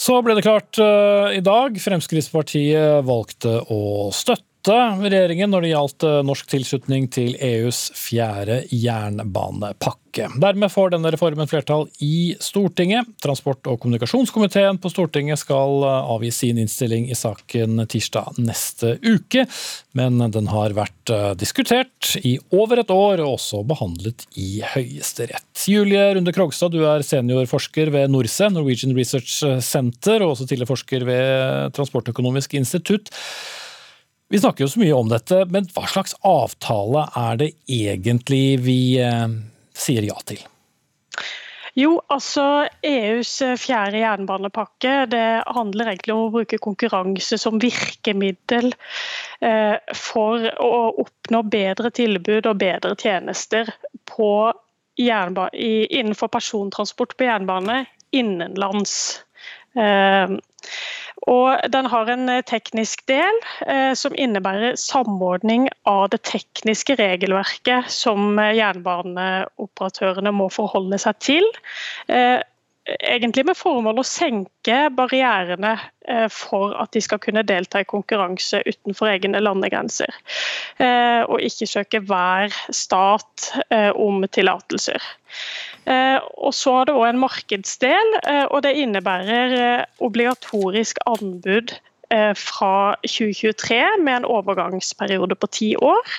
Så 0.10 0.16
ble 0.26 0.34
det 0.34 0.42
klart 0.42 0.80
uh, 0.82 1.30
i 1.38 1.42
dag. 1.46 1.76
Fremskrittspartiet 1.78 3.06
valgte 3.06 3.60
å 3.70 4.10
støtte 4.10 4.49
regjeringen 4.68 5.50
når 5.52 5.62
det 5.64 5.72
gjaldt 5.72 6.04
eh, 6.04 6.20
norsk 6.28 6.50
tilslutning 6.52 7.08
til 7.12 7.36
EUs 7.40 7.90
fjerde 7.96 8.64
jernbanepakke. 8.72 10.28
Dermed 10.42 10.72
får 10.74 10.92
denne 10.92 11.12
reformen 11.14 11.48
flertall 11.48 11.86
i 12.04 12.36
Stortinget. 12.42 13.08
Transport- 13.24 13.68
og 13.70 13.80
kommunikasjonskomiteen 13.80 14.80
på 14.82 14.92
Stortinget 14.92 15.40
skal 15.40 15.86
eh, 15.88 16.10
avgi 16.16 16.32
sin 16.36 16.60
innstilling 16.60 17.08
i 17.10 17.16
saken 17.16 17.86
tirsdag 17.88 18.42
neste 18.42 18.98
uke, 19.06 19.46
men 19.96 20.20
den 20.34 20.50
har 20.52 20.76
vært 20.76 21.14
diskutert 21.40 22.12
i 22.22 22.36
over 22.54 22.82
et 22.84 22.92
år 22.94 23.24
og 23.24 23.38
også 23.38 23.64
behandlet 23.68 24.28
i 24.38 24.60
Høyesterett. 24.76 25.48
Julie 25.70 26.04
Runde 26.16 26.34
Krogstad, 26.36 26.76
du 26.76 26.84
er 26.86 27.06
seniorforsker 27.06 27.94
ved 27.96 28.12
NORCE, 28.12 28.52
Norwegian 28.54 28.94
Research 28.98 29.40
Center, 29.66 30.22
og 30.22 30.36
også 30.36 30.50
tidligere 30.50 30.74
forsker 30.74 31.08
ved 31.08 31.74
Transportøkonomisk 31.78 32.54
institutt. 32.60 33.10
Vi 34.30 34.40
snakker 34.40 34.64
jo 34.64 34.70
så 34.70 34.80
mye 34.84 34.94
om 34.94 35.10
dette, 35.10 35.42
men 35.50 35.66
hva 35.74 35.88
slags 35.90 36.14
avtale 36.28 37.08
er 37.18 37.40
det 37.42 37.50
egentlig 37.66 38.60
vi 38.62 38.80
eh, 39.02 39.28
sier 39.74 40.06
ja 40.06 40.18
til? 40.30 40.44
Jo, 41.80 41.96
altså 42.12 42.68
EUs 42.86 43.32
fjerde 43.62 44.02
jernbanepakke 44.02 44.94
det 45.10 45.26
handler 45.48 45.92
egentlig 45.92 46.16
om 46.16 46.26
å 46.28 46.32
bruke 46.34 46.60
konkurranse 46.62 47.40
som 47.42 47.58
virkemiddel 47.62 48.74
eh, 49.46 49.78
for 49.98 50.46
å 50.62 50.72
oppnå 51.06 51.44
bedre 51.50 51.90
tilbud 51.96 52.50
og 52.50 52.60
bedre 52.62 52.98
tjenester 53.00 53.72
på 54.10 54.32
innenfor 55.00 56.28
persontransport 56.28 57.16
på 57.16 57.30
jernbane 57.30 57.86
innenlands. 58.12 59.24
Eh, 59.78 60.38
og 61.28 61.72
den 61.74 61.90
har 61.92 62.10
en 62.12 62.30
eh, 62.32 62.44
teknisk 62.48 63.04
del 63.10 63.42
eh, 63.68 63.92
som 63.98 64.16
innebærer 64.16 64.78
samordning 64.80 65.68
av 65.90 66.08
det 66.14 66.22
tekniske 66.30 66.96
regelverket 67.00 67.90
som 67.92 68.40
eh, 68.40 68.56
jernbaneoperatørene 68.60 70.34
må 70.36 70.50
forholde 70.54 71.02
seg 71.02 71.20
til. 71.24 71.52
Egentlig 72.98 73.46
med 73.50 73.58
formål 73.58 74.02
å 74.02 74.08
senke 74.08 74.80
barrierene 74.96 75.76
eh, 76.08 76.28
for 76.34 76.76
at 76.82 76.94
de 76.96 77.04
skal 77.06 77.22
kunne 77.24 77.46
delta 77.48 77.84
i 77.84 77.90
konkurranse 77.90 78.62
utenfor 78.66 79.12
egne 79.12 79.42
landegrenser. 79.44 80.14
Eh, 80.78 81.22
og 81.28 81.44
ikke 81.46 81.70
søke 81.70 82.04
hver 82.06 82.56
stat 82.74 83.52
om 83.96 84.24
tillatelser. 84.32 85.04
Eh, 85.90 86.20
og 86.38 86.54
så 86.54 86.82
er 86.82 86.90
det 86.90 86.96
òg 86.98 87.08
en 87.10 87.22
markedsdel, 87.24 88.16
eh, 88.22 88.46
og 88.50 88.64
det 88.66 88.76
innebærer 88.78 89.56
eh, 89.58 89.86
obligatorisk 90.06 91.02
anbud 91.10 91.78
fra 92.10 92.96
2023 93.06 93.76
med 94.02 94.16
en 94.16 94.24
overgangsperiode 94.26 95.36
på 95.38 95.48
ti 95.54 95.68
år. 95.78 96.16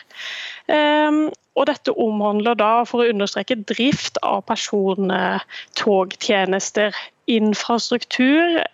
Og 0.71 1.67
dette 1.67 1.91
omhandler 1.99 2.55
da, 2.57 2.85
for 2.89 3.01
å 3.03 3.09
understreke, 3.11 3.57
drift 3.69 4.19
av 4.25 4.41
persontogtjenester. 4.49 6.95
Infrastruktur 7.31 8.65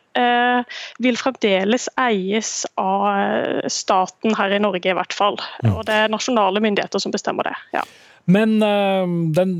vil 1.02 1.16
fremdeles 1.20 1.88
eies 2.00 2.66
av 2.80 3.04
staten 3.72 4.34
her 4.38 4.50
i 4.54 4.62
Norge, 4.62 4.90
i 4.92 4.96
hvert 4.96 5.14
fall. 5.16 5.36
Og 5.72 5.84
det 5.88 5.94
er 6.04 6.12
nasjonale 6.12 6.60
myndigheter 6.62 6.98
som 7.02 7.12
bestemmer 7.16 7.44
det. 7.48 7.56
ja. 7.78 7.84
Men 8.26 8.50
den 9.36 9.50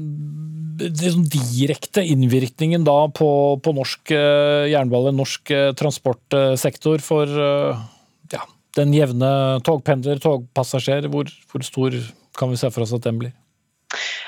liksom 0.78 1.26
direkte 1.30 2.04
innvirkningen 2.04 2.84
da 2.86 3.06
på, 3.14 3.30
på 3.62 3.74
norsk 3.76 4.12
eh, 4.14 4.66
jernbane, 4.72 5.14
norsk 5.16 5.52
eh, 5.54 5.70
transportsektor 5.78 7.02
for 7.04 7.30
eh, 7.30 7.84
ja, 8.34 8.42
den 8.78 8.94
jevne 8.96 9.30
togpendler, 9.66 10.20
togpassasjer, 10.22 11.08
hvor, 11.12 11.30
hvor, 11.50 11.66
stor 11.66 11.96
kan 12.38 12.52
vi 12.52 12.60
se 12.60 12.70
for 12.70 12.86
oss 12.86 12.94
at 12.96 13.06
den 13.06 13.20
blir? 13.22 13.34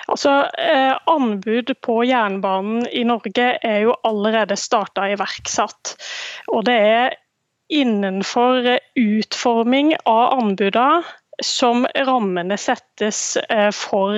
Altså, 0.08 0.48
eh, 0.56 0.94
Anbud 1.10 1.74
på 1.84 2.00
jernbanen 2.08 2.86
i 2.88 3.04
Norge 3.04 3.48
er 3.60 3.80
jo 3.84 3.96
allerede 4.08 4.56
starta 4.56 5.08
iverksatt. 5.12 5.96
Og 6.54 6.64
det 6.68 6.76
er 6.88 7.16
innenfor 7.68 8.78
utforming 8.96 9.92
av 10.08 10.38
anbudene 10.38 11.02
som 11.44 11.84
rammene 12.08 12.56
settes 12.58 13.36
for 13.76 14.16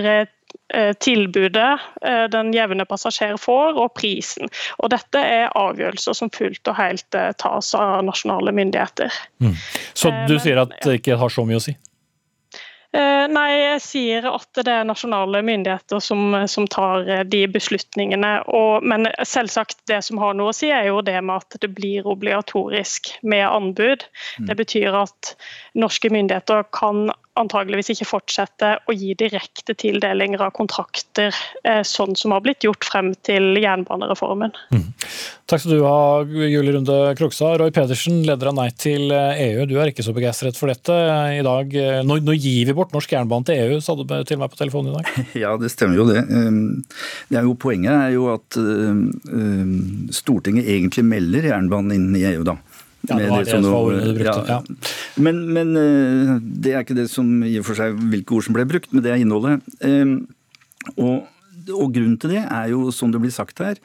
Eh, 0.74 0.93
tilbudet 0.93 1.80
eh, 2.03 2.24
den 2.30 2.53
jevne 2.55 2.84
passasjer 2.86 3.36
får, 3.36 3.74
og 3.74 3.95
prisen. 3.99 4.51
Og 4.78 4.93
Dette 4.93 5.18
er 5.18 5.55
avgjørelser 5.59 6.14
som 6.14 6.30
fullt 6.30 6.70
og 6.70 6.78
helt 6.78 7.18
eh, 7.18 7.32
tas 7.43 7.72
av 7.74 8.05
nasjonale 8.07 8.55
myndigheter. 8.55 9.14
Mm. 9.43 9.57
Så 9.99 10.12
du 10.30 10.36
sier 10.38 10.62
at 10.62 10.76
det 10.84 11.01
ikke 11.01 11.18
har 11.18 11.34
så 11.34 11.43
mye 11.47 11.59
å 11.59 11.64
si? 11.64 11.74
Nei, 12.91 13.51
jeg 13.55 13.82
sier 13.84 14.24
at 14.26 14.59
det 14.66 14.72
er 14.72 14.86
nasjonale 14.88 15.45
myndigheter 15.47 16.01
som, 16.03 16.34
som 16.51 16.66
tar 16.66 17.07
de 17.30 17.45
beslutningene. 17.53 18.32
Og, 18.51 18.82
men 18.82 19.07
selvsagt, 19.22 19.78
det 19.86 20.01
som 20.07 20.18
har 20.18 20.34
noe 20.34 20.51
å 20.51 20.57
si, 20.57 20.72
er 20.74 20.88
jo 20.88 20.99
det 21.07 21.14
med 21.22 21.45
at 21.45 21.61
det 21.62 21.70
blir 21.76 22.09
obligatorisk 22.11 23.12
med 23.22 23.47
anbud. 23.47 24.03
Mm. 24.41 24.49
Det 24.51 24.59
betyr 24.59 24.99
at 25.05 25.34
norske 25.78 26.11
myndigheter 26.11 26.66
kan 26.74 27.12
antageligvis 27.41 27.93
ikke 27.95 28.09
fortsette 28.09 28.74
å 28.88 28.95
gi 28.95 29.14
direkte 29.18 29.74
tildelinger 29.78 30.43
av 30.45 30.55
kontrakter, 30.57 31.34
eh, 31.64 31.82
sånn 31.86 32.16
som 32.18 32.34
har 32.34 32.45
blitt 32.45 32.66
gjort 32.66 32.86
frem 32.86 33.12
til 33.26 33.57
jernbanereformen. 33.61 34.55
Mm. 34.74 34.86
Takk 35.51 35.64
skal 35.64 35.74
du 35.74 35.82
ha, 35.82 36.22
Julie 36.24 36.76
Runde 36.76 36.97
Krokstad. 37.18 37.59
Roy 37.59 37.72
Pedersen, 37.74 38.20
leder 38.26 38.53
av 38.53 38.55
Nei 38.55 38.68
til 38.70 39.11
EU. 39.11 39.66
Du 39.66 39.74
er 39.80 39.91
ikke 39.91 40.05
så 40.07 40.14
begeistret 40.14 40.59
for 40.59 40.70
dette 40.70 40.95
i 41.34 41.43
dag. 41.43 41.74
Nå, 42.07 42.20
nå, 42.22 42.36
gir 42.38 42.68
vi 42.68 42.76
bort 42.76 42.95
norsk 42.95 43.16
jernbane 43.16 43.49
til 43.49 43.59
EU, 43.64 43.80
sa 43.82 43.97
du 43.99 44.05
til 44.07 44.41
meg 44.41 44.53
på 44.53 44.61
telefonen 44.61 44.93
i 44.93 44.99
dag. 45.01 45.26
Ja, 45.41 45.55
det 45.59 45.72
stemmer 45.72 45.99
jo 45.99 46.07
det. 46.09 46.22
Ehm, 46.28 46.82
det 47.30 47.41
er 47.41 47.47
jo, 47.49 47.57
poenget 47.59 47.93
er 47.95 48.14
jo 48.14 48.28
at 48.34 48.59
ehm, 48.61 49.03
ehm, 49.30 49.74
Stortinget 50.14 50.68
egentlig 50.70 51.07
melder 51.09 51.51
jernbanen 51.51 51.97
inn 51.97 52.18
i 52.18 52.26
EU, 52.34 52.45
da. 52.47 52.57
Ja, 53.09 53.17
det 53.17 53.31
var 53.31 53.45
det 53.45 53.55
som 53.55 53.67
var 53.73 53.91
du 53.97 54.13
brukte. 54.13 54.45
Ja. 54.45 54.61
Ja. 54.61 54.87
Men, 55.17 55.43
men, 55.55 55.73
eh, 55.81 56.37
det 56.41 56.75
er 56.75 56.85
ikke 56.85 56.99
det 56.99 57.09
som 57.13 57.41
i 57.47 57.57
og 57.61 57.67
for 57.71 57.79
seg 57.79 57.97
hvilke 58.13 58.37
ord 58.37 58.47
som 58.47 58.57
ble 58.57 58.67
brukt, 58.69 58.93
men 58.93 59.05
det 59.05 59.15
er 59.15 59.23
innholdet. 59.23 59.65
Ehm, 59.87 60.15
og, 60.97 61.29
og 61.73 61.93
grunnen 61.97 62.19
til 62.21 62.37
det 62.37 62.45
er 62.45 62.73
jo, 62.75 62.89
som 62.95 63.13
det 63.15 63.23
blir 63.23 63.33
sagt 63.35 63.63
her, 63.65 63.81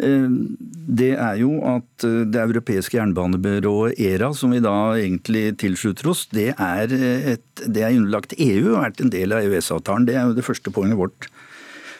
ehm, 0.00 0.56
det 1.00 1.12
er 1.14 1.40
jo 1.42 1.58
at 1.68 2.08
eh, 2.08 2.22
det 2.32 2.42
europeiske 2.46 2.96
jernbanebyrået 2.96 4.00
ERA, 4.00 4.32
som 4.36 4.56
vi 4.56 4.62
da 4.64 4.76
egentlig 4.96 5.50
tilslutter 5.60 6.12
oss, 6.14 6.24
det 6.32 6.54
er, 6.56 6.96
et, 7.36 7.66
det 7.66 7.84
er 7.84 7.98
underlagt 7.98 8.36
EU 8.38 8.72
og 8.72 8.86
vært 8.86 9.04
en 9.04 9.12
del 9.12 9.36
av 9.36 9.44
EØS-avtalen. 9.44 10.08
Det 10.08 10.16
er 10.16 10.30
jo 10.30 10.38
det 10.38 10.48
første 10.48 10.72
poenget 10.72 11.02
vårt. 11.02 11.28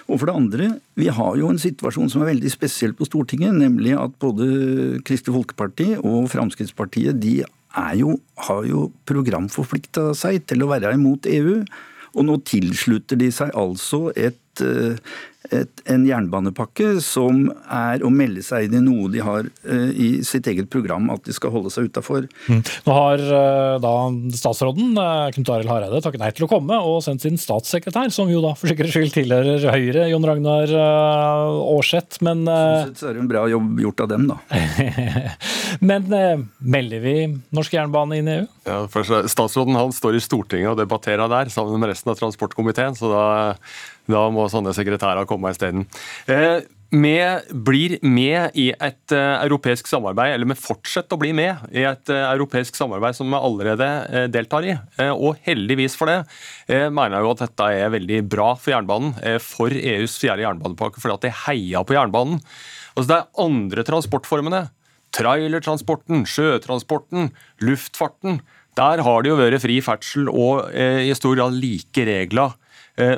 Og 0.07 0.21
for 0.21 0.29
det 0.29 0.37
andre, 0.39 0.69
vi 0.95 1.09
har 1.11 1.35
jo 1.39 1.51
en 1.51 1.61
situasjon 1.61 2.11
som 2.13 2.23
er 2.23 2.31
veldig 2.31 2.53
spesiell 2.53 2.95
på 2.95 3.09
Stortinget, 3.09 3.57
nemlig 3.59 3.97
at 3.99 4.15
både 4.23 5.01
Kristelig 5.07 5.35
Folkeparti 5.35 5.89
og 5.99 6.31
Fremskrittspartiet 6.31 7.19
de 7.19 7.41
jo, 7.99 8.15
har 8.47 8.63
jo 8.69 8.87
programforplikta 9.09 10.13
seg 10.17 10.47
til 10.49 10.63
å 10.63 10.71
være 10.71 10.95
imot 10.97 11.27
EU. 11.29 11.59
Og 12.17 12.25
nå 12.25 12.39
tilslutter 12.49 13.19
de 13.21 13.33
seg 13.35 13.51
altså 13.59 14.07
et 14.17 14.41
Eh, 14.65 14.97
et, 15.55 15.83
en 15.91 16.05
jernbanepakke 16.07 16.97
som 17.05 17.47
er 17.73 18.03
å 18.05 18.11
melde 18.13 18.43
seg 18.45 18.67
inn 18.67 18.79
i 18.79 18.83
noe 18.85 19.11
de 19.13 19.23
har 19.25 19.47
uh, 19.47 19.91
i 19.93 20.23
sitt 20.27 20.49
eget 20.51 20.69
program 20.73 21.09
at 21.15 21.25
de 21.27 21.35
skal 21.37 21.53
holde 21.55 21.73
seg 21.73 21.91
utafor. 21.91 22.27
Mm. 22.51 22.63
Nå 22.87 22.97
har 22.97 23.23
uh, 23.23 23.77
da 23.83 23.95
statsråden 24.37 24.97
uh, 24.99 25.29
Knut 25.35 25.53
Arild 25.55 25.73
Hareide 25.73 26.03
takket 26.05 26.23
nei 26.23 26.33
til 26.37 26.47
å 26.47 26.51
komme 26.51 26.79
og 26.83 27.01
sendt 27.05 27.25
sin 27.25 27.39
statssekretær, 27.41 28.13
som 28.15 28.31
jo 28.33 28.43
da 28.45 28.55
for 28.59 28.71
sikkerhets 28.71 28.97
skyld 28.97 29.15
tilhører 29.17 29.67
Høyre, 29.73 30.07
Jon 30.13 30.27
Ragnar 30.27 30.73
Aarseth, 30.77 32.21
men 32.27 32.45
Sånn 32.47 32.93
sett 32.93 33.03
så 33.03 33.11
er 33.11 33.17
det 33.17 33.25
en 33.25 33.31
bra 33.31 33.47
jobb 33.51 33.81
gjort 33.83 34.05
av 34.05 34.13
dem, 34.13 34.29
da. 34.31 34.39
men 35.91 36.47
melder 36.59 37.03
vi 37.03 37.17
norsk 37.55 37.77
jernbane 37.77 38.21
inn 38.21 38.31
i 38.31 38.39
EU? 38.41 38.47
Ja, 38.67 38.79
for 38.91 39.27
Statsråden 39.31 39.79
han 39.79 39.95
står 39.95 40.19
i 40.19 40.23
Stortinget 40.23 40.73
og 40.73 40.81
debatterer 40.81 41.31
der 41.31 41.51
sammen 41.53 41.81
med 41.81 41.93
resten 41.93 42.13
av 42.13 42.19
transportkomiteen, 42.21 42.97
så 42.99 43.11
da 43.13 43.27
da 44.11 44.25
må 44.33 44.47
sånne 44.51 44.75
sekretærer 44.77 45.29
komme 45.29 45.53
isteden. 45.55 45.87
Eh, 46.31 46.65
med, 46.95 47.49
blir 47.67 47.97
med 48.07 48.55
i 48.55 48.69
et 48.71 49.13
uh, 49.13 49.43
europeisk 49.43 49.89
samarbeid, 49.91 50.37
eller 50.37 50.53
vi 50.53 50.59
fortsetter 50.61 51.17
å 51.17 51.21
bli 51.21 51.33
med 51.35 51.65
i 51.75 51.83
et 51.83 52.13
uh, 52.15 52.29
europeisk 52.31 52.79
samarbeid 52.79 53.19
som 53.19 53.27
vi 53.33 53.41
allerede 53.41 53.89
uh, 54.07 54.29
deltar 54.31 54.69
i. 54.71 54.77
og 55.11 55.43
heldigvis 55.43 55.99
for 55.99 56.09
det 56.11 56.21
mener 56.95 57.17
jeg 57.17 57.27
jo 57.27 57.33
at 57.35 57.43
dette 57.43 57.67
er 57.75 57.93
veldig 57.93 58.21
bra 58.31 58.47
for 58.55 58.73
jernbanen, 58.73 59.17
for 59.43 59.75
EUs 59.75 60.15
fjerde 60.23 60.47
jernbanepakke, 60.47 61.03
fordi 61.03 61.17
at 61.17 61.27
de 61.27 61.35
heier 61.43 61.87
på 61.87 61.97
jernbanen. 61.99 62.41
Altså 62.97 63.11
Det 63.11 63.19
er 63.19 63.45
andre 63.45 63.85
transportformene. 63.87 64.63
Trailertransporten, 65.17 66.25
sjøtransporten, 66.29 67.31
luftfarten. 67.65 68.41
Der 68.77 69.01
har 69.05 69.23
det 69.23 69.31
jo 69.31 69.39
vært 69.39 69.63
fri 69.63 69.79
ferdsel 69.85 70.29
og 70.29 70.69
eh, 70.77 71.07
i 71.09 71.15
stor 71.17 71.37
grad 71.39 71.57
like 71.57 72.05
regler 72.09 72.53
eh, 72.53 72.66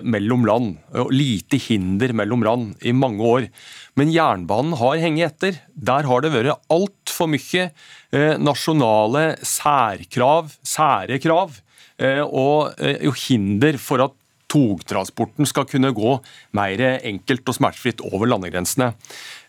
mellom 0.03 0.47
land. 0.49 0.79
Og 0.99 1.13
lite 1.15 1.59
hinder 1.63 2.11
mellom 2.17 2.43
land 2.43 2.83
i 2.83 2.95
mange 2.97 3.23
år. 3.23 3.49
Men 3.99 4.13
jernbanen 4.15 4.77
har 4.79 5.01
hengt 5.03 5.25
etter. 5.27 5.59
Der 5.75 6.07
har 6.07 6.23
det 6.23 6.31
vært 6.35 6.63
altfor 6.71 7.31
mye 7.33 7.69
eh, 7.69 8.37
nasjonale 8.39 9.25
særkrav, 9.43 10.53
sære 10.63 11.19
krav, 11.23 11.59
eh, 11.99 12.23
og 12.23 12.79
eh, 12.79 13.03
hinder 13.27 13.81
for 13.83 14.07
at 14.07 14.17
togtransporten 14.49 15.45
skal 15.49 15.67
kunne 15.69 15.91
gå 15.93 16.15
mer 16.57 16.81
enkelt 16.97 17.51
og 17.51 17.57
smertefritt 17.59 18.01
over 18.07 18.31
landegrensene. 18.31 18.95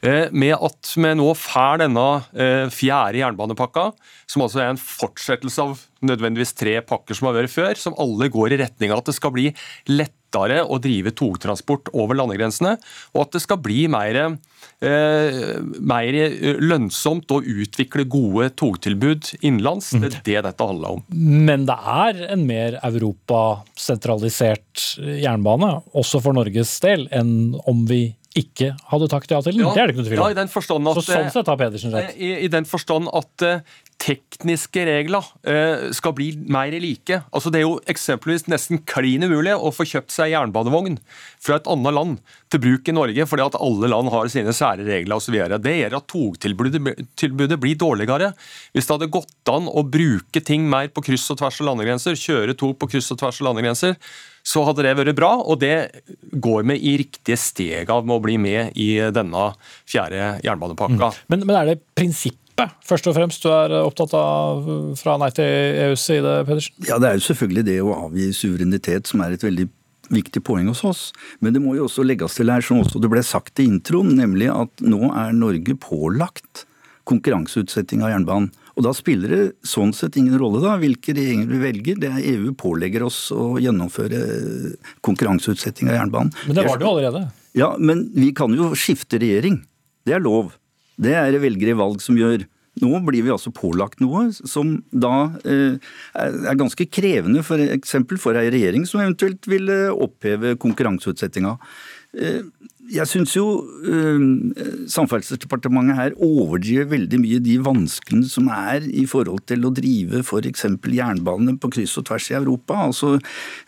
Eh, 0.03 0.27
med 0.31 0.57
at 0.57 0.91
vi 0.95 1.13
nå 1.15 1.29
får 1.39 1.83
denne 1.85 2.07
eh, 2.35 2.65
fjerde 2.73 3.21
jernbanepakka, 3.21 3.89
som 4.27 4.43
altså 4.43 4.63
er 4.63 4.73
en 4.73 4.81
fortsettelse 4.81 5.63
av 5.63 5.85
nødvendigvis 6.03 6.55
tre 6.57 6.79
pakker 6.83 7.15
som 7.15 7.29
har 7.29 7.39
vært 7.39 7.53
før, 7.53 7.79
som 7.79 7.95
alle 8.01 8.31
går 8.33 8.55
i 8.55 8.63
retning 8.65 8.91
av 8.91 9.03
at 9.03 9.11
det 9.11 9.19
skal 9.19 9.35
bli 9.35 9.53
lettere 10.29 10.63
å 10.63 10.79
drive 10.79 11.11
togtransport 11.11 11.89
over 11.93 12.15
landegrensene, 12.15 12.77
og 13.13 13.21
at 13.25 13.31
det 13.33 13.41
skal 13.41 13.57
bli 13.57 13.87
mer, 13.87 14.37
eh, 14.81 15.59
mer 15.79 16.13
lønnsomt 16.59 17.31
å 17.31 17.41
utvikle 17.41 18.05
gode 18.05 18.49
togtilbud 18.55 19.39
innenlands. 19.41 19.91
Det 19.91 20.13
er 20.13 20.21
det 20.23 20.43
dette 20.43 20.65
handler 20.65 20.89
om. 20.97 21.03
Men 21.09 21.65
det 21.65 21.77
er 21.77 22.31
en 22.31 22.47
mer 22.47 22.79
europasentralisert 22.83 24.97
jernbane, 24.99 25.81
også 25.93 26.21
for 26.21 26.33
Norges 26.33 26.79
del, 26.79 27.07
enn 27.11 27.55
om 27.65 27.85
vi 27.85 28.15
ikke 28.37 28.73
hadde 28.91 29.07
takket 29.09 29.31
ja 29.33 29.41
til. 29.41 29.57
Ja, 29.57 29.69
det 29.73 29.81
er 29.81 29.89
det 29.89 29.95
ikke 29.95 30.03
noe 30.03 30.09
tvil 30.09 30.19
om. 30.19 30.25
Ja, 30.27 30.33
i 30.35 30.37
den 30.37 30.51
forstand 30.53 30.89
at, 30.91 30.97
Så 30.99 31.05
sånn 31.07 31.31
sett 31.33 31.47
har 31.49 31.57
Pedersen 31.57 31.93
rett. 31.95 32.11
I, 32.13 32.29
I 32.45 32.49
den 32.53 32.67
forstand 32.69 33.09
at 33.17 33.45
uh, 33.45 33.79
tekniske 33.99 34.83
regler 34.85 35.25
uh, 35.49 35.89
skal 35.97 36.13
bli 36.13 36.27
mer 36.45 36.75
like. 36.77 37.23
Altså 37.33 37.49
Det 37.49 37.63
er 37.63 37.65
jo 37.65 37.79
eksempelvis 37.89 38.45
nesten 38.51 38.83
klin 38.85 39.25
umulig 39.25 39.57
å 39.57 39.73
få 39.73 39.87
kjøpt 39.89 40.13
seg 40.13 40.35
jernbanevogn 40.35 40.99
fra 41.41 41.57
et 41.57 41.69
annet 41.73 41.97
land 41.97 42.21
til 42.53 42.63
bruk 42.67 42.93
i 42.93 42.97
Norge, 42.99 43.27
fordi 43.33 43.47
at 43.49 43.57
alle 43.57 43.89
land 43.89 44.13
har 44.13 44.29
sine 44.29 44.53
sære 44.53 44.85
regler 44.85 45.17
osv. 45.17 45.35
Det 45.57 45.75
gjør 45.79 45.97
at 45.97 46.09
togtilbudet 46.13 47.59
blir 47.61 47.81
dårligere. 47.81 48.33
Hvis 48.77 48.85
det 48.85 48.97
hadde 48.97 49.13
gått 49.17 49.53
an 49.57 49.69
å 49.73 49.85
bruke 49.89 50.45
ting 50.45 50.69
mer 50.69 50.93
på 50.93 51.07
kryss 51.09 51.25
og 51.33 51.41
tvers 51.41 51.63
av 51.63 51.71
landegrenser, 51.73 52.19
kjøre 52.19 52.57
tog 52.57 52.77
på 52.77 52.93
kryss 52.93 53.09
og 53.15 53.23
tvers 53.23 53.41
av 53.41 53.49
landegrenser, 53.49 53.97
så 54.49 54.63
hadde 54.65 54.85
det 54.85 54.95
vært 54.97 55.17
bra, 55.17 55.35
og 55.43 55.59
det 55.61 56.03
går 56.41 56.65
vi 56.71 56.77
i 56.91 56.97
riktige 57.03 57.37
steg 57.39 57.89
av 57.93 58.07
med 58.07 58.17
å 58.17 58.23
bli 58.23 58.37
med 58.41 58.77
i 58.79 58.91
denne 59.13 59.49
fjerde 59.89 60.39
jernbanepakka. 60.45 61.11
Men, 61.29 61.45
men 61.45 61.57
er 61.59 61.73
det 61.73 61.81
prinsippet 61.97 62.47
først 62.83 63.07
og 63.07 63.15
fremst 63.15 63.45
du 63.45 63.51
er 63.53 63.71
opptatt 63.79 64.13
av 64.17 64.65
fra 64.99 65.15
Nei 65.21 65.29
til 65.35 65.45
EUs 65.85 66.05
side, 66.09 66.39
Pedersen? 66.47 66.75
Ja, 66.89 66.97
det 66.99 67.11
er 67.11 67.19
jo 67.19 67.27
selvfølgelig 67.29 67.65
det 67.69 67.77
å 67.83 67.93
avgi 68.07 68.31
suverenitet 68.35 69.11
som 69.11 69.23
er 69.23 69.35
et 69.35 69.45
veldig 69.45 69.69
viktig 70.09 70.41
poeng 70.45 70.69
hos 70.71 70.81
oss. 70.87 71.03
Men 71.43 71.53
det 71.55 71.61
må 71.63 71.75
jo 71.77 71.85
også 71.85 72.05
legges 72.07 72.39
til 72.39 72.51
her, 72.51 72.65
som 72.65 72.81
også 72.81 73.01
det 73.01 73.11
ble 73.11 73.21
sagt 73.25 73.61
i 73.61 73.67
introen, 73.69 74.15
nemlig 74.17 74.49
at 74.51 74.83
nå 74.83 75.11
er 75.11 75.35
Norge 75.37 75.77
pålagt 75.79 76.65
konkurranseutsetting 77.09 78.03
av 78.05 78.13
jernbanen. 78.13 78.49
Og 78.79 78.85
Da 78.85 78.93
spiller 78.95 79.33
det 79.33 79.67
sånn 79.67 79.91
sett 79.91 80.15
ingen 80.15 80.37
rolle 80.39 80.61
da, 80.63 80.77
hvilke 80.79 81.11
regjeringer 81.11 81.49
vi 81.51 81.57
velger. 81.59 81.97
Det 81.99 82.11
er 82.15 82.27
EU 82.31 82.53
pålegger 82.55 83.03
oss 83.09 83.25
å 83.35 83.57
gjennomføre 83.59 84.21
konkurranseutsetting 85.03 85.91
av 85.91 85.97
jernbanen. 85.97 86.31
Men 86.47 86.55
det 86.55 86.63
var 86.63 86.79
det 86.79 86.87
jo 86.87 86.93
allerede. 86.93 87.25
Ja, 87.59 87.73
men 87.75 88.05
vi 88.15 88.31
kan 88.37 88.55
jo 88.55 88.71
skifte 88.79 89.19
regjering. 89.19 89.59
Det 90.07 90.15
er 90.15 90.23
lov. 90.23 90.53
Det 90.95 91.11
er 91.11 91.33
det 91.35 91.43
velgere 91.43 91.75
i 91.75 91.79
valg 91.81 91.99
som 92.03 92.15
gjør. 92.15 92.47
Nå 92.79 93.01
blir 93.03 93.25
vi 93.25 93.33
altså 93.33 93.51
pålagt 93.51 93.99
noe 93.99 94.29
som 94.31 94.77
da 94.95 95.33
eh, 95.43 95.75
er 96.15 96.59
ganske 96.59 96.87
krevende 96.87 97.43
for 97.43 97.59
eksempel 97.59 98.21
for 98.21 98.39
ei 98.39 98.47
regjering 98.53 98.85
som 98.87 99.03
eventuelt 99.03 99.43
ville 99.51 99.89
oppheve 99.91 100.55
konkurranseutsettinga. 100.61 101.57
Eh, 102.15 102.45
jeg 102.89 103.05
syns 103.09 103.35
jo 103.35 103.45
øh, 103.83 104.21
Samferdselsdepartementet 104.89 105.95
her 105.97 106.11
overdriver 106.25 106.85
veldig 106.89 107.19
mye 107.21 107.39
de 107.43 107.59
vanskene 107.63 108.29
som 108.29 108.47
er 108.53 108.79
i 108.89 109.05
forhold 109.09 109.39
til 109.49 109.65
å 109.67 109.71
drive 109.75 110.19
f.eks. 110.23 110.65
jernbane 110.89 111.57
på 111.61 111.69
kryss 111.75 111.97
og 112.01 112.05
tvers 112.09 112.29
i 112.31 112.37
Europa. 112.39 112.73
Altså, 112.87 113.07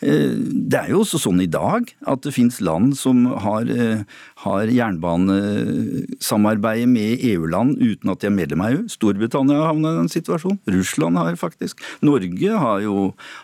øh, 0.02 0.36
det 0.42 0.78
er 0.80 0.88
jo 0.92 1.00
også 1.04 1.18
sånn 1.22 1.40
i 1.44 1.50
dag 1.50 1.82
at 2.08 2.20
det 2.26 2.34
finnes 2.34 2.60
land 2.64 2.96
som 2.98 3.16
har, 3.44 3.64
øh, 3.70 4.00
har 4.44 4.64
jernbanesamarbeid 4.78 6.84
med 6.90 7.10
EU-land 7.32 7.70
uten 7.82 8.10
at 8.12 8.20
de 8.22 8.26
er 8.30 8.36
medlem 8.36 8.62
av 8.64 8.70
EU. 8.74 8.82
Storbritannia 8.92 9.56
har 9.60 9.68
havnet 9.70 9.92
i 9.92 10.00
den 10.00 10.12
situasjonen. 10.12 10.60
Russland 10.72 11.14
har 11.20 11.32
faktisk. 11.40 11.74
Norge 12.02 12.50
har 12.64 12.78
jo 12.84 12.96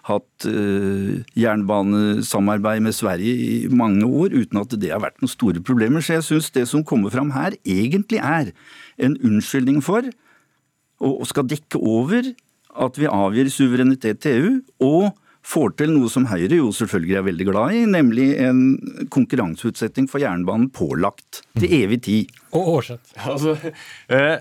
hatt 0.09 0.39
jernbanesamarbeid 1.39 2.81
med 2.85 2.95
Sverige 2.95 3.35
i 3.39 3.69
mange 3.75 4.07
år 4.07 4.29
uten 4.35 4.59
at 4.61 4.81
det 4.81 4.91
har 4.93 5.01
vært 5.03 5.21
noen 5.23 5.33
store 5.33 5.61
problemer. 5.69 6.05
Så 6.05 6.19
jeg 6.19 6.27
syns 6.27 6.51
det 6.55 6.67
som 6.71 6.85
kommer 6.87 7.13
fram 7.15 7.33
her, 7.37 7.57
egentlig 7.69 8.19
er 8.25 8.53
en 8.99 9.17
unnskyldning 9.21 9.83
for, 9.85 10.09
og 10.99 11.25
skal 11.31 11.47
dekke 11.47 11.79
over, 11.79 12.33
at 12.79 12.99
vi 12.99 13.11
avgir 13.11 13.51
suverenitet 13.53 14.23
til 14.25 14.39
EU. 14.39 14.53
og 14.89 15.17
får 15.49 15.77
til 15.81 15.95
noe 15.95 16.11
som 16.13 16.27
Høyre 16.29 16.59
jo 16.59 16.73
selvfølgelig 16.75 17.17
er 17.17 17.25
veldig 17.29 17.47
glad 17.49 17.77
i, 17.77 17.85
nemlig 17.89 18.27
en 18.45 18.61
konkurranseutsetting 19.15 20.09
for 20.11 20.23
jernbanen 20.23 20.69
pålagt 20.75 21.43
til 21.57 21.73
evig 21.83 22.03
tid. 22.05 22.37
Og 22.53 22.75
årsett. 22.79 23.15
Altså, 23.25 23.57
eh, 24.13 24.37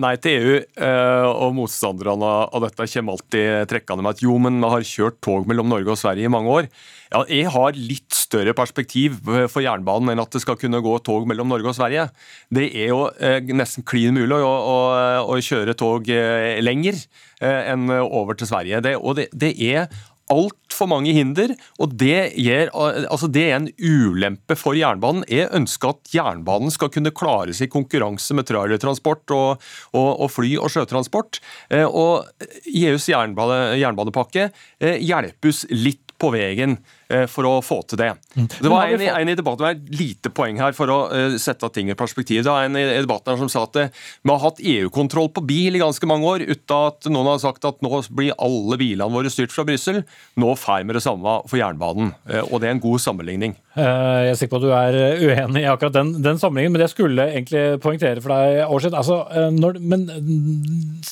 Nei 0.00 0.14
til 0.16 0.38
EU 0.38 0.52
eh, 0.56 1.26
og 1.28 1.56
motstanderne 1.58 2.28
av 2.48 2.62
dette 2.64 2.86
kommer 2.88 3.16
alltid 3.16 3.68
trekkende 3.68 4.04
med 4.04 4.16
at 4.16 4.22
jo, 4.24 4.36
men 4.40 4.62
vi 4.62 4.70
har 4.72 4.86
kjørt 4.86 5.18
tog 5.24 5.48
mellom 5.48 5.68
Norge 5.68 5.92
og 5.92 6.00
Sverige 6.00 6.28
i 6.28 6.32
mange 6.32 6.54
år. 6.54 6.70
Ja, 7.08 7.22
jeg 7.30 7.48
har 7.54 7.78
litt 7.78 8.16
større 8.16 8.54
perspektiv 8.56 9.20
for 9.24 9.64
jernbanen 9.64 10.12
enn 10.12 10.22
at 10.22 10.34
det 10.34 10.42
skal 10.44 10.58
kunne 10.60 10.82
gå 10.84 10.98
tog 11.06 11.28
mellom 11.30 11.48
Norge 11.52 11.72
og 11.72 11.78
Sverige. 11.78 12.08
Det 12.52 12.68
er 12.68 12.92
jo 12.92 13.06
eh, 13.16 13.40
nesten 13.56 13.86
klin 13.88 14.16
mulig 14.16 14.36
å, 14.36 14.52
å, 14.52 14.76
å, 15.24 15.40
kjøre 15.40 15.76
tog 15.78 16.08
lenger 16.08 17.00
enn 17.38 17.88
over 18.02 18.36
til 18.36 18.48
Sverige. 18.50 18.82
Det, 18.84 18.96
og 18.98 19.18
det, 19.20 19.28
det 19.32 19.52
er 19.62 19.86
altfor 20.32 20.88
mange 20.90 21.12
hinder, 21.16 21.54
og 21.80 21.94
det, 21.98 22.32
gir, 22.38 22.70
altså 22.72 23.28
det, 23.32 23.44
er 23.48 23.56
en 23.58 23.70
ulempe 23.80 24.56
for 24.58 24.76
jernbanen. 24.78 25.24
Jeg 25.30 25.50
ønsker 25.56 25.94
at 25.94 26.12
jernbanen 26.14 26.72
skal 26.74 26.92
kunne 26.94 27.14
klare 27.16 27.54
seg 27.56 27.68
i 27.68 27.72
konkurranse 27.72 28.36
med 28.36 28.48
trailertransport 28.48 29.34
og, 29.36 29.64
og, 29.94 30.10
og, 30.10 30.28
fly- 30.32 30.58
og 30.60 30.72
sjøtransport. 30.74 31.40
Eh, 31.72 31.86
og 31.86 32.28
EUs 32.68 33.08
jernbane, 33.10 33.78
jernbanepakke 33.80 34.50
eh, 34.50 35.00
hjelpes 35.00 35.64
litt 35.74 36.07
på 36.18 36.30
veien 36.34 36.76
eh, 37.08 37.26
for 37.30 37.46
å 37.46 37.54
få 37.64 37.80
til 37.88 38.00
det. 38.00 38.10
Mm. 38.34 38.46
Det 38.50 38.72
var 38.72 38.90
en, 38.90 39.04
en 39.06 39.30
i 39.30 39.36
debatten, 39.38 39.68
et 39.68 39.92
lite 39.94 40.32
poeng 40.34 40.58
her 40.60 40.74
for 40.76 40.90
å 40.90 40.98
uh, 41.12 41.36
sette 41.40 41.70
ting 41.74 41.92
i 41.92 41.96
perspektiv. 41.98 42.42
Det 42.42 42.50
var 42.50 42.66
en 42.66 42.78
i 42.78 42.84
debatten 42.98 43.32
her 43.32 43.40
som 43.40 43.50
sa 43.52 43.64
at 43.68 43.78
uh, 43.78 44.00
vi 44.26 44.32
har 44.32 44.42
hatt 44.42 44.62
EU-kontroll 44.62 45.30
på 45.34 45.44
bil 45.46 45.78
i 45.78 45.82
ganske 45.82 46.10
mange 46.10 46.26
år 46.28 46.46
uten 46.48 46.76
at 46.76 47.08
noen 47.10 47.30
har 47.32 47.40
sagt 47.42 47.66
at 47.68 47.78
nå 47.84 48.02
blir 48.14 48.36
alle 48.42 48.78
bilene 48.80 49.14
våre 49.14 49.30
styrt 49.32 49.54
fra 49.54 49.66
Brussel. 49.68 50.02
Nå 50.38 50.54
får 50.58 50.86
vi 50.88 50.98
det 50.98 51.04
samme 51.04 51.38
for 51.48 51.58
jernbanen, 51.60 52.12
og 52.48 52.60
det 52.60 52.68
er 52.68 52.74
en 52.76 52.82
god 52.82 53.02
sammenligning. 53.02 53.54
Jeg 53.78 54.30
er 54.32 54.36
sikker 54.38 54.56
på 54.56 54.60
at 54.60 54.66
du 54.66 54.72
er 54.74 54.98
uenig 55.22 55.62
i 55.62 55.68
akkurat 55.70 55.94
den, 55.94 56.12
den 56.24 56.38
sammenligningen, 56.40 56.74
men 56.74 56.82
det 56.82 56.90
skulle 56.92 57.26
egentlig 57.30 57.64
poengtere 57.82 58.22
for 58.22 58.34
deg, 58.34 58.62
Årsid. 58.66 58.96
Altså, 58.98 59.20
når, 59.54 59.80
men 59.82 60.06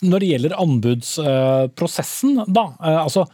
når 0.06 0.22
det 0.22 0.30
gjelder 0.32 0.56
anbudsprosessen, 0.62 2.40
da. 2.46 2.68
altså 3.06 3.26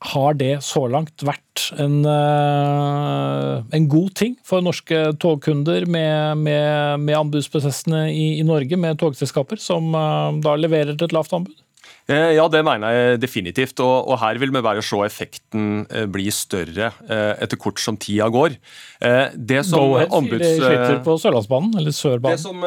har 0.00 0.36
det 0.40 0.54
så 0.64 0.86
langt 0.88 1.22
vært 1.26 1.66
en, 1.76 1.98
en 2.08 3.88
god 3.92 4.14
ting 4.16 4.36
for 4.46 4.64
norske 4.64 5.10
togkunder 5.20 5.84
med, 5.84 6.40
med, 6.40 7.02
med 7.04 7.18
anbudsprosessene 7.18 8.06
i, 8.08 8.38
i, 8.38 8.46
Norge, 8.48 8.78
med 8.80 9.00
togselskaper 9.02 9.60
som 9.60 9.92
da 10.40 10.56
leverer 10.56 10.94
til 10.94 11.10
et 11.10 11.16
lavt 11.16 11.36
anbud? 11.36 11.58
Eh, 12.10 12.32
ja, 12.34 12.44
det 12.50 12.62
mener 12.66 12.94
jeg 12.94 13.20
definitivt. 13.22 13.80
Og, 13.84 14.10
her 14.20 14.38
vil 14.42 14.52
vi 14.54 14.62
bare 14.64 14.82
se 14.84 14.98
effekten 15.06 15.84
eh, 15.86 16.06
bli 16.10 16.26
større 16.34 16.90
eh, 17.06 17.34
etter 17.44 17.60
kort 17.60 17.80
som 17.82 17.98
tida 18.00 18.28
går. 18.32 18.56
Det 19.00 19.62
som 19.64 19.80
Go-Ahead 19.80 20.12
anbuds... 20.12 20.44
sliter 20.58 20.98
på 21.04 21.14
Sørlandsbanen, 21.22 21.70
eller 21.80 21.94
Sørbanen? 21.96 22.36
Det 22.36 22.42
som, 22.42 22.64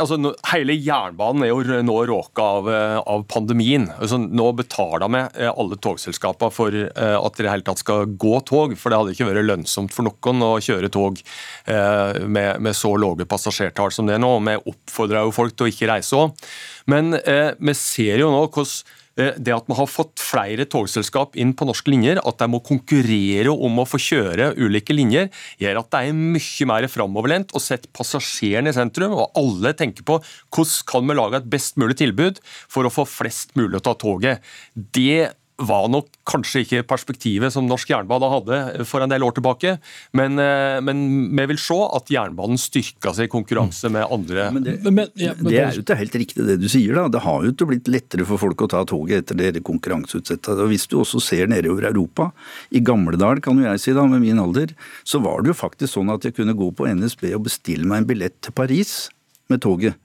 altså, 0.00 0.16
hele 0.48 0.76
jernbanen 0.78 1.44
er 1.44 1.50
jo 1.50 1.82
nå 1.84 1.96
råka 2.08 2.46
av, 2.60 2.70
av 3.04 3.26
pandemien. 3.28 3.90
Altså, 3.98 4.16
nå 4.16 4.46
betaler 4.56 5.12
vi 5.12 5.22
alle 5.50 5.76
togselskapene 5.84 6.54
for 6.54 6.78
at 6.94 7.36
det 7.36 7.44
i 7.44 7.50
hele 7.52 7.66
tatt 7.66 7.82
skal 7.82 8.08
gå 8.08 8.38
tog. 8.48 8.72
For 8.80 8.88
det 8.88 9.00
hadde 9.00 9.16
ikke 9.16 9.28
vært 9.28 9.48
lønnsomt 9.50 9.92
for 9.92 10.08
noen 10.08 10.46
å 10.46 10.54
kjøre 10.64 10.88
tog 10.94 11.20
med, 11.68 12.64
med 12.64 12.78
så 12.78 12.94
lave 12.96 13.28
passasjertall 13.28 13.92
som 13.92 14.08
det 14.08 14.16
er 14.16 14.24
nå. 14.24 14.32
Vi 14.48 14.56
oppfordrer 14.72 15.28
jo 15.28 15.36
folk 15.36 15.52
til 15.52 15.68
å 15.68 15.74
ikke 15.74 15.90
reise 15.92 16.22
òg. 16.22 16.48
Men 16.90 17.14
eh, 17.20 17.54
vi 17.58 17.74
ser 17.78 18.22
jo 18.22 18.30
nå 18.32 18.44
hvordan 18.48 19.02
Eh, 19.14 19.36
det 19.38 19.52
at 19.54 19.68
man 19.70 19.78
har 19.78 19.90
fått 19.90 20.18
flere 20.22 20.66
togselskap 20.66 21.36
inn 21.38 21.52
på 21.54 21.66
norske 21.68 21.92
linjer, 21.92 22.18
at 22.26 22.40
de 22.40 22.48
må 22.50 22.60
konkurrere 22.66 23.52
om 23.52 23.78
å 23.78 23.86
få 23.86 24.00
kjøre 24.02 24.50
ulike 24.58 24.96
linjer, 24.96 25.30
gjør 25.62 25.80
at 25.84 25.92
det 25.92 26.00
er 26.02 26.18
mye 26.18 26.68
mer 26.70 26.88
framoverlent 26.90 27.54
å 27.54 27.62
sette 27.62 27.90
passasjeren 27.94 28.70
i 28.70 28.74
sentrum. 28.74 29.14
Og 29.14 29.38
alle 29.38 29.74
tenker 29.78 30.06
på 30.06 30.18
hvordan 30.18 30.90
kan 30.90 31.06
vi 31.06 31.18
lage 31.18 31.40
et 31.40 31.50
best 31.54 31.78
mulig 31.80 31.98
tilbud 32.02 32.42
for 32.42 32.86
å 32.86 32.92
få 32.92 33.06
flest 33.06 33.54
mulig 33.58 33.76
til 33.76 33.82
å 33.82 33.86
ta 33.86 33.94
toget. 34.02 34.54
Det 34.74 35.30
var 35.62 35.86
nok 35.92 36.08
kanskje 36.26 36.64
ikke 36.64 36.82
perspektivet 36.90 37.52
som 37.54 37.66
norsk 37.68 37.92
jernbane 37.92 38.30
hadde 38.32 38.86
for 38.88 39.04
en 39.04 39.12
del 39.12 39.22
år 39.22 39.36
tilbake, 39.36 39.76
men, 40.16 40.38
eh, 40.42 40.80
men 40.82 41.30
vi 41.30 41.46
vil 41.52 41.60
se 41.62 41.76
at 41.94 42.10
jernbanen 42.10 42.58
styrka 42.58 43.12
seg 43.14 43.28
i 43.28 43.32
konkurranse 43.32 43.90
med 43.92 44.08
andre. 44.10 44.48
Men 44.54 44.66
det, 44.66 44.76
men, 44.90 45.12
ja, 45.14 45.34
men 45.38 45.50
det, 45.52 45.60
er 45.60 45.78
jo 45.78 45.84
ikke 45.84 45.98
helt 46.00 46.18
riktig 46.24 46.48
det 46.48 46.58
du 46.62 46.68
sier. 46.68 46.98
da. 46.98 47.06
Det 47.08 47.22
har 47.22 47.46
jo 47.46 47.54
ikke 47.54 47.70
blitt 47.70 47.90
lettere 47.92 48.26
for 48.26 48.42
folk 48.42 48.66
å 48.66 48.70
ta 48.74 48.82
toget 48.88 49.22
etter 49.22 49.54
det 49.54 49.62
konkurranseutsatte. 49.66 50.58
Hvis 50.70 50.88
du 50.90 50.98
også 51.02 51.22
ser 51.22 51.50
nedover 51.50 51.86
Europa, 51.92 52.32
i 52.74 52.82
Gamledal 52.82 53.42
kan 53.44 53.60
jo 53.60 53.68
jeg 53.68 53.82
si 53.82 53.94
da, 53.94 54.06
med 54.10 54.24
min 54.26 54.42
alder, 54.42 54.74
så 55.06 55.22
var 55.22 55.42
det 55.42 55.54
jo 55.54 55.60
faktisk 55.62 55.94
sånn 55.94 56.10
at 56.10 56.26
jeg 56.26 56.34
kunne 56.34 56.56
gå 56.58 56.72
på 56.74 56.88
NSB 56.90 57.30
og 57.34 57.46
bestille 57.46 57.86
meg 57.86 58.02
en 58.02 58.10
billett 58.10 58.40
til 58.42 58.56
Paris 58.56 59.04
med 59.52 59.62
toget 59.62 60.00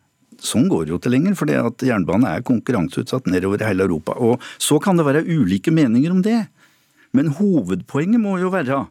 sånn 0.46 0.70
går 0.72 0.86
det 0.86 0.94
jo 0.94 1.00
ikke 1.00 1.12
lenger, 1.14 1.36
for 1.40 1.50
jernbanen 1.52 2.28
er 2.30 2.46
konkurranseutsatt 2.48 3.28
nedover 3.32 3.62
i 3.62 3.68
hele 3.70 3.88
Europa. 3.88 4.16
Og 4.18 4.42
Så 4.58 4.80
kan 4.84 4.98
det 4.98 5.08
være 5.08 5.26
ulike 5.28 5.72
meninger 5.72 6.12
om 6.12 6.22
det, 6.26 6.48
men 7.14 7.34
hovedpoenget 7.40 8.22
må 8.22 8.38
jo 8.40 8.52
være 8.54 8.88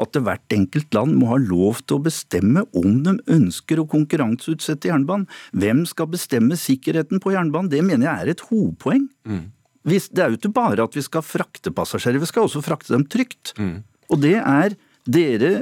at 0.00 0.16
hvert 0.16 0.54
enkelt 0.56 0.94
land 0.96 1.16
må 1.20 1.28
ha 1.32 1.38
lov 1.40 1.82
til 1.84 1.98
å 1.98 2.04
bestemme 2.06 2.64
om 2.78 3.02
de 3.04 3.16
ønsker 3.32 3.80
å 3.80 3.88
konkurranseutsette 3.92 4.88
jernbanen. 4.88 5.26
Hvem 5.52 5.84
skal 5.88 6.08
bestemme 6.12 6.56
sikkerheten 6.56 7.20
på 7.20 7.34
jernbanen? 7.34 7.70
Det 7.72 7.82
mener 7.84 8.08
jeg 8.08 8.22
er 8.24 8.32
et 8.32 8.44
hovedpoeng. 8.48 9.04
Mm. 9.28 9.44
Det 9.84 10.22
er 10.22 10.32
jo 10.32 10.38
ikke 10.38 10.54
bare 10.54 10.86
at 10.86 10.96
vi 10.96 11.04
skal 11.04 11.24
frakte 11.26 11.74
passasjerer, 11.74 12.22
vi 12.22 12.30
skal 12.30 12.46
også 12.46 12.62
frakte 12.64 12.94
dem 12.94 13.04
trygt. 13.04 13.52
Mm. 13.58 13.82
Og 14.12 14.22
det 14.22 14.38
er 14.38 14.76
dere 15.04 15.52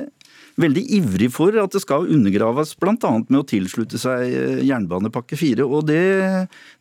veldig 0.60 0.82
ivrig 0.98 1.30
for 1.34 1.54
at 1.60 1.74
det 1.74 1.82
skal 1.84 2.08
undergraves, 2.10 2.74
bl.a. 2.80 2.96
med 2.96 3.38
å 3.38 3.46
tilslutte 3.46 4.00
seg 4.00 4.26
eh, 4.26 4.62
jernbanepakke 4.68 5.38
4. 5.38 5.66
Og 5.66 5.86
det, 5.88 6.02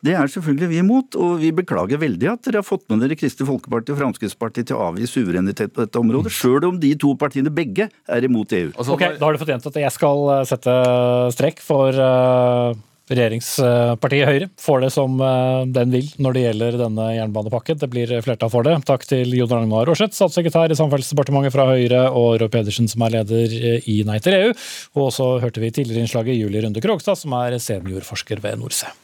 det, 0.04 0.16
er 0.16 0.32
selvfølgelig 0.32 0.70
vi 0.72 0.82
imot, 0.82 1.18
og 1.20 1.38
vi 1.44 1.52
beklager 1.54 2.00
veldig 2.02 2.32
at 2.32 2.44
dere 2.46 2.62
har 2.62 2.66
fått 2.66 2.86
med 2.90 3.04
dere 3.04 3.18
Kristelig 3.18 3.50
Folkeparti 3.50 3.94
og 3.94 4.00
Fremskrittspartiet 4.02 4.70
til 4.70 4.78
å 4.78 4.90
avgi 4.90 5.08
suverenitet 5.10 5.74
på 5.74 5.84
dette 5.84 6.02
området, 6.02 6.34
sjøl 6.34 6.70
om 6.72 6.82
de 6.82 6.92
to 7.00 7.14
partiene 7.20 7.52
begge 7.54 7.90
er 7.90 8.28
imot 8.28 8.54
EU. 8.56 8.70
Ok, 8.80 9.06
Da 9.16 9.26
har 9.26 9.34
du 9.34 9.40
fått 9.40 9.54
gjentatt 9.54 9.74
at 9.74 9.82
jeg 9.86 9.96
skal 9.96 10.28
eh, 10.36 10.46
sette 10.50 10.78
strekk 11.36 11.64
for 11.64 12.00
uh 12.00 12.86
regjeringspartiet 13.10 14.28
Høyre 14.28 14.48
får 14.60 14.84
det 14.84 14.90
som 14.94 15.20
eh, 15.24 15.66
den 15.74 15.94
vil 15.94 16.08
når 16.22 16.36
det 16.36 16.44
gjelder 16.46 16.78
denne 16.84 17.08
jernbanepakken. 17.16 17.80
Det 17.82 17.90
blir 17.92 18.14
flertall 18.24 18.52
for 18.52 18.66
det. 18.66 18.76
Takk 18.88 19.06
til 19.10 19.34
Jon 19.36 19.52
Ragnar 19.52 19.90
Aarseth, 19.90 20.16
statssekretær 20.16 20.72
i 20.72 20.78
Samferdselsdepartementet 20.78 21.54
fra 21.54 21.68
Høyre, 21.70 22.06
og 22.16 22.40
Roy 22.42 22.50
Pedersen, 22.52 22.88
som 22.90 23.06
er 23.06 23.18
leder 23.18 23.56
i 23.90 24.00
Nei 24.08 24.20
til 24.24 24.38
EU. 24.38 24.52
Og 25.02 25.12
så 25.16 25.32
hørte 25.42 25.62
vi 25.62 25.72
tidligere 25.74 26.06
innslaget 26.06 26.38
Julie 26.38 26.64
Runde 26.64 26.82
Krogstad, 26.84 27.18
som 27.20 27.36
er 27.42 27.58
seniorforsker 27.60 28.42
ved 28.44 28.62
Norse. 28.62 28.94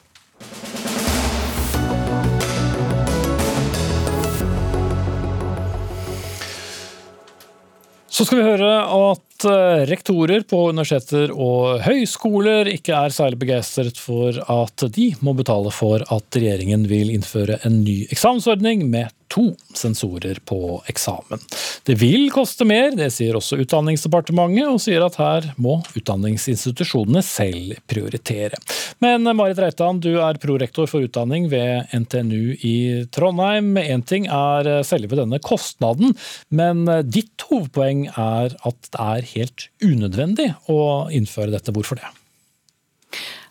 Så 8.16 8.24
skal 8.24 8.40
vi 8.40 8.48
høre 8.48 8.70
at 8.88 9.26
Eh, 9.44 9.82
rektorer 9.84 10.46
på 10.48 10.62
universiteter 10.70 11.32
og 11.34 11.82
høyskoler 11.84 12.70
ikke 12.72 12.94
er 12.96 13.12
særlig 13.12 13.40
begeistret 13.42 13.98
for 14.00 14.32
at 14.32 14.84
de 14.94 15.10
må 15.20 15.34
betale 15.36 15.72
for 15.74 16.00
at 16.00 16.38
regjeringen 16.38 16.86
vil 16.88 17.12
innføre 17.12 17.58
en 17.68 17.82
ny 17.84 17.98
eksamensordning 18.08 18.86
med 18.88 19.12
to 19.33 19.51
sensorer 19.77 20.39
på 20.49 20.81
eksamen. 20.91 21.41
Det 21.87 21.97
vil 22.01 22.29
koste 22.35 22.66
mer, 22.68 22.93
det 22.97 23.09
sier 23.14 23.37
også 23.39 23.59
Utdanningsdepartementet, 23.62 24.68
og 24.70 24.81
sier 24.83 25.05
at 25.07 25.18
her 25.20 25.49
må 25.62 25.79
utdanningsinstitusjonene 25.99 27.22
selv 27.27 27.77
prioritere. 27.91 28.59
Men 29.05 29.27
Marit 29.37 29.61
Reitan, 29.62 30.01
du 30.03 30.16
er 30.22 30.41
prorektor 30.43 30.89
for 30.91 31.07
utdanning 31.07 31.49
ved 31.53 31.91
NTNU 31.97 32.57
i 32.66 32.77
Trondheim. 33.14 33.74
Én 33.81 34.05
ting 34.07 34.29
er 34.31 34.70
selve 34.87 35.18
denne 35.18 35.41
kostnaden, 35.43 36.14
men 36.49 36.85
ditt 37.09 37.47
hovedpoeng 37.51 38.07
er 38.12 38.57
at 38.57 38.93
det 38.93 39.09
er 39.09 39.33
helt 39.35 39.68
unødvendig 39.85 40.53
å 40.72 40.81
innføre 41.14 41.53
dette. 41.55 41.74
Hvorfor 41.74 42.01
det? 42.01 42.14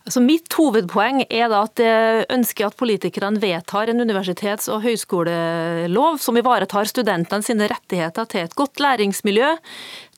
Altså 0.05 0.21
mitt 0.21 0.53
hovedpoeng 0.53 1.23
er 1.33 1.49
at 1.57 1.81
jeg 1.81 2.25
ønsker 2.29 2.67
at 2.67 2.75
politikerne 2.77 3.41
vedtar 3.41 3.89
en 3.89 4.03
universitets- 4.03 4.69
og 4.69 4.83
høyskolelov 4.83 6.19
som 6.21 6.37
ivaretar 6.37 6.85
studentene 6.85 7.41
sine 7.41 7.65
rettigheter 7.71 8.29
til 8.29 8.45
et 8.45 8.53
godt 8.53 8.83
læringsmiljø, 8.85 9.55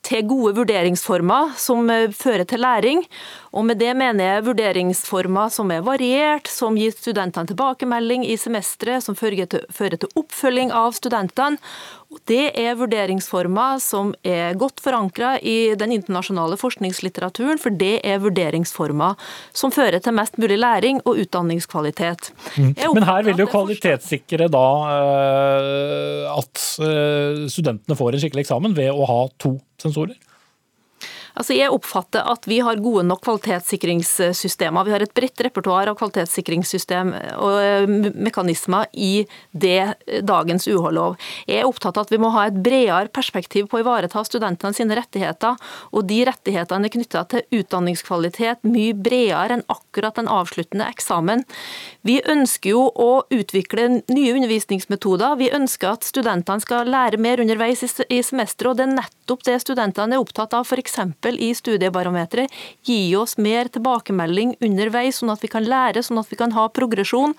til 0.05 0.23
gode 0.29 0.53
vurderingsformer 0.59 1.53
som 1.59 1.89
eh, 1.91 2.09
fører 2.15 2.47
til 2.47 2.63
læring. 2.63 3.03
Og 3.57 3.65
med 3.65 3.79
det 3.81 3.93
mener 3.97 4.35
jeg 4.35 4.45
vurderingsformer 4.45 5.51
som 5.53 5.71
er 5.73 5.85
variert, 5.85 6.49
som 6.51 6.77
gir 6.77 6.93
studentene 6.93 7.49
tilbakemelding 7.49 8.25
i 8.27 8.35
semesteret, 8.37 9.05
som 9.05 9.17
fører 9.17 9.47
til, 9.49 9.63
fører 9.73 9.97
til 9.97 10.11
oppfølging 10.19 10.73
av 10.75 10.93
studentene. 10.97 11.57
Det 12.29 12.53
er 12.55 12.77
vurderingsformer 12.79 13.81
som 13.83 14.13
er 14.23 14.55
godt 14.59 14.79
forankra 14.83 15.33
i 15.43 15.73
den 15.79 15.91
internasjonale 15.91 16.55
forskningslitteraturen, 16.59 17.59
for 17.59 17.75
det 17.75 17.97
er 18.07 18.21
vurderingsformer 18.23 19.17
som 19.51 19.73
fører 19.75 19.99
til 20.03 20.15
mest 20.15 20.39
mulig 20.39 20.59
læring 20.61 21.01
og 21.03 21.19
utdanningskvalitet. 21.25 22.31
Mm. 22.55 22.71
Men 22.95 23.07
her 23.09 23.27
vil 23.27 23.43
jo 23.43 23.49
kvalitetssikre 23.51 24.47
da 24.53 24.67
uh, 24.87 26.37
at 26.37 26.63
uh, 26.79 27.43
studentene 27.51 27.99
får 27.99 28.15
en 28.15 28.23
skikkelig 28.23 28.47
eksamen 28.47 28.77
ved 28.77 28.93
å 28.93 29.07
ha 29.09 29.21
to 29.41 29.57
sensorer? 29.81 30.17
Altså, 31.37 31.53
jeg 31.53 31.69
oppfatter 31.69 32.25
at 32.25 32.47
vi 32.49 32.57
har 32.65 32.79
gode 32.81 33.03
nok 33.05 33.21
kvalitetssikringssystemer. 33.25 34.87
Vi 34.87 34.93
har 34.95 35.03
et 35.05 35.13
bredt 35.13 35.43
repertoar 35.45 35.91
av 35.91 35.97
kvalitetssikringssystem 35.99 37.11
og 37.45 37.57
eh, 37.61 37.85
mekanismer 38.17 38.89
i 38.97 39.27
det 39.53 39.77
eh, 39.83 40.23
dagens 40.25 40.65
UH-lov. 40.71 41.17
Jeg 41.45 41.61
er 41.61 41.69
opptatt 41.69 41.99
av 41.99 42.07
at 42.07 42.13
vi 42.13 42.21
må 42.21 42.31
ha 42.33 42.47
et 42.49 42.57
bredere 42.65 43.11
perspektiv 43.13 43.69
på 43.69 43.77
å 43.77 43.83
ivareta 43.83 44.23
studentene 44.25 44.73
sine 44.73 44.97
rettigheter. 44.97 45.59
Og 45.93 46.07
de 46.09 46.23
rettighetene 46.25 46.89
er 46.89 46.95
knytta 46.95 47.23
til 47.29 47.59
utdanningskvalitet 47.59 48.65
mye 48.65 48.97
bredere 48.97 49.59
enn 49.59 49.65
akkurat 49.69 50.17
den 50.17 50.31
avsluttende 50.33 50.89
eksamen. 50.89 51.45
Vi 52.07 52.17
ønsker 52.25 52.73
jo 52.73 52.87
å 52.89 53.11
utvikle 53.29 54.01
nye 54.09 54.33
undervisningsmetoder. 54.33 55.37
Vi 55.37 55.53
ønsker 55.53 55.93
at 55.93 56.09
studentene 56.09 56.65
skal 56.65 56.89
lære 56.89 57.21
mer 57.21 57.45
underveis 57.45 57.85
i 57.85 58.23
semesteret, 58.25 58.71
og 58.71 58.81
det 58.81 58.87
er 58.87 58.93
nettopp 58.97 59.16
det 59.27 59.59
studentene 59.63 60.15
er 60.15 60.23
opptatt 60.23 60.53
av. 60.57 60.67
F.eks 60.67 60.97
i 61.37 61.49
Studiebarometeret 61.55 62.51
gi 62.87 63.15
oss 63.15 63.37
mer 63.37 63.69
tilbakemelding 63.71 64.55
underveis, 64.63 65.19
sånn 65.19 65.31
at 65.33 65.43
vi 65.43 65.49
kan 65.51 65.67
lære, 65.67 66.03
sånn 66.03 66.21
at 66.21 66.31
vi 66.31 66.39
kan 66.39 66.53
ha 66.55 66.67
progresjon. 66.69 67.35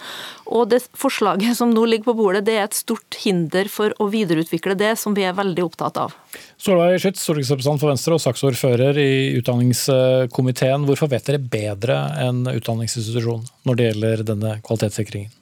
Og 0.47 0.69
det 0.73 0.83
forslaget 0.99 1.57
som 1.59 1.73
nå 1.73 1.87
ligger 1.89 2.11
på 2.11 2.17
bordet, 2.21 2.45
det 2.47 2.59
er 2.59 2.69
et 2.69 2.77
stort 2.77 3.19
hinder 3.25 3.71
for 3.73 3.95
å 3.99 4.09
videreutvikle 4.13 4.77
det, 4.79 4.95
som 5.01 5.17
vi 5.17 5.27
er 5.29 5.37
veldig 5.37 5.65
opptatt 5.65 6.01
av. 6.01 6.17
Solveig 6.61 7.01
Skytz, 7.03 7.23
stortingsrepresentant 7.25 7.83
for 7.83 7.93
Venstre 7.93 8.17
og 8.17 8.23
saksordfører 8.23 8.99
i 9.01 9.11
utdanningskomiteen. 9.39 10.87
Hvorfor 10.89 11.11
vet 11.13 11.29
dere 11.29 11.43
bedre 11.43 12.01
enn 12.25 12.45
utdanningsinstitusjonen 12.51 13.49
når 13.69 13.79
det 13.79 13.91
gjelder 13.91 14.27
denne 14.33 14.59
kvalitetssikringen? 14.67 15.35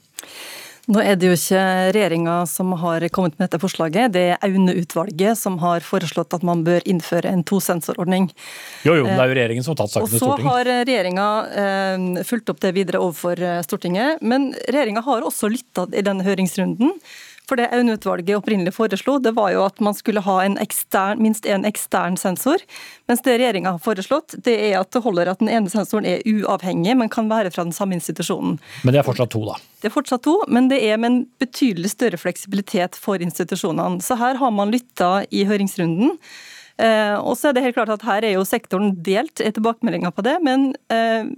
Nå 0.87 1.01
er 1.03 1.17
det 1.19 1.27
jo 1.27 1.35
ikke 1.35 1.63
regjeringa 1.97 2.35
som 2.47 2.71
har 2.79 3.03
kommet 3.11 3.35
med 3.35 3.49
dette 3.49 3.59
forslaget, 3.59 4.13
det 4.15 4.23
er 4.37 4.45
Aune-utvalget 4.47 5.39
som 5.39 5.59
har 5.59 5.83
foreslått 5.83 6.37
at 6.37 6.47
man 6.47 6.63
bør 6.67 6.85
innføre 6.87 7.33
en 7.33 7.43
tosensorordning. 7.47 8.29
Jo, 8.87 8.95
jo, 9.01 9.09
det 9.09 9.17
er 9.17 9.33
jo 9.33 9.39
regjeringen 9.41 9.67
som 9.67 9.75
har 9.75 9.81
tatt 9.83 9.97
saken 9.97 10.13
til 10.13 10.23
Stortinget. 10.23 10.47
Og 10.47 10.47
så 10.47 10.55
har 10.55 10.87
regjeringa 10.87 11.29
eh, 11.63 12.27
fulgt 12.29 12.55
opp 12.55 12.63
det 12.63 12.75
videre 12.79 13.03
overfor 13.03 13.43
eh, 13.43 13.63
Stortinget. 13.67 14.23
Men 14.23 14.53
regjeringa 14.69 15.03
har 15.09 15.27
også 15.27 15.51
lytta 15.51 15.89
i 15.91 16.07
denne 16.07 16.27
høringsrunden. 16.27 16.95
For 17.47 17.55
det 17.55 17.69
Aune-utvalget 17.71 18.35
opprinnelig 18.41 18.73
foreslo, 18.75 19.21
det 19.23 19.31
var 19.37 19.53
jo 19.55 19.61
at 19.63 19.79
man 19.85 19.95
skulle 19.95 20.23
ha 20.27 20.41
en 20.43 20.57
ekstern, 20.59 21.21
minst 21.23 21.47
en 21.47 21.63
ekstern 21.69 22.17
sensor. 22.19 22.63
Mens 23.07 23.23
det 23.23 23.37
regjeringa 23.37 23.77
har 23.77 23.83
foreslått, 23.85 24.35
det 24.43 24.57
er 24.67 24.81
at 24.81 24.91
det 24.91 25.05
holder 25.05 25.31
at 25.31 25.39
den 25.39 25.53
ene 25.55 25.71
sensoren 25.71 26.09
er 26.11 26.25
uavhengig, 26.27 26.97
men 26.99 27.13
kan 27.13 27.31
være 27.31 27.53
fra 27.55 27.63
den 27.69 27.77
samme 27.77 27.95
institusjonen. 27.95 28.57
Men 28.83 28.97
det 28.97 28.99
er 29.03 29.07
fortsatt 29.07 29.31
to, 29.31 29.45
da? 29.47 29.55
Det 29.79 29.87
er 29.87 29.95
fortsatt 29.95 30.25
to, 30.27 30.35
men 30.51 30.67
det 30.73 30.81
er 30.89 30.99
med 30.99 31.13
en 31.13 31.21
betydelig 31.39 31.93
større 31.95 32.19
fleksibilitet 32.19 32.99
for 32.99 33.23
institusjonene. 33.23 34.03
Så 34.03 34.19
her 34.19 34.43
har 34.43 34.51
man 34.57 34.75
lytta 34.75 35.13
i 35.31 35.45
høringsrunden. 35.47 36.17
Eh, 36.83 37.15
og 37.15 37.39
så 37.39 37.53
er 37.53 37.57
det 37.57 37.63
helt 37.69 37.79
klart 37.79 37.95
at 37.95 38.03
Her 38.05 38.27
er 38.27 38.35
jo 38.35 38.43
sektoren 38.45 38.91
delt, 39.07 39.39
er 39.41 39.55
tilbakemeldinga 39.55 40.11
på 40.13 40.27
det. 40.27 40.35
Men 40.45 40.73
eh, 40.91 41.31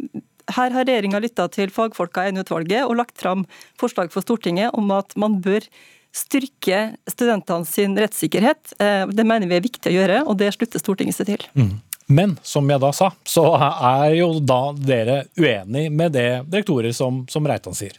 her 0.57 0.73
har 0.73 0.89
regjeringa 0.89 1.21
lytta 1.21 1.47
til 1.53 1.73
fagfolka 1.73 2.25
i 2.29 2.35
utvalget 2.41 2.87
og 2.87 2.97
lagt 3.03 3.21
fram 3.21 3.45
forslag 3.81 4.13
for 4.15 4.25
Stortinget 4.25 4.73
om 4.73 4.91
at 4.97 5.13
man 5.21 5.39
bør 5.45 5.69
styrke 6.15 6.97
studentene 7.11 7.65
sin 7.65 7.99
rettssikkerhet. 7.99 8.73
Eh, 8.79 9.07
det 9.07 9.25
mener 9.25 9.49
vi 9.49 9.59
er 9.59 9.65
viktig 9.65 9.93
å 9.93 9.95
gjøre, 9.95 10.23
og 10.27 10.39
det 10.41 10.53
slutter 10.57 10.83
Stortinget 10.83 11.19
seg 11.19 11.31
til. 11.33 11.47
Mm. 11.59 11.77
Men 12.09 12.35
som 12.43 12.69
jeg 12.71 12.81
da 12.81 12.91
sa, 12.97 13.11
så 13.29 13.45
er 13.61 14.15
jo 14.17 14.31
da 14.41 14.73
dere 14.73 15.23
uenig 15.37 15.89
med 15.93 16.15
det 16.17 16.29
direktorer 16.49 16.95
som, 16.97 17.27
som 17.29 17.47
Reitan 17.47 17.77
sier? 17.77 17.99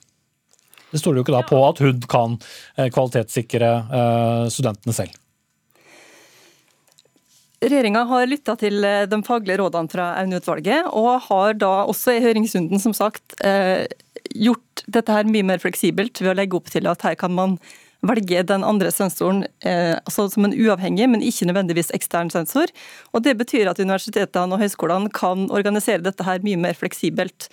Det 0.90 0.98
stoler 0.98 1.22
jo 1.22 1.28
ikke 1.28 1.36
da 1.36 1.46
på 1.46 1.58
at 1.62 1.82
HUD 1.86 2.08
kan 2.10 2.40
kvalitetssikre 2.74 3.68
studentene 4.50 4.96
selv. 4.98 5.14
Regjeringa 7.62 8.02
har 8.10 8.26
lytta 8.26 8.56
til 8.58 8.82
de 8.82 9.20
faglige 9.28 9.60
rådene 9.62 9.94
fra 9.94 10.08
Aune-utvalget, 10.24 10.90
og 10.90 11.28
har 11.28 11.60
da 11.62 11.72
også 11.84 12.16
i 12.16 12.24
høringsrunden 12.24 12.82
som 12.82 12.98
sagt 12.98 13.38
gjort 14.34 14.84
dette 14.90 15.14
her 15.14 15.30
mye 15.30 15.46
mer 15.46 15.62
fleksibelt 15.62 16.18
ved 16.24 16.34
å 16.34 16.38
legge 16.42 16.58
opp 16.58 16.74
til 16.74 16.90
at 16.90 17.06
her 17.06 17.20
kan 17.20 17.38
man 17.38 17.60
velge 18.06 18.44
den 18.48 18.64
andre 18.64 18.92
sensoren 18.96 19.44
eh, 19.66 19.98
altså 19.98 20.30
som 20.32 20.48
en 20.48 20.56
uavhengig, 20.56 21.08
men 21.12 21.24
ikke 21.26 21.48
nødvendigvis 21.50 21.92
ekstern 21.96 22.32
sensor. 22.32 22.72
Og 23.14 23.24
Det 23.26 23.36
betyr 23.40 23.72
at 23.72 23.80
universitetene 23.80 24.56
og 24.56 24.64
høyskolene 24.64 25.12
kan 25.12 25.50
organisere 25.52 26.04
dette 26.06 26.24
her 26.24 26.40
mye 26.46 26.60
mer 26.60 26.78
fleksibelt. 26.80 27.50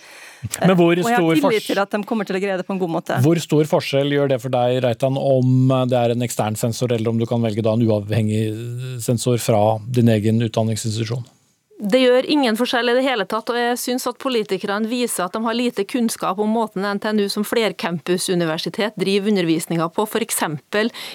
Men 0.61 0.75
hvor 0.79 0.93
og 0.95 1.03
jeg 1.03 1.19
har 1.19 1.41
tillit 1.41 1.67
til 1.67 1.81
at 1.83 1.91
de 1.91 2.03
kommer 2.07 2.27
til 2.27 2.39
å 2.39 2.43
greie 2.43 2.59
det 2.59 2.67
på 2.67 2.75
en 2.77 2.81
god 2.81 2.93
måte. 2.95 3.19
Hvor 3.23 3.39
stor 3.43 3.67
forskjell 3.67 4.15
gjør 4.15 4.31
det 4.33 4.41
for 4.43 4.53
deg, 4.53 4.81
Reitan, 4.85 5.19
om 5.19 5.73
det 5.89 5.99
er 5.99 6.15
en 6.15 6.25
ekstern 6.25 6.59
sensor, 6.59 6.93
eller 6.95 7.11
om 7.11 7.19
du 7.19 7.27
kan 7.29 7.43
velge 7.43 7.65
da 7.65 7.75
en 7.75 7.83
uavhengig 7.83 8.45
sensor 9.03 9.41
fra 9.43 9.63
din 9.83 10.15
egen 10.15 10.39
utdanningsinstitusjon? 10.47 11.27
Det 11.77 11.99
gjør 12.01 12.25
ingen 12.25 12.55
forskjell 12.57 12.89
i 12.89 12.93
det 12.97 13.03
hele 13.05 13.25
tatt, 13.29 13.51
og 13.53 13.57
jeg 13.59 13.77
syns 13.77 14.07
at 14.09 14.17
politikerne 14.17 14.89
viser 14.89 15.27
at 15.27 15.35
de 15.35 15.43
har 15.43 15.53
lite 15.53 15.83
kunnskap 15.85 16.39
om 16.41 16.49
måten 16.49 16.81
NTNU 16.97 17.27
som 17.29 17.43
flercampusuniversitet 17.45 18.95
driver 18.97 19.29
undervisninga 19.29 19.85
på. 19.93 20.07
F.eks. 20.09 20.41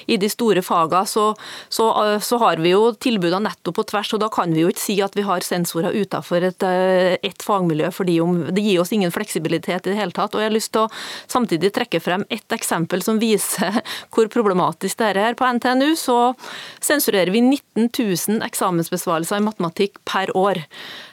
i 0.06 0.18
de 0.22 0.30
store 0.30 0.62
fagene 0.62 1.02
så, 1.10 1.24
så, 1.66 1.88
så, 2.22 2.38
har 2.38 2.62
vi 2.62 2.76
jo 2.76 2.92
tilbudene 2.94 3.48
nettopp 3.48 3.80
på 3.80 3.84
tvers, 3.90 4.12
og 4.14 4.22
da 4.22 4.28
kan 4.30 4.54
vi 4.54 4.62
jo 4.62 4.70
ikke 4.70 4.84
si 4.84 4.96
at 5.02 5.18
vi 5.18 5.24
har 5.26 5.42
sensorer 5.42 5.96
utenfor 5.98 6.46
et, 6.46 6.62
eh, 6.68 7.16
et 7.26 7.42
fagmiljø, 7.42 7.90
fordi 7.90 8.20
det 8.54 8.62
gir 8.62 8.84
oss 8.84 8.94
ingen 8.94 9.10
fleksibilitet 9.10 9.88
i 9.88 9.90
det 9.90 9.98
hele 9.98 10.14
tatt. 10.14 10.36
Og 10.36 10.44
jeg 10.44 10.52
har 10.52 10.54
lyst 10.54 10.74
til 10.76 10.86
å 10.86 10.92
samtidig 11.26 11.72
trekke 11.74 11.98
frem 12.04 12.22
ett 12.30 12.54
eksempel 12.54 13.02
som 13.02 13.18
viser 13.18 13.82
hvor 14.14 14.30
problematisk 14.30 15.02
det 15.02 15.10
er. 15.10 15.22
her. 15.26 15.34
På 15.34 15.50
NTNU 15.58 15.90
så 15.98 16.20
sensurerer 16.78 17.34
vi 17.34 17.42
19 17.42 17.90
000 17.90 18.46
eksamensbesvarelser 18.46 19.42
i 19.42 19.48
matematikk 19.50 19.98
per 20.06 20.30
år 20.38 20.51
år. 20.52 20.64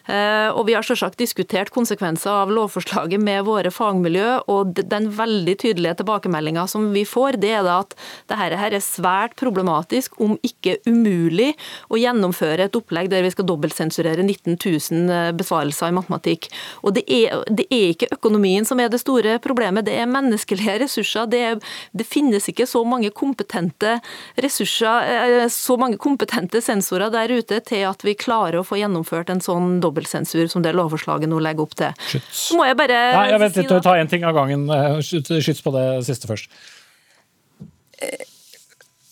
Eh, 0.10 0.49
og 0.49 0.66
Vi 0.70 0.74
har 0.74 0.86
selvsagt 0.86 1.20
diskutert 1.22 1.70
konsekvenser 1.74 2.32
av 2.43 2.51
lovforslaget 2.53 3.22
med 3.22 3.43
våre 3.45 3.70
fagmiljø, 3.74 4.39
og 4.49 4.80
den 4.80 5.10
veldig 5.14 5.55
tydelige 5.62 5.99
tilbakemeldinga 6.01 6.66
som 6.70 6.89
vi 6.93 7.03
får, 7.05 7.38
det 7.41 7.51
er 7.60 7.70
at 7.70 7.93
dette 8.30 8.39
her 8.39 8.74
er 8.74 8.84
svært 8.84 9.36
problematisk, 9.39 10.18
om 10.22 10.38
ikke 10.45 10.80
umulig, 10.88 11.51
å 11.89 11.99
gjennomføre 11.99 12.66
et 12.66 12.78
opplegg 12.78 13.10
der 13.12 13.26
vi 13.26 13.34
skal 13.34 13.47
dobbeltsensurere 13.49 14.26
19 14.26 14.57
000 14.57 15.14
eh, 15.14 15.32
besvarelser 15.38 15.93
i 15.93 15.97
matematikk. 15.99 16.49
Og 16.82 16.95
det 16.97 17.05
er, 17.05 17.43
det 17.49 17.68
er, 17.70 17.93
ikke 17.93 18.12
økonomien 18.14 18.66
som 18.66 18.82
er 18.82 18.89
det 18.89 19.01
store 19.01 19.38
problemet, 19.43 19.86
det 19.86 19.97
er 19.97 20.10
menneskelige 20.10 20.80
ressurser. 20.86 21.30
Det, 21.30 21.43
er, 21.51 21.62
det 21.93 22.07
finnes 22.07 22.49
ikke 22.49 22.68
så 22.70 22.82
mange 22.86 23.14
kompetente 23.14 23.97
ressurser, 24.41 25.05
eh, 25.05 25.47
så 25.53 25.78
mange 25.82 26.01
kompetente 26.01 26.64
sensorer 26.66 27.14
der 27.14 27.38
ute 27.38 27.62
til 27.66 27.86
at 27.89 28.05
vi 28.05 28.18
klarer 28.18 28.62
å 28.62 28.66
få 28.66 28.82
gjennomført 28.82 29.30
en 29.34 29.43
sånn 29.43 29.78
dobbeltsensurering 29.84 29.98
dobbeltsensur 29.99 30.47
som 30.47 30.63
det 30.63 30.73
lovforslaget 30.77 31.29
nå 31.29 31.39
legger 31.43 31.65
opp 31.65 31.75
til. 31.75 31.93
Skyts. 32.07 32.41
Så 32.49 32.57
må 32.57 32.65
jeg 32.67 32.77
bare 32.79 32.99
Nei, 33.15 33.29
jeg 33.33 33.43
vet 33.43 33.61
ikke, 33.63 33.81
Ta 33.83 33.95
én 33.99 34.09
ting 34.09 34.25
av 34.27 34.35
gangen. 34.37 34.67
Eh, 34.69 34.99
skyts 35.03 35.63
på 35.65 35.73
det 35.75 35.87
siste 36.07 36.29
først. 36.29 36.49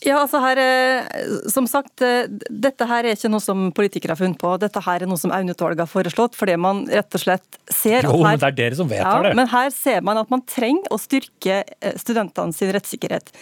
Ja, 0.06 0.20
altså 0.22 0.38
her, 0.43 0.60
eh, 0.62 1.30
som 1.50 1.66
sagt, 1.70 2.02
eh, 2.06 2.28
Dette 2.50 2.86
her 2.86 3.06
er 3.06 3.16
ikke 3.18 3.32
noe 3.34 3.41
som 3.41 3.72
politikere 3.74 4.14
har 4.14 4.20
funnet 4.20 4.38
på. 4.38 4.52
Dette 4.62 4.82
her 4.86 5.02
er 5.02 5.10
noe 5.10 5.18
som 5.18 5.34
Aune-utvalget 5.34 5.82
har 5.82 5.89
foreslått, 5.89 6.38
fordi 6.38 6.58
man 6.62 6.84
rett 6.86 7.18
og 7.18 7.24
slett 7.24 7.58
ser 7.66 8.06
jo, 8.06 8.12
her, 8.22 8.36
men 8.36 8.43
det 8.43 8.52
er 8.52 8.58
dere 8.60 8.78
som 8.78 8.91
vedtar 8.91 9.24
ja, 9.24 9.24
det. 9.26 9.34
Men 9.39 9.50
her 9.50 9.72
ser 9.74 10.06
man 10.06 10.22
at 10.22 10.30
man 10.30 10.45
trenger 10.45 10.93
å 10.93 11.00
styrke 11.02 11.64
studentene 11.98 12.54
sin 12.54 12.70
rettssikkerhet. 12.76 13.34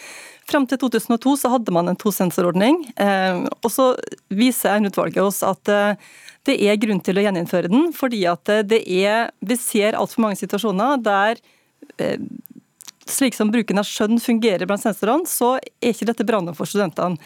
Fram 0.47 0.67
til 0.69 0.79
2002 0.79 1.35
så 1.41 1.51
hadde 1.55 1.73
man 1.75 1.89
en 1.89 1.99
tosensorordning, 1.99 2.77
og 3.01 3.69
så 3.73 3.87
viser 4.29 4.75
Aune-utvalget 4.77 5.23
oss 5.25 5.41
at 5.43 5.73
det 6.45 6.55
er 6.61 6.77
grunn 6.79 7.01
til 7.03 7.17
å 7.17 7.25
gjeninnføre 7.25 7.71
den, 7.71 7.89
fordi 7.95 8.21
at 8.29 8.45
det 8.69 8.83
er 8.85 9.31
Vi 9.41 9.57
ser 9.57 9.97
altfor 9.97 10.21
mange 10.27 10.37
situasjoner 10.37 11.01
der 11.01 11.41
eh, 11.97 12.21
slik 13.09 13.35
som 13.37 13.51
bruken 13.53 13.79
av 13.79 13.85
skjønn 13.87 14.19
fungerer 14.21 14.65
blant 14.69 14.81
sensorene, 14.81 15.29
så 15.29 15.55
er 15.57 15.93
ikke 15.93 16.07
dette 16.09 16.25
bra 16.27 16.39
nok 16.41 16.57
for 16.57 16.69
studentene. 16.69 17.19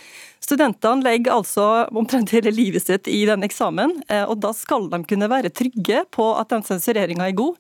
Studentene 0.44 1.06
legger 1.06 1.38
altså 1.38 1.68
omtrent 1.96 2.34
hele 2.36 2.52
livet 2.54 2.86
sitt 2.86 3.08
i 3.12 3.22
den 3.30 3.46
eksamen, 3.48 4.00
eh, 4.10 4.26
og 4.26 4.40
da 4.44 4.52
skal 4.56 4.90
de 4.92 5.02
kunne 5.08 5.30
være 5.32 5.54
trygge 5.54 6.04
på 6.16 6.32
at 6.40 6.52
den 6.52 6.66
sensureringa 6.68 7.30
er 7.30 7.38
god. 7.38 7.60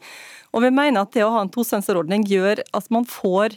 Og 0.55 0.65
vi 0.65 0.73
mener 0.73 1.05
at 1.05 1.13
det 1.13 1.23
å 1.25 1.33
ha 1.35 1.43
en 1.45 1.53
tosensorordning 1.53 2.25
gjør 2.27 2.63
at 2.75 2.89
man 2.93 3.05
får 3.07 3.55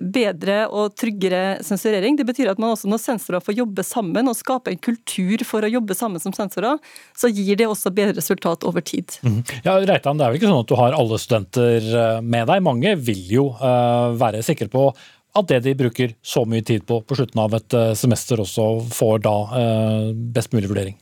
bedre 0.00 0.64
og 0.72 0.94
tryggere 0.96 1.58
sensurering. 1.64 2.16
Det 2.16 2.26
betyr 2.28 2.52
at 2.52 2.60
man 2.62 2.72
også 2.72 2.88
når 2.90 3.00
sensorer 3.02 3.44
får 3.44 3.58
jobbe 3.58 3.84
sammen 3.84 4.30
og 4.30 4.38
skape 4.38 4.72
en 4.72 4.80
kultur 4.80 5.44
for 5.46 5.64
å 5.64 5.70
jobbe 5.70 5.96
sammen 5.98 6.22
som 6.22 6.34
sensorer, 6.36 6.80
så 7.18 7.30
gir 7.32 7.58
det 7.60 7.68
også 7.68 7.92
bedre 7.94 8.16
resultat 8.16 8.64
over 8.68 8.84
tid. 8.84 9.18
Mm. 9.22 9.42
Ja, 9.66 9.76
Reitan, 9.76 10.18
det 10.20 10.26
er 10.26 10.32
vel 10.32 10.40
ikke 10.40 10.52
sånn 10.52 10.64
at 10.64 10.70
du 10.72 10.78
har 10.80 10.96
alle 10.96 11.20
studenter 11.20 11.90
eh, 12.04 12.20
med 12.24 12.48
deg. 12.48 12.64
Mange 12.64 12.94
vil 12.96 13.26
jo 13.32 13.50
uh, 13.60 14.14
være 14.18 14.42
sikre 14.46 14.70
på 14.72 14.88
at 15.32 15.48
det 15.48 15.62
de 15.64 15.76
bruker 15.76 16.12
så 16.24 16.44
mye 16.48 16.64
tid 16.64 16.84
på 16.88 17.00
på 17.04 17.16
slutten 17.16 17.40
av 17.40 17.54
et 17.56 17.76
uh, 17.76 17.92
semester, 17.98 18.40
også 18.40 18.68
får 18.92 19.24
da 19.24 19.36
uh, 19.52 20.12
best 20.12 20.52
mulig 20.56 20.70
vurdering. 20.72 20.96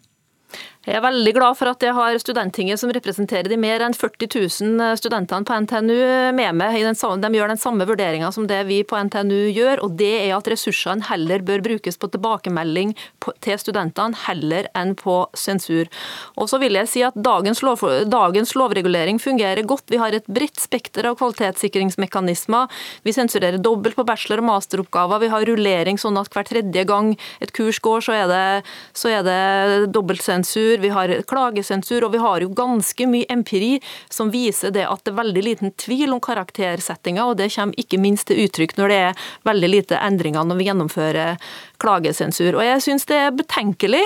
Jeg 0.80 0.96
er 0.96 1.02
veldig 1.04 1.32
glad 1.36 1.56
for 1.58 1.68
at 1.68 1.82
jeg 1.84 1.92
har 1.92 2.14
Studenttinget, 2.22 2.80
som 2.80 2.88
representerer 2.88 3.50
de 3.52 3.56
mer 3.60 3.82
enn 3.84 3.92
40 3.92 4.30
000 4.32 4.80
eh, 4.80 4.94
studentene 4.96 5.44
på 5.44 5.56
NTNU, 5.66 5.96
med 6.32 6.56
meg. 6.56 6.78
De 6.80 7.28
gjør 7.36 7.52
den 7.52 7.60
samme 7.60 7.84
vurderinga 7.84 8.30
som 8.32 8.46
det 8.48 8.62
vi 8.64 8.78
på 8.88 8.96
NTNU 8.96 9.50
gjør, 9.52 9.82
og 9.84 9.98
det 10.00 10.08
er 10.22 10.32
at 10.38 10.48
ressursene 10.48 11.04
heller 11.10 11.44
bør 11.44 11.60
brukes 11.66 12.00
på 12.00 12.08
tilbakemelding 12.14 12.94
til 13.44 13.60
studentene, 13.60 14.16
heller 14.24 14.70
enn 14.72 14.94
på 14.96 15.18
sensur. 15.36 15.90
Og 16.40 16.48
så 16.48 16.56
vil 16.64 16.80
jeg 16.80 16.88
si 16.88 17.04
at 17.04 17.20
dagens, 17.28 17.60
lov, 17.60 17.84
dagens 18.08 18.56
lovregulering 18.56 19.20
fungerer 19.20 19.60
godt. 19.68 19.84
Vi 19.92 20.00
har 20.00 20.16
et 20.16 20.32
bredt 20.32 20.64
spekter 20.64 21.10
av 21.10 21.20
kvalitetssikringsmekanismer. 21.20 22.72
Vi 23.04 23.16
sensurerer 23.18 23.60
dobbelt 23.60 24.00
på 24.00 24.08
bachelor- 24.08 24.40
og 24.40 24.48
masteroppgaver. 24.48 25.26
Vi 25.26 25.32
har 25.36 25.44
rullering 25.52 26.00
sånn 26.00 26.16
at 26.24 26.32
hver 26.32 26.48
tredje 26.48 26.88
gang 26.88 27.12
et 27.44 27.52
kurs 27.52 27.84
går, 27.84 28.08
så 28.08 28.16
er 28.22 28.26
det, 28.32 28.42
så 28.96 29.12
er 29.12 29.28
det 29.28 29.92
dobbeltsensur 29.92 30.69
sensur, 30.70 30.82
vi 30.82 30.88
har 30.88 31.22
klagesensur, 31.26 32.04
og 32.04 32.12
vi 32.12 32.18
har 32.18 32.40
jo 32.40 32.50
ganske 32.54 33.06
mye 33.06 33.26
empiri 33.28 33.80
som 34.10 34.30
viser 34.30 34.70
det 34.70 34.86
at 34.86 35.04
det 35.04 35.12
er 35.12 35.22
veldig 35.22 35.42
liten 35.42 35.72
tvil 35.76 36.12
om 36.12 36.20
karaktersettinga, 36.20 37.26
og 37.26 37.38
det 37.38 37.52
kommer 37.54 37.74
ikke 37.78 37.98
minst 37.98 38.28
til 38.28 38.44
uttrykk 38.44 38.76
når 38.78 38.88
det 38.88 38.98
er 38.98 39.14
veldig 39.44 39.70
lite 39.70 39.98
endringer 39.98 40.44
når 40.44 40.56
vi 40.58 40.68
gjennomfører 40.68 41.36
klagesensur. 41.80 42.54
Og 42.58 42.64
jeg 42.64 42.84
syns 42.84 43.08
det 43.10 43.18
er 43.18 43.34
betenkelig 43.36 44.04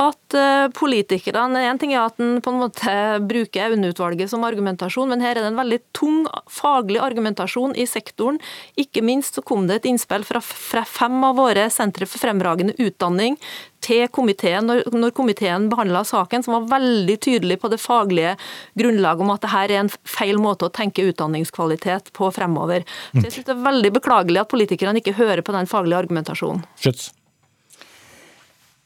at 0.00 0.36
eh, 0.38 0.68
politikerne 0.76 1.60
En 1.66 1.78
ting 1.80 1.92
er 1.92 2.04
at 2.04 2.20
en 2.22 2.38
på 2.42 2.52
en 2.52 2.60
måte 2.62 2.92
bruker 3.28 3.70
Aune-utvalget 3.70 4.30
som 4.30 4.44
argumentasjon, 4.46 5.10
men 5.10 5.22
her 5.24 5.34
er 5.34 5.42
det 5.42 5.50
en 5.50 5.58
veldig 5.60 5.80
tung 5.96 6.22
faglig 6.50 7.00
argumentasjon 7.02 7.74
i 7.78 7.86
sektoren. 7.90 8.40
Ikke 8.80 9.02
minst 9.04 9.36
så 9.36 9.44
kom 9.44 9.66
det 9.68 9.80
et 9.80 9.90
innspill 9.90 10.24
fra, 10.26 10.40
fra 10.40 10.84
fem 10.88 11.18
av 11.26 11.36
våre 11.40 11.68
sentre 11.74 12.08
for 12.08 12.22
fremragende 12.22 12.76
utdanning 12.80 13.38
til 13.84 14.06
komiteen 14.12 14.66
når, 14.68 14.82
når 14.92 15.14
komiteen 15.16 15.68
behandla 15.72 16.02
saken, 16.06 16.44
som 16.44 16.56
var 16.56 16.68
veldig 16.78 17.16
tydelig 17.24 17.58
på 17.62 17.70
det 17.72 17.80
faglige 17.80 18.36
grunnlaget 18.78 19.24
om 19.24 19.32
at 19.34 19.44
dette 19.44 19.62
er 19.64 19.76
en 19.80 19.92
feil 20.08 20.40
måte 20.40 20.68
å 20.68 20.74
tenke 20.74 21.06
utdanningskvalitet 21.10 22.12
på 22.16 22.30
fremover. 22.34 22.84
Så 23.12 23.24
jeg 23.24 23.32
synes 23.38 23.48
Det 23.50 23.56
er 23.56 23.64
veldig 23.64 23.94
beklagelig 23.96 24.44
at 24.44 24.52
politikerne 24.52 25.00
ikke 25.00 25.16
hører 25.18 25.42
på 25.42 25.56
den 25.56 25.70
faglige 25.70 26.04
argumentasjonen. 26.04 26.64
Schütz. 26.80 27.09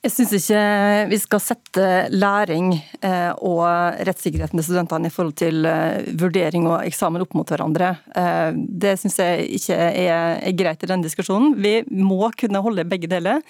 Jeg 0.05 0.12
syns 0.12 0.32
ikke 0.36 0.62
vi 1.09 1.16
skal 1.16 1.40
sette 1.40 1.84
læring 2.12 2.74
eh, 2.76 3.30
og 3.40 3.62
rettssikkerheten 4.05 4.61
til 4.61 4.66
studentene 4.66 5.09
i 5.09 5.12
forhold 5.14 5.32
til 5.40 5.64
eh, 5.64 6.05
vurdering 6.20 6.66
og 6.68 6.82
eksamen 6.84 7.24
opp 7.24 7.32
mot 7.32 7.48
hverandre. 7.48 7.94
Eh, 8.12 8.50
det 8.52 8.98
syns 9.00 9.16
jeg 9.22 9.46
ikke 9.57 9.78
er 10.05 10.52
greit 10.61 10.84
i 10.84 10.90
denne 10.90 11.09
diskusjonen. 11.09 11.57
Vi 11.57 11.78
må 11.88 12.28
kunne 12.36 12.61
holde 12.66 12.84
begge 12.90 13.09
deler. 13.09 13.40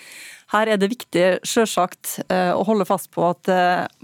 Her 0.55 0.71
er 0.71 0.79
det 0.79 0.93
viktig 0.93 1.27
selvsagt 1.43 2.21
å 2.31 2.63
holde 2.69 2.85
fast 2.87 3.09
på 3.17 3.25
at 3.27 3.49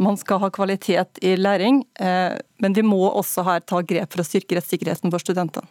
man 0.00 0.16
skal 0.18 0.40
ha 0.42 0.48
kvalitet 0.50 1.20
i 1.22 1.34
læring, 1.36 1.82
men 2.00 2.74
vi 2.74 2.82
må 2.82 3.02
også 3.10 3.44
her 3.46 3.60
ta 3.60 3.82
grep 3.84 4.16
for 4.16 4.24
å 4.24 4.26
styrke 4.26 4.56
rettssikkerheten 4.56 5.12
for 5.12 5.22
studentene. 5.22 5.68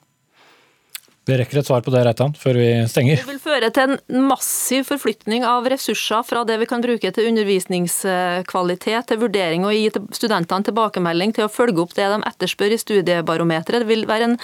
Vi 1.29 1.37
rekker 1.37 1.59
et 1.61 1.67
svar 1.67 1.83
på 1.85 1.91
det, 1.93 2.01
Reitan, 2.07 2.33
før 2.33 2.57
vi 2.57 2.67
stenger. 2.89 3.19
Det 3.21 3.29
vil 3.29 3.41
føre 3.43 3.69
til 3.73 3.93
en 3.93 4.23
massiv 4.25 4.87
forflytning 4.89 5.43
av 5.45 5.67
ressurser 5.69 6.23
fra 6.25 6.41
det 6.47 6.57
vi 6.61 6.67
kan 6.69 6.81
bruke 6.81 7.11
til 7.13 7.29
undervisningskvalitet, 7.29 9.09
til 9.11 9.21
vurdering 9.21 9.67
og 9.67 9.75
gi 9.75 9.91
studentene 10.17 10.65
tilbakemelding, 10.65 11.35
til 11.37 11.45
å 11.45 11.51
følge 11.53 11.83
opp 11.83 11.93
det 11.97 12.07
de 12.09 12.21
etterspør 12.31 12.73
i 12.73 12.81
studiebarometeret. 12.81 13.83
Det 13.85 13.91
vil 13.91 14.07
være 14.09 14.31
en 14.31 14.37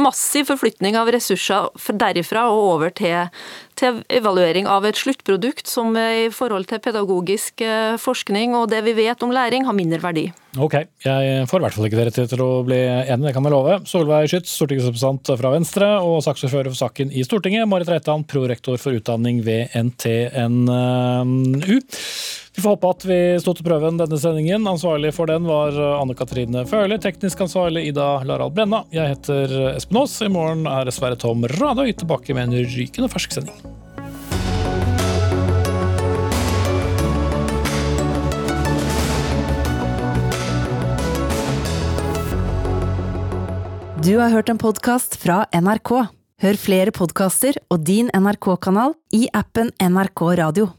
massiv 0.00 0.48
forflytning 0.48 0.96
av 0.96 1.12
ressurser 1.12 1.68
derifra 2.00 2.48
og 2.54 2.64
over 2.70 2.94
til, 2.96 3.28
til 3.80 4.02
evaluering 4.12 4.68
av 4.70 4.86
et 4.88 4.98
sluttprodukt 4.98 5.70
som 5.70 5.94
i 5.96 6.28
forhold 6.34 6.68
til 6.70 6.82
pedagogisk 6.84 7.64
eh, 7.64 7.96
forskning 8.00 8.56
og 8.58 8.68
det 8.72 8.82
vi 8.86 8.96
vet 8.98 9.22
om 9.24 9.34
læring, 9.34 9.66
har 9.66 9.76
mindre 9.76 10.00
verdi. 10.02 10.28
Ok, 10.58 10.74
jeg 11.04 11.44
får 11.46 11.60
i 11.60 11.62
hvert 11.62 11.76
fall 11.76 11.86
ikke 11.86 11.98
dere 12.00 12.26
til 12.32 12.40
å 12.42 12.48
bli 12.66 12.78
enige, 12.80 13.28
det 13.28 13.34
kan 13.36 13.46
jeg 13.46 13.54
love. 13.54 13.76
Solveig 13.86 14.32
Skytz, 14.32 14.50
stortingsrepresentant 14.56 15.30
fra 15.38 15.52
Venstre 15.54 15.90
og 16.02 16.24
saksordfører 16.26 16.72
for 16.72 16.80
saken 16.80 17.12
i 17.14 17.22
Stortinget. 17.26 17.68
Marit 17.70 17.90
Reitan, 17.92 18.26
prorektor 18.26 18.80
for 18.82 18.98
utdanning 18.98 19.44
ved 19.46 19.70
NTNU. 19.78 21.78
Vi 22.56 22.62
får 22.62 22.70
håpe 22.74 22.88
at 22.90 23.04
vi 23.06 23.18
sto 23.40 23.52
til 23.54 23.66
prøven 23.66 24.00
denne 24.00 24.18
sendingen. 24.18 24.66
Ansvarlig 24.66 25.12
for 25.14 25.30
den 25.30 25.46
var 25.46 25.76
Anne 26.00 26.16
Katrine 26.18 26.64
Føhler. 26.66 26.98
Teknisk 26.98 27.44
ansvarlig 27.46 27.84
Ida 27.92 28.08
Larald 28.26 28.56
Brenna. 28.56 28.82
Jeg 28.94 29.14
heter 29.14 29.54
Espen 29.76 30.00
Aas. 30.02 30.16
I 30.26 30.32
morgen 30.32 30.66
er 30.66 30.90
Sverre 30.94 31.18
Tom 31.20 31.46
Radøy 31.60 31.92
tilbake 31.94 32.34
med 32.34 32.50
en 32.50 32.72
rykende 32.74 33.10
fersk 33.12 33.38
sending. 33.38 33.60
Du 44.00 44.16
har 44.16 44.32
hørt 44.32 44.48
en 44.48 44.58
podkast 44.58 45.18
fra 45.20 45.44
NRK. 45.52 45.90
Hør 46.40 46.56
flere 46.56 46.90
podkaster 46.96 47.58
og 47.68 47.82
din 47.84 48.08
NRK-kanal 48.16 48.96
i 49.12 49.26
appen 49.36 49.70
NRK 49.76 50.22
Radio. 50.40 50.70